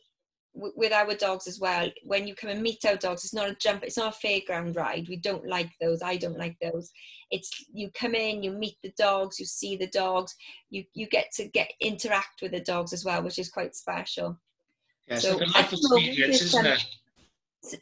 with 0.53 0.91
our 0.91 1.13
dogs 1.15 1.47
as 1.47 1.61
well 1.61 1.89
when 2.03 2.27
you 2.27 2.35
come 2.35 2.49
and 2.49 2.61
meet 2.61 2.83
our 2.85 2.97
dogs 2.97 3.23
it's 3.23 3.33
not 3.33 3.49
a 3.49 3.55
jump 3.55 3.83
it's 3.83 3.97
not 3.97 4.13
a 4.13 4.27
fairground 4.27 4.75
ride. 4.75 5.07
We 5.07 5.17
don't 5.17 5.47
like 5.47 5.69
those. 5.79 6.01
I 6.01 6.17
don't 6.17 6.37
like 6.37 6.57
those. 6.61 6.91
It's 7.29 7.49
you 7.73 7.89
come 7.91 8.15
in 8.15 8.43
you 8.43 8.51
meet 8.51 8.75
the 8.83 8.93
dogs 8.97 9.39
you 9.39 9.45
see 9.45 9.77
the 9.77 9.87
dogs 9.87 10.35
you 10.69 10.83
you 10.93 11.07
get 11.07 11.31
to 11.35 11.47
get 11.47 11.71
interact 11.79 12.41
with 12.41 12.51
the 12.51 12.59
dogs 12.61 12.93
as 12.93 13.05
well 13.05 13.23
which 13.23 13.39
is 13.39 13.49
quite 13.49 13.75
special. 13.75 14.39
Yeah, 15.07 15.17
so 15.17 15.37
like 15.37 15.49
a 15.49 15.53
life 15.53 15.73
experience 15.73 16.41
isn't 16.41 16.65
it? 16.65 16.85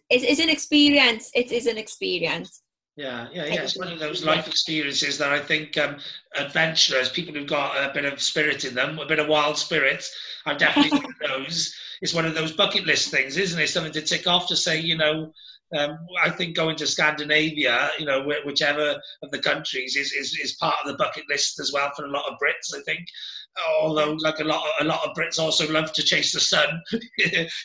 It's, 0.09 0.25
it's 0.25 0.39
an 0.41 0.49
experience. 0.49 1.31
It 1.33 1.53
is 1.53 1.65
an 1.65 1.77
experience 1.77 2.63
yeah, 2.99 3.27
yeah, 3.31 3.45
yeah. 3.45 3.61
It's 3.61 3.77
one 3.77 3.87
of 3.87 3.99
those 3.99 4.25
life 4.25 4.45
experiences 4.45 5.17
that 5.19 5.31
I 5.31 5.39
think 5.39 5.77
um, 5.77 5.99
adventurers, 6.37 7.07
people 7.07 7.33
who've 7.33 7.47
got 7.47 7.77
a 7.77 7.93
bit 7.93 8.03
of 8.03 8.21
spirit 8.21 8.65
in 8.65 8.75
them, 8.75 8.99
a 8.99 9.05
bit 9.05 9.19
of 9.19 9.29
wild 9.29 9.57
spirit, 9.57 10.05
I've 10.45 10.57
definitely 10.57 10.99
one 10.99 11.05
of 11.05 11.19
those. 11.45 11.73
It's 12.01 12.13
one 12.13 12.25
of 12.25 12.35
those 12.35 12.51
bucket 12.51 12.85
list 12.85 13.09
things, 13.09 13.37
isn't 13.37 13.59
it? 13.59 13.69
Something 13.69 13.93
to 13.93 14.01
tick 14.01 14.27
off 14.27 14.49
to 14.49 14.55
say, 14.57 14.81
you 14.81 14.97
know, 14.97 15.31
um, 15.77 15.97
I 16.21 16.29
think 16.29 16.57
going 16.57 16.75
to 16.75 16.87
Scandinavia, 16.87 17.91
you 17.97 18.05
know, 18.05 18.27
whichever 18.43 18.99
of 19.23 19.31
the 19.31 19.39
countries 19.39 19.95
is, 19.95 20.11
is, 20.11 20.37
is 20.37 20.55
part 20.55 20.75
of 20.83 20.91
the 20.91 20.97
bucket 20.97 21.23
list 21.29 21.57
as 21.61 21.71
well 21.73 21.91
for 21.95 22.03
a 22.03 22.11
lot 22.11 22.25
of 22.29 22.37
Brits. 22.37 22.77
I 22.77 22.81
think, 22.83 23.05
although 23.81 24.13
like 24.19 24.39
a 24.39 24.43
lot 24.43 24.63
of, 24.63 24.85
a 24.85 24.87
lot 24.87 25.05
of 25.05 25.15
Brits 25.15 25.39
also 25.39 25.71
love 25.71 25.91
to 25.93 26.03
chase 26.03 26.31
the 26.31 26.39
sun, 26.39 26.81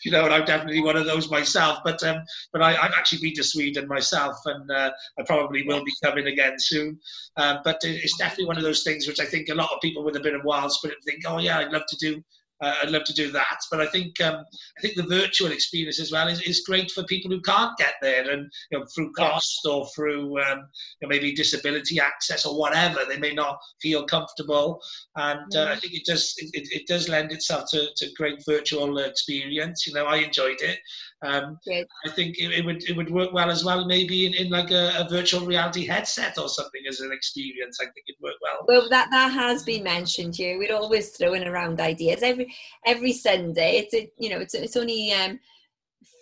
you 0.05 0.11
know, 0.11 0.25
and 0.25 0.35
I'm 0.35 0.44
definitely 0.44 0.83
one 0.83 0.97
of 0.97 1.07
those 1.07 1.31
myself. 1.31 1.79
But 1.85 2.03
um, 2.03 2.23
but 2.53 2.62
I, 2.62 2.73
have 2.73 2.92
actually 2.97 3.20
been 3.20 3.35
to 3.35 3.44
Sweden 3.44 3.88
myself, 3.88 4.37
and 4.47 4.70
uh, 4.70 4.90
I 5.18 5.23
probably 5.25 5.64
will 5.66 5.85
be 5.85 5.92
coming 6.03 6.27
again 6.27 6.59
soon. 6.59 6.99
Um, 7.37 7.59
but 7.64 7.79
it's 7.83 8.16
definitely 8.16 8.47
one 8.47 8.57
of 8.57 8.62
those 8.62 8.83
things 8.83 9.07
which 9.07 9.20
I 9.20 9.25
think 9.25 9.49
a 9.49 9.55
lot 9.55 9.73
of 9.73 9.81
people 9.81 10.05
with 10.05 10.16
a 10.16 10.20
bit 10.20 10.35
of 10.35 10.44
wild 10.44 10.73
spirit 10.73 10.99
think, 11.05 11.23
oh 11.27 11.38
yeah, 11.38 11.59
I'd 11.59 11.73
love 11.73 11.87
to 11.88 11.97
do 11.97 12.23
uh, 12.63 12.75
I'd 12.83 12.90
love 12.90 13.05
to 13.05 13.15
do 13.15 13.31
that. 13.33 13.59
But 13.71 13.81
I 13.81 13.87
think 13.87 14.21
um, 14.21 14.37
I 14.79 14.81
think 14.81 14.94
the 14.96 15.07
virtual 15.07 15.52
experience 15.52 16.00
as 16.00 16.13
well 16.13 16.29
is, 16.29 16.40
is 16.42 16.65
great 16.67 16.90
for 16.90 17.02
people 17.05 17.31
who 17.31 17.40
can't 17.40 17.77
get 17.79 17.94
there, 18.00 18.31
and 18.31 18.50
you 18.71 18.79
know 18.79 18.85
through 18.94 19.13
cost 19.13 19.61
or 19.69 19.87
through 19.94 20.40
um, 20.40 20.59
you 21.00 21.02
know, 21.02 21.09
maybe 21.09 21.35
disability 21.35 22.00
access 22.00 22.46
or 22.46 22.59
whatever, 22.59 23.00
they 23.09 23.19
may 23.19 23.35
not 23.35 23.59
feel 23.83 24.05
comfortable. 24.05 24.81
And 25.17 25.57
uh, 25.57 25.69
I 25.71 25.77
think 25.77 25.94
it 25.94 26.05
does 26.07 26.35
it, 26.38 26.69
it, 26.71 26.87
does 26.87 27.09
lend 27.09 27.33
itself 27.33 27.65
to, 27.71 27.88
to 27.96 28.13
great 28.17 28.42
virtual 28.46 28.98
experience. 28.98 29.87
You 29.87 29.94
know, 29.94 30.07
I 30.07 30.17
enjoyed 30.17 30.61
it. 30.61 30.79
Um, 31.25 31.59
I 32.07 32.11
think 32.11 32.37
it, 32.38 32.52
it, 32.52 32.65
would 32.65 32.83
it 32.85 32.96
would 32.96 33.11
work 33.11 33.33
well 33.33 33.50
as 33.50 33.65
well, 33.65 33.87
maybe 33.87 34.27
in, 34.27 34.35
in 34.35 34.50
like 34.50 34.71
a, 34.71 34.92
a, 34.98 35.09
virtual 35.09 35.46
reality 35.46 35.87
headset 35.87 36.37
or 36.38 36.48
something 36.50 36.83
as 36.87 37.00
an 37.00 37.13
experience. 37.13 37.79
I 37.81 37.85
think 37.85 38.05
it'd 38.09 38.21
work 38.23 38.35
well. 38.42 38.65
Well, 38.69 38.88
that 38.90 39.09
that 39.11 39.33
has 39.33 39.63
been 39.63 39.85
mentioned 39.85 40.37
here. 40.37 40.59
We're 40.59 40.75
always 40.75 41.11
throwing 41.11 41.44
around 41.44 41.81
ideas 41.81 42.23
every 42.23 42.44
every 42.87 43.13
Sunday. 43.13 43.79
It's 43.79 43.95
a, 43.95 44.11
you 44.19 44.31
know 44.31 44.38
it's 44.38 44.55
it's 44.55 44.77
only 44.77 45.13
um, 45.13 45.38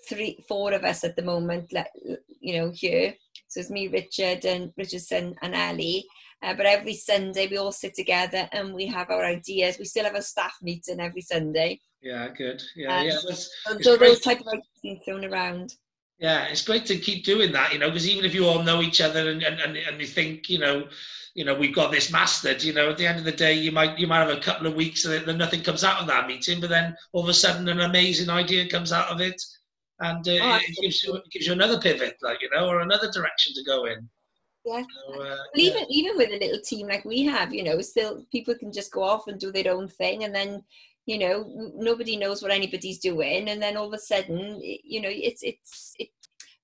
three 0.08 0.44
four 0.48 0.72
of 0.72 0.84
us 0.84 1.04
at 1.04 1.16
the 1.16 1.22
moment. 1.22 1.72
Like 1.72 1.90
you 2.40 2.58
know 2.58 2.72
here, 2.74 3.14
so 3.48 3.60
it's 3.60 3.70
me, 3.70 3.88
Richard, 3.88 4.44
and 4.44 4.72
Richardson 4.76 5.34
and 5.42 5.54
Ellie. 5.54 6.04
Uh, 6.42 6.54
but 6.54 6.66
every 6.66 6.94
Sunday 6.94 7.46
we 7.46 7.56
all 7.56 7.70
sit 7.70 7.94
together 7.94 8.48
and 8.50 8.74
we 8.74 8.86
have 8.86 9.10
our 9.10 9.24
ideas. 9.24 9.78
We 9.78 9.84
still 9.84 10.04
have 10.04 10.16
a 10.16 10.22
staff 10.22 10.56
meeting 10.60 10.98
every 10.98 11.20
Sunday 11.20 11.80
yeah, 12.02 12.28
good. 12.36 12.62
Yeah, 12.74 12.98
um, 12.98 13.06
yeah. 13.06 13.14
It's, 13.14 13.50
it's 13.70 13.84
so 13.84 13.96
those 13.96 14.20
type 14.20 14.40
of 14.40 14.48
ideas 14.48 14.66
being 14.82 15.00
thrown 15.04 15.24
around. 15.24 15.76
Yeah, 16.18 16.44
it's 16.46 16.64
great 16.64 16.84
to 16.86 16.98
keep 16.98 17.24
doing 17.24 17.52
that, 17.52 17.72
you 17.72 17.78
know, 17.78 17.88
because 17.88 18.08
even 18.08 18.24
if 18.24 18.34
you 18.34 18.44
all 18.46 18.62
know 18.62 18.82
each 18.82 19.00
other 19.00 19.30
and, 19.30 19.42
and, 19.42 19.76
and 19.76 20.00
you 20.00 20.06
think, 20.06 20.48
you 20.48 20.58
know, 20.58 20.86
you 21.34 21.44
know, 21.44 21.54
we've 21.54 21.74
got 21.74 21.90
this 21.90 22.12
mastered, 22.12 22.62
you 22.62 22.72
know, 22.72 22.90
at 22.90 22.98
the 22.98 23.06
end 23.06 23.18
of 23.18 23.24
the 23.24 23.32
day, 23.32 23.54
you 23.54 23.72
might 23.72 23.98
you 23.98 24.06
might 24.06 24.26
have 24.26 24.36
a 24.36 24.40
couple 24.40 24.66
of 24.66 24.74
weeks 24.74 25.02
that 25.04 25.26
nothing 25.36 25.62
comes 25.62 25.84
out 25.84 26.00
of 26.00 26.06
that 26.06 26.26
meeting, 26.26 26.60
but 26.60 26.70
then 26.70 26.94
all 27.12 27.22
of 27.22 27.28
a 27.28 27.34
sudden 27.34 27.68
an 27.68 27.80
amazing 27.80 28.28
idea 28.28 28.68
comes 28.68 28.92
out 28.92 29.08
of 29.08 29.20
it 29.20 29.40
and 30.00 30.26
uh, 30.28 30.32
oh, 30.42 30.56
it, 30.56 30.76
gives 30.80 31.02
you, 31.02 31.14
it 31.14 31.30
gives 31.30 31.46
you 31.46 31.52
another 31.52 31.80
pivot, 31.80 32.16
like, 32.22 32.42
you 32.42 32.50
know, 32.50 32.68
or 32.68 32.80
another 32.80 33.10
direction 33.10 33.54
to 33.54 33.64
go 33.64 33.86
in. 33.86 34.08
Yeah. 34.64 34.82
So, 34.82 35.22
uh, 35.22 35.36
even 35.54 35.80
yeah. 35.80 35.86
even 35.88 36.16
with 36.16 36.30
a 36.30 36.38
little 36.38 36.60
team 36.60 36.86
like 36.88 37.04
we 37.04 37.24
have, 37.24 37.52
you 37.52 37.64
know, 37.64 37.80
still 37.80 38.24
people 38.30 38.54
can 38.54 38.72
just 38.72 38.92
go 38.92 39.02
off 39.02 39.26
and 39.26 39.40
do 39.40 39.50
their 39.50 39.72
own 39.72 39.88
thing, 39.88 40.24
and 40.24 40.34
then 40.34 40.62
you 41.06 41.18
know 41.18 41.72
nobody 41.74 42.16
knows 42.16 42.42
what 42.42 42.52
anybody's 42.52 42.98
doing 42.98 43.48
and 43.48 43.60
then 43.60 43.76
all 43.76 43.88
of 43.88 43.92
a 43.92 43.98
sudden 43.98 44.60
you 44.62 45.00
know 45.00 45.08
it's 45.10 45.42
it's 45.42 45.94
it, 45.98 46.08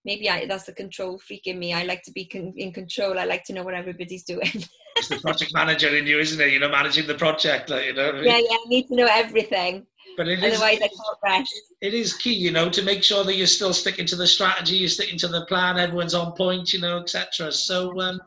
maybe 0.09 0.29
I, 0.31 0.47
that's 0.47 0.65
the 0.65 0.73
control 0.73 1.19
freak 1.19 1.47
in 1.47 1.59
me. 1.59 1.75
I 1.75 1.83
like 1.85 2.03
to 2.05 2.13
be 2.19 2.25
con- 2.25 2.55
in 2.57 2.73
control. 2.73 3.19
I 3.19 3.27
like 3.27 3.45
to 3.45 3.53
know 3.53 3.63
what 3.63 3.75
everybody's 3.75 4.25
doing. 4.25 4.65
It's 4.97 5.09
the 5.09 5.21
project 5.21 5.53
manager 5.55 5.97
in 5.97 6.09
you 6.09 6.19
isn't 6.19 6.41
it? 6.41 6.51
You 6.53 6.59
know 6.59 6.71
managing 6.71 7.07
the 7.07 7.15
project 7.15 7.71
like, 7.71 7.85
you 7.87 7.93
know 7.93 8.21
yeah 8.21 8.39
yeah 8.39 8.59
i 8.65 8.65
need 8.67 8.89
to 8.89 8.97
know 8.97 9.09
everything. 9.09 9.87
But 10.17 10.27
it 10.27 10.39
otherwise 10.43 10.79
is, 10.79 10.83
I 10.83 10.89
can't 10.89 11.19
rest. 11.23 11.55
It 11.81 11.95
is 11.95 12.17
key, 12.23 12.35
you 12.47 12.51
know, 12.51 12.69
to 12.69 12.83
make 12.83 13.05
sure 13.05 13.23
that 13.23 13.37
you're 13.37 13.57
still 13.59 13.73
sticking 13.73 14.07
to 14.07 14.17
the 14.17 14.27
strategy, 14.27 14.75
you're 14.75 14.97
sticking 14.99 15.19
to 15.19 15.29
the 15.29 15.45
plan, 15.47 15.79
everyone's 15.79 16.15
on 16.15 16.33
point, 16.33 16.73
you 16.73 16.81
know, 16.81 16.99
etc. 16.99 17.53
So, 17.53 18.01
um, 18.01 18.21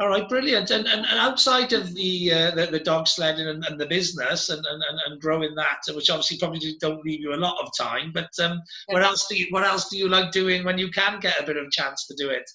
all 0.00 0.08
right, 0.08 0.28
brilliant. 0.28 0.70
And, 0.70 0.86
and, 0.86 1.04
and 1.04 1.18
outside 1.18 1.72
of 1.72 1.92
the, 1.94 2.32
uh, 2.32 2.50
the, 2.52 2.66
the 2.66 2.78
dog 2.78 3.08
sledding 3.08 3.48
and, 3.48 3.64
and 3.64 3.80
the 3.80 3.86
business 3.86 4.48
and, 4.48 4.64
and, 4.64 4.82
and 5.06 5.20
growing 5.20 5.56
that, 5.56 5.80
which 5.92 6.08
obviously 6.08 6.38
probably 6.38 6.76
don't 6.80 7.04
leave 7.04 7.20
you 7.20 7.34
a 7.34 7.36
lot 7.36 7.60
of 7.60 7.72
time, 7.76 8.12
but 8.12 8.30
um, 8.40 8.60
what 8.86 9.02
else 9.02 9.26
do 9.28 9.36
you 9.36 9.46
what 9.50 9.64
else 9.64 9.88
do 9.88 9.98
you 9.98 10.08
like 10.08 10.30
doing 10.30 10.64
when 10.64 10.78
you 10.78 10.88
can 10.90 11.18
get 11.18 11.40
a 11.40 11.46
bit 11.46 11.56
of 11.56 11.70
chance 11.72 12.06
to 12.06 12.14
do 12.16 12.30
it? 12.30 12.48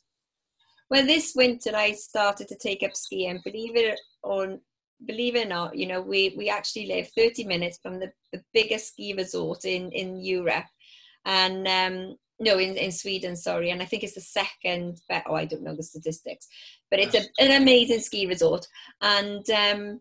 Well, 0.90 1.06
this 1.06 1.34
winter 1.36 1.72
I 1.76 1.92
started 1.94 2.48
to 2.48 2.58
take 2.58 2.82
up 2.82 2.96
skiing. 2.96 3.42
Believe 3.44 3.76
it 3.76 4.00
or 4.24 4.60
believe 5.06 5.36
it 5.36 5.48
or 5.48 5.50
not, 5.50 5.78
you 5.78 5.86
know, 5.86 6.00
we 6.00 6.34
we 6.38 6.50
actually 6.50 6.86
live 6.86 7.10
30 7.18 7.44
minutes 7.44 7.78
from 7.84 8.00
the, 8.00 8.10
the 8.32 8.42
biggest 8.54 8.94
ski 8.94 9.14
resort 9.18 9.66
in 9.66 9.92
in 9.92 10.24
Europe, 10.24 10.66
and 11.26 11.68
um, 11.68 12.16
no 12.40 12.58
in, 12.58 12.76
in 12.76 12.92
sweden 12.92 13.36
sorry 13.36 13.70
and 13.70 13.82
i 13.82 13.86
think 13.86 14.04
it's 14.04 14.16
the 14.16 14.22
second 14.22 15.00
best 15.08 15.26
oh 15.30 15.36
i 15.36 15.46
don't 15.46 15.64
know 15.64 15.76
the 15.76 15.84
statistics 15.84 16.48
but 16.94 17.00
it's 17.00 17.16
a, 17.16 17.44
an 17.44 17.60
amazing 17.60 18.00
ski 18.00 18.28
resort. 18.28 18.68
And 19.02 19.50
um, 19.50 20.00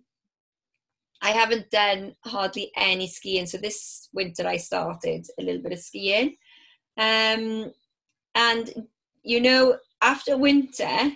i 1.23 1.31
haven't 1.31 1.71
done 1.71 2.15
hardly 2.23 2.71
any 2.77 3.07
skiing. 3.07 3.47
So 3.47 3.57
this 3.57 4.11
winter 4.13 4.47
i 4.47 4.59
started 4.59 5.27
a 5.41 5.43
little 5.43 5.63
bit 5.63 5.73
of 5.73 5.79
skiing. 5.79 6.37
Um, 6.99 7.73
and 8.35 8.87
you 9.23 9.41
know 9.41 9.79
after 10.03 10.37
winter 10.37 11.13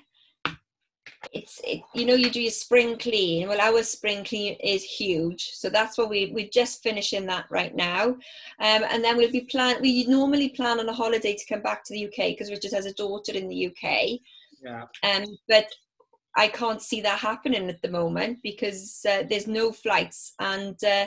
it's 1.32 1.60
it, 1.64 1.82
you 1.92 2.06
know 2.06 2.14
you 2.14 2.30
do 2.30 2.40
your 2.40 2.50
spring 2.50 2.96
clean. 2.96 3.46
Well 3.46 3.60
our 3.60 3.82
spring 3.82 4.24
clean 4.24 4.56
is 4.64 4.82
huge. 4.82 5.50
So 5.50 5.68
that's 5.68 5.98
what 5.98 6.08
we 6.08 6.30
we're 6.32 6.48
just 6.48 6.82
finishing 6.82 7.26
that 7.26 7.44
right 7.50 7.76
now. 7.76 8.04
Um, 8.04 8.82
and 8.90 9.04
then 9.04 9.18
we'll 9.18 9.30
be 9.30 9.42
plan 9.42 9.82
we 9.82 10.06
normally 10.06 10.48
plan 10.48 10.80
on 10.80 10.88
a 10.88 10.94
holiday 10.94 11.34
to 11.34 11.46
come 11.46 11.60
back 11.60 11.84
to 11.84 11.92
the 11.92 12.06
uk 12.06 12.16
because 12.16 12.50
richard 12.50 12.72
has 12.72 12.86
a 12.86 12.94
daughter 12.94 13.32
in 13.32 13.48
the 13.48 13.66
uk 13.66 14.20
yeah 14.62 14.84
um, 15.02 15.24
but 15.48 15.66
i 16.36 16.48
can't 16.48 16.82
see 16.82 17.00
that 17.00 17.18
happening 17.18 17.68
at 17.68 17.80
the 17.82 17.88
moment 17.88 18.38
because 18.42 19.04
uh, 19.09 19.22
there's 19.28 19.46
no 19.46 19.72
flights 19.72 20.34
and 20.38 20.82
uh, 20.84 21.07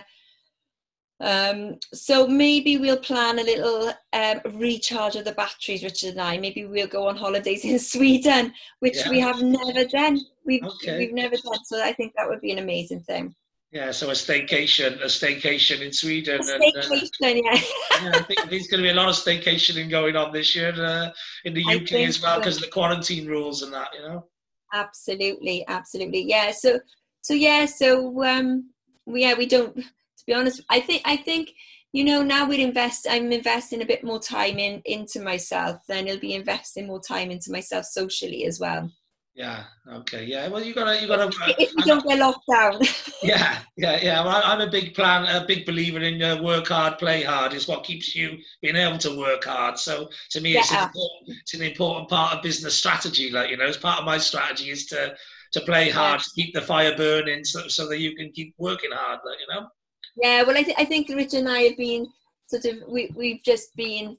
um, 1.22 1.78
so 1.93 2.28
maybe 2.28 2.78
we'll 2.78 2.97
plan 2.97 3.39
a 3.39 3.43
little 3.43 3.91
um, 4.14 4.39
recharge 4.54 5.18
of 5.18 5.26
the 5.26 5.34
batteries, 5.34 5.84
Richard 5.84 6.12
and 6.12 6.22
I. 6.22 6.38
Maybe 6.38 6.66
we'll 6.66 6.88
go 6.88 7.08
on 7.08 7.18
holidays 7.18 7.66
in 7.66 7.80
Sweden, 7.80 8.54
which 8.80 8.97
yeah. 8.97 9.10
we 9.10 9.20
have 9.20 9.41
never 9.41 9.86
done. 9.86 10.20
We've 10.45 10.64
okay. 10.64 10.97
we've 10.97 11.14
never 11.14 11.36
done. 11.36 11.64
So 11.66 11.84
I 11.84 11.91
think 11.93 12.14
that 12.16 12.28
would 12.28 12.41
be 12.41 12.52
an 12.52 12.60
amazing 12.60 13.02
thing. 13.02 13.36
Yeah, 13.72 13.91
so 13.91 14.09
a 14.09 14.13
staycation, 14.13 14.99
a 15.01 15.05
staycation 15.05 15.82
in 15.82 15.93
Sweden. 15.93 16.39
A 16.39 16.43
staycation, 16.43 17.09
and, 17.22 17.38
uh, 17.38 17.51
yeah. 17.53 17.61
yeah. 18.01 18.11
I 18.15 18.24
think 18.24 18.49
there's 18.49 18.67
going 18.67 18.82
to 18.82 18.88
be 18.88 18.89
a 18.89 18.93
lot 18.95 19.09
of 19.09 19.15
staycationing 19.15 19.91
going 19.91 20.15
on 20.15 20.34
this 20.34 20.55
year 20.55 20.74
uh, 20.84 21.09
in 21.45 21.53
the 21.53 21.63
UK 21.63 22.07
as 22.07 22.20
well 22.20 22.39
because 22.39 22.55
so. 22.55 22.59
of 22.59 22.65
the 22.65 22.72
quarantine 22.72 23.28
rules 23.28 23.61
and 23.61 23.72
that, 23.74 23.89
you 23.93 24.01
know. 24.01 24.26
Absolutely, 24.74 25.65
absolutely, 25.67 26.22
yeah. 26.22 26.51
So, 26.51 26.80
so 27.22 27.36
yeah, 27.36 27.67
so 27.67 28.24
um, 28.24 28.72
yeah, 29.05 29.36
we 29.38 29.45
don't 29.45 29.76
To 29.76 30.26
be 30.28 30.34
honest 30.34 30.61
i 30.70 30.80
think 30.80 31.01
i 31.05 31.15
think 31.15 31.51
you 31.93 32.03
know 32.03 32.22
now 32.22 32.47
we're 32.47 32.65
invest 32.65 33.07
i'm 33.09 33.32
investing 33.32 33.82
a 33.82 33.86
bit 33.86 34.03
more 34.03 34.20
time 34.20 34.59
in 34.59 34.82
into 34.86 35.22
myself 35.22 35.80
then 35.88 36.07
i'll 36.09 36.20
be 36.20 36.34
investing 36.34 36.88
more 36.88 36.99
time 36.99 37.32
into 37.32 37.51
myself 37.51 37.86
socially 37.86 38.45
as 38.45 38.59
well 38.59 38.91
yeah 39.40 39.64
okay 39.90 40.26
yeah 40.26 40.50
well 40.50 40.62
you 40.62 40.74
gotta 40.74 41.02
you 41.02 41.08
gotta 41.08 41.32
if 41.58 41.72
you 41.74 41.86
don't 41.86 42.06
get 42.06 42.20
locked 42.20 42.46
down. 42.52 42.78
Yeah 43.24 43.60
yeah 43.78 43.98
yeah 44.02 44.24
well, 44.26 44.42
i'm 44.44 44.60
a 44.60 44.70
big 44.70 44.94
plan 44.94 45.24
a 45.34 45.46
big 45.46 45.66
believer 45.66 46.00
in 46.00 46.22
uh, 46.22 46.42
work 46.42 46.68
hard 46.68 46.98
play 46.98 47.24
hard 47.24 47.54
is 47.54 47.66
what 47.66 47.86
keeps 47.86 48.14
you 48.14 48.38
being 48.62 48.76
able 48.76 48.98
to 48.98 49.18
work 49.18 49.46
hard 49.46 49.80
so 49.80 50.10
to 50.32 50.42
me 50.42 50.58
it's, 50.58 50.74
an 50.74 50.90
it's 51.28 51.54
an 51.54 51.62
important 51.62 52.10
part 52.10 52.36
of 52.36 52.44
business 52.44 52.76
strategy 52.76 53.32
like 53.32 53.50
you 53.50 53.56
know 53.56 53.66
it's 53.66 53.78
part 53.78 54.00
of 54.00 54.06
my 54.06 54.18
strategy 54.18 54.72
is 54.72 54.86
to 54.88 55.16
to 55.54 55.62
play 55.62 55.90
hard 55.90 56.20
yeah. 56.20 56.24
to 56.24 56.30
keep 56.36 56.54
the 56.54 56.62
fire 56.62 56.96
burning 56.98 57.46
so, 57.46 57.68
so 57.68 57.88
that 57.88 58.00
you 58.00 58.16
can 58.16 58.32
keep 58.32 58.54
working 58.58 58.92
hard 58.94 59.20
like, 59.26 59.38
you 59.40 59.56
know? 59.56 59.68
Yeah, 60.16 60.44
well, 60.44 60.58
I, 60.58 60.64
th- 60.64 60.78
I 60.78 60.86
think 60.86 61.10
Richard 61.10 61.40
and 61.40 61.50
I 61.50 61.62
have 61.62 61.78
been 61.78 62.08
sort 62.48 62.66
of 62.66 62.88
we 62.88 63.12
we've 63.16 63.44
just 63.44 63.76
been 63.76 64.18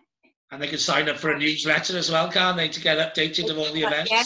And 0.51 0.61
they 0.61 0.67
can 0.67 0.79
sign 0.79 1.09
up 1.09 1.17
for 1.17 1.31
a 1.31 1.37
newsletter 1.37 1.97
as 1.97 2.11
well, 2.11 2.31
can't 2.31 2.57
they, 2.57 2.69
to 2.69 2.81
get 2.81 2.97
updated 2.97 3.49
of 3.49 3.57
all 3.57 3.71
the 3.71 3.83
events? 3.83 4.11
Yeah. 4.11 4.23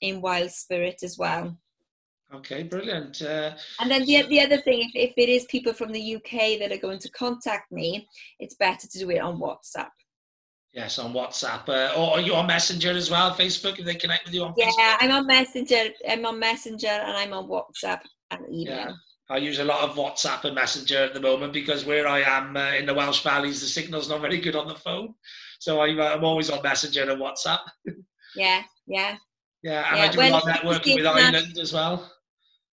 in 0.00 0.20
Wild 0.20 0.50
Spirit 0.50 1.02
as 1.02 1.18
well. 1.18 1.56
Okay, 2.32 2.62
brilliant. 2.62 3.22
Uh, 3.22 3.56
and 3.80 3.90
then 3.90 4.04
the, 4.04 4.22
the 4.28 4.40
other 4.40 4.58
thing, 4.58 4.88
if, 4.94 5.10
if 5.10 5.12
it 5.16 5.28
is 5.28 5.46
people 5.46 5.72
from 5.72 5.90
the 5.90 6.16
UK 6.16 6.60
that 6.60 6.70
are 6.70 6.80
going 6.80 7.00
to 7.00 7.10
contact 7.10 7.72
me, 7.72 8.08
it's 8.38 8.54
better 8.54 8.86
to 8.86 8.98
do 8.98 9.10
it 9.10 9.18
on 9.18 9.40
WhatsApp. 9.40 9.88
Yes, 10.72 10.98
on 10.98 11.12
WhatsApp. 11.12 11.68
Uh, 11.68 11.92
or 11.96 12.12
are 12.12 12.20
you 12.20 12.34
on 12.34 12.46
Messenger 12.46 12.92
as 12.92 13.10
well, 13.10 13.32
Facebook, 13.32 13.78
if 13.78 13.84
they 13.84 13.96
connect 13.96 14.24
with 14.24 14.34
you 14.34 14.44
on 14.44 14.54
yeah, 14.56 14.66
Facebook? 14.66 14.78
Yeah, 14.78 14.96
I'm 15.00 15.10
on 15.10 15.26
Messenger. 15.26 15.88
I'm 16.08 16.24
on 16.26 16.38
Messenger 16.38 16.86
and 16.86 17.16
I'm 17.16 17.32
on 17.32 17.48
WhatsApp 17.48 18.00
and 18.30 18.40
email. 18.48 18.76
Yeah. 18.76 18.92
I 19.28 19.38
use 19.38 19.58
a 19.58 19.64
lot 19.64 19.88
of 19.88 19.96
WhatsApp 19.96 20.44
and 20.44 20.54
Messenger 20.54 20.98
at 20.98 21.14
the 21.14 21.20
moment 21.20 21.52
because 21.52 21.84
where 21.84 22.06
I 22.06 22.20
am 22.20 22.56
uh, 22.56 22.72
in 22.72 22.86
the 22.86 22.94
Welsh 22.94 23.22
Valleys, 23.22 23.60
the 23.60 23.66
signal's 23.66 24.08
not 24.08 24.20
very 24.20 24.40
good 24.40 24.56
on 24.56 24.68
the 24.68 24.74
phone. 24.74 25.14
So 25.60 25.80
I'm, 25.80 26.00
uh, 26.00 26.04
I'm 26.04 26.24
always 26.24 26.50
on 26.50 26.62
Messenger 26.62 27.10
and 27.10 27.20
WhatsApp. 27.20 27.60
yeah, 28.36 28.62
yeah. 28.86 29.16
Yeah, 29.62 29.86
and 29.88 29.98
yeah, 29.98 30.04
I 30.04 30.08
do 30.08 30.20
a 30.20 30.30
lot 30.30 30.42
of 30.42 30.48
networking 30.48 30.96
with 30.96 31.06
Ireland 31.06 31.58
as 31.58 31.72
well. 31.72 32.10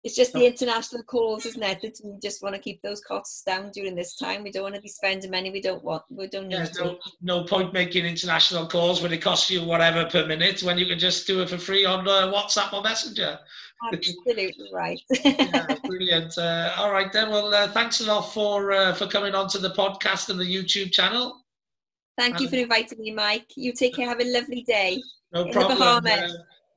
It's 0.06 0.14
just 0.14 0.34
the 0.34 0.46
international 0.46 1.02
calls, 1.02 1.46
isn't 1.46 1.60
it? 1.60 1.80
That 1.82 1.98
we 2.04 2.12
just 2.22 2.40
want 2.40 2.54
to 2.54 2.60
keep 2.60 2.80
those 2.80 3.00
costs 3.00 3.42
down 3.42 3.72
during 3.72 3.96
this 3.96 4.14
time. 4.14 4.44
We 4.44 4.52
don't 4.52 4.62
want 4.62 4.76
to 4.76 4.80
be 4.80 4.86
spending 4.88 5.32
money 5.32 5.50
we 5.50 5.60
don't 5.60 5.82
want. 5.82 6.04
We 6.08 6.28
don't 6.28 6.46
need 6.46 6.64
to. 6.64 6.84
No, 6.84 6.98
no 7.22 7.42
point 7.42 7.72
making 7.72 8.06
international 8.06 8.68
calls 8.68 9.02
when 9.02 9.12
it 9.12 9.20
costs 9.20 9.50
you 9.50 9.64
whatever 9.64 10.04
per 10.04 10.24
minute 10.24 10.62
when 10.62 10.78
you 10.78 10.86
can 10.86 11.00
just 11.00 11.26
do 11.26 11.42
it 11.42 11.50
for 11.50 11.58
free 11.58 11.84
on 11.84 12.06
uh, 12.06 12.32
WhatsApp 12.32 12.72
or 12.72 12.82
Messenger. 12.82 13.36
Absolutely 13.92 14.54
right. 14.72 15.00
yeah, 15.24 15.74
brilliant. 15.84 16.38
Uh, 16.38 16.70
all 16.76 16.92
right 16.92 17.12
then. 17.12 17.30
Well, 17.30 17.52
uh, 17.52 17.66
thanks 17.72 18.00
a 18.00 18.06
lot 18.06 18.32
for 18.32 18.70
uh, 18.70 18.94
for 18.94 19.08
coming 19.08 19.34
on 19.34 19.48
to 19.48 19.58
the 19.58 19.70
podcast 19.70 20.28
and 20.28 20.38
the 20.38 20.44
YouTube 20.44 20.92
channel. 20.92 21.42
Thank 22.16 22.38
you 22.38 22.48
for 22.48 22.54
inviting 22.54 23.00
me, 23.00 23.10
Mike. 23.12 23.50
You 23.56 23.72
take 23.72 23.96
care. 23.96 24.08
Have 24.08 24.20
a 24.20 24.32
lovely 24.32 24.62
day. 24.62 25.02
No 25.32 25.50
problem. 25.50 26.04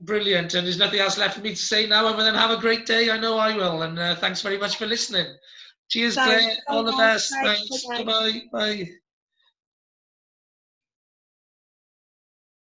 Brilliant. 0.01 0.53
And 0.53 0.65
there's 0.65 0.77
nothing 0.77 0.99
else 0.99 1.17
left 1.17 1.35
for 1.35 1.41
me 1.41 1.51
to 1.51 1.55
say 1.55 1.85
now 1.85 2.07
other 2.07 2.23
than 2.23 2.35
have 2.35 2.51
a 2.51 2.61
great 2.61 2.85
day. 2.85 3.09
I 3.09 3.19
know 3.19 3.37
I 3.37 3.55
will. 3.55 3.81
And 3.81 3.99
uh, 3.99 4.15
thanks 4.15 4.41
very 4.41 4.57
much 4.57 4.77
for 4.77 4.85
listening. 4.85 5.27
Cheers, 5.89 6.15
Claire. 6.15 6.55
All 6.67 6.83
the 6.83 6.93
best. 6.93 7.31
Bye. 7.31 7.55
Thanks. 7.55 7.85
Bye-bye. 7.85 8.41
Bye. 8.51 8.89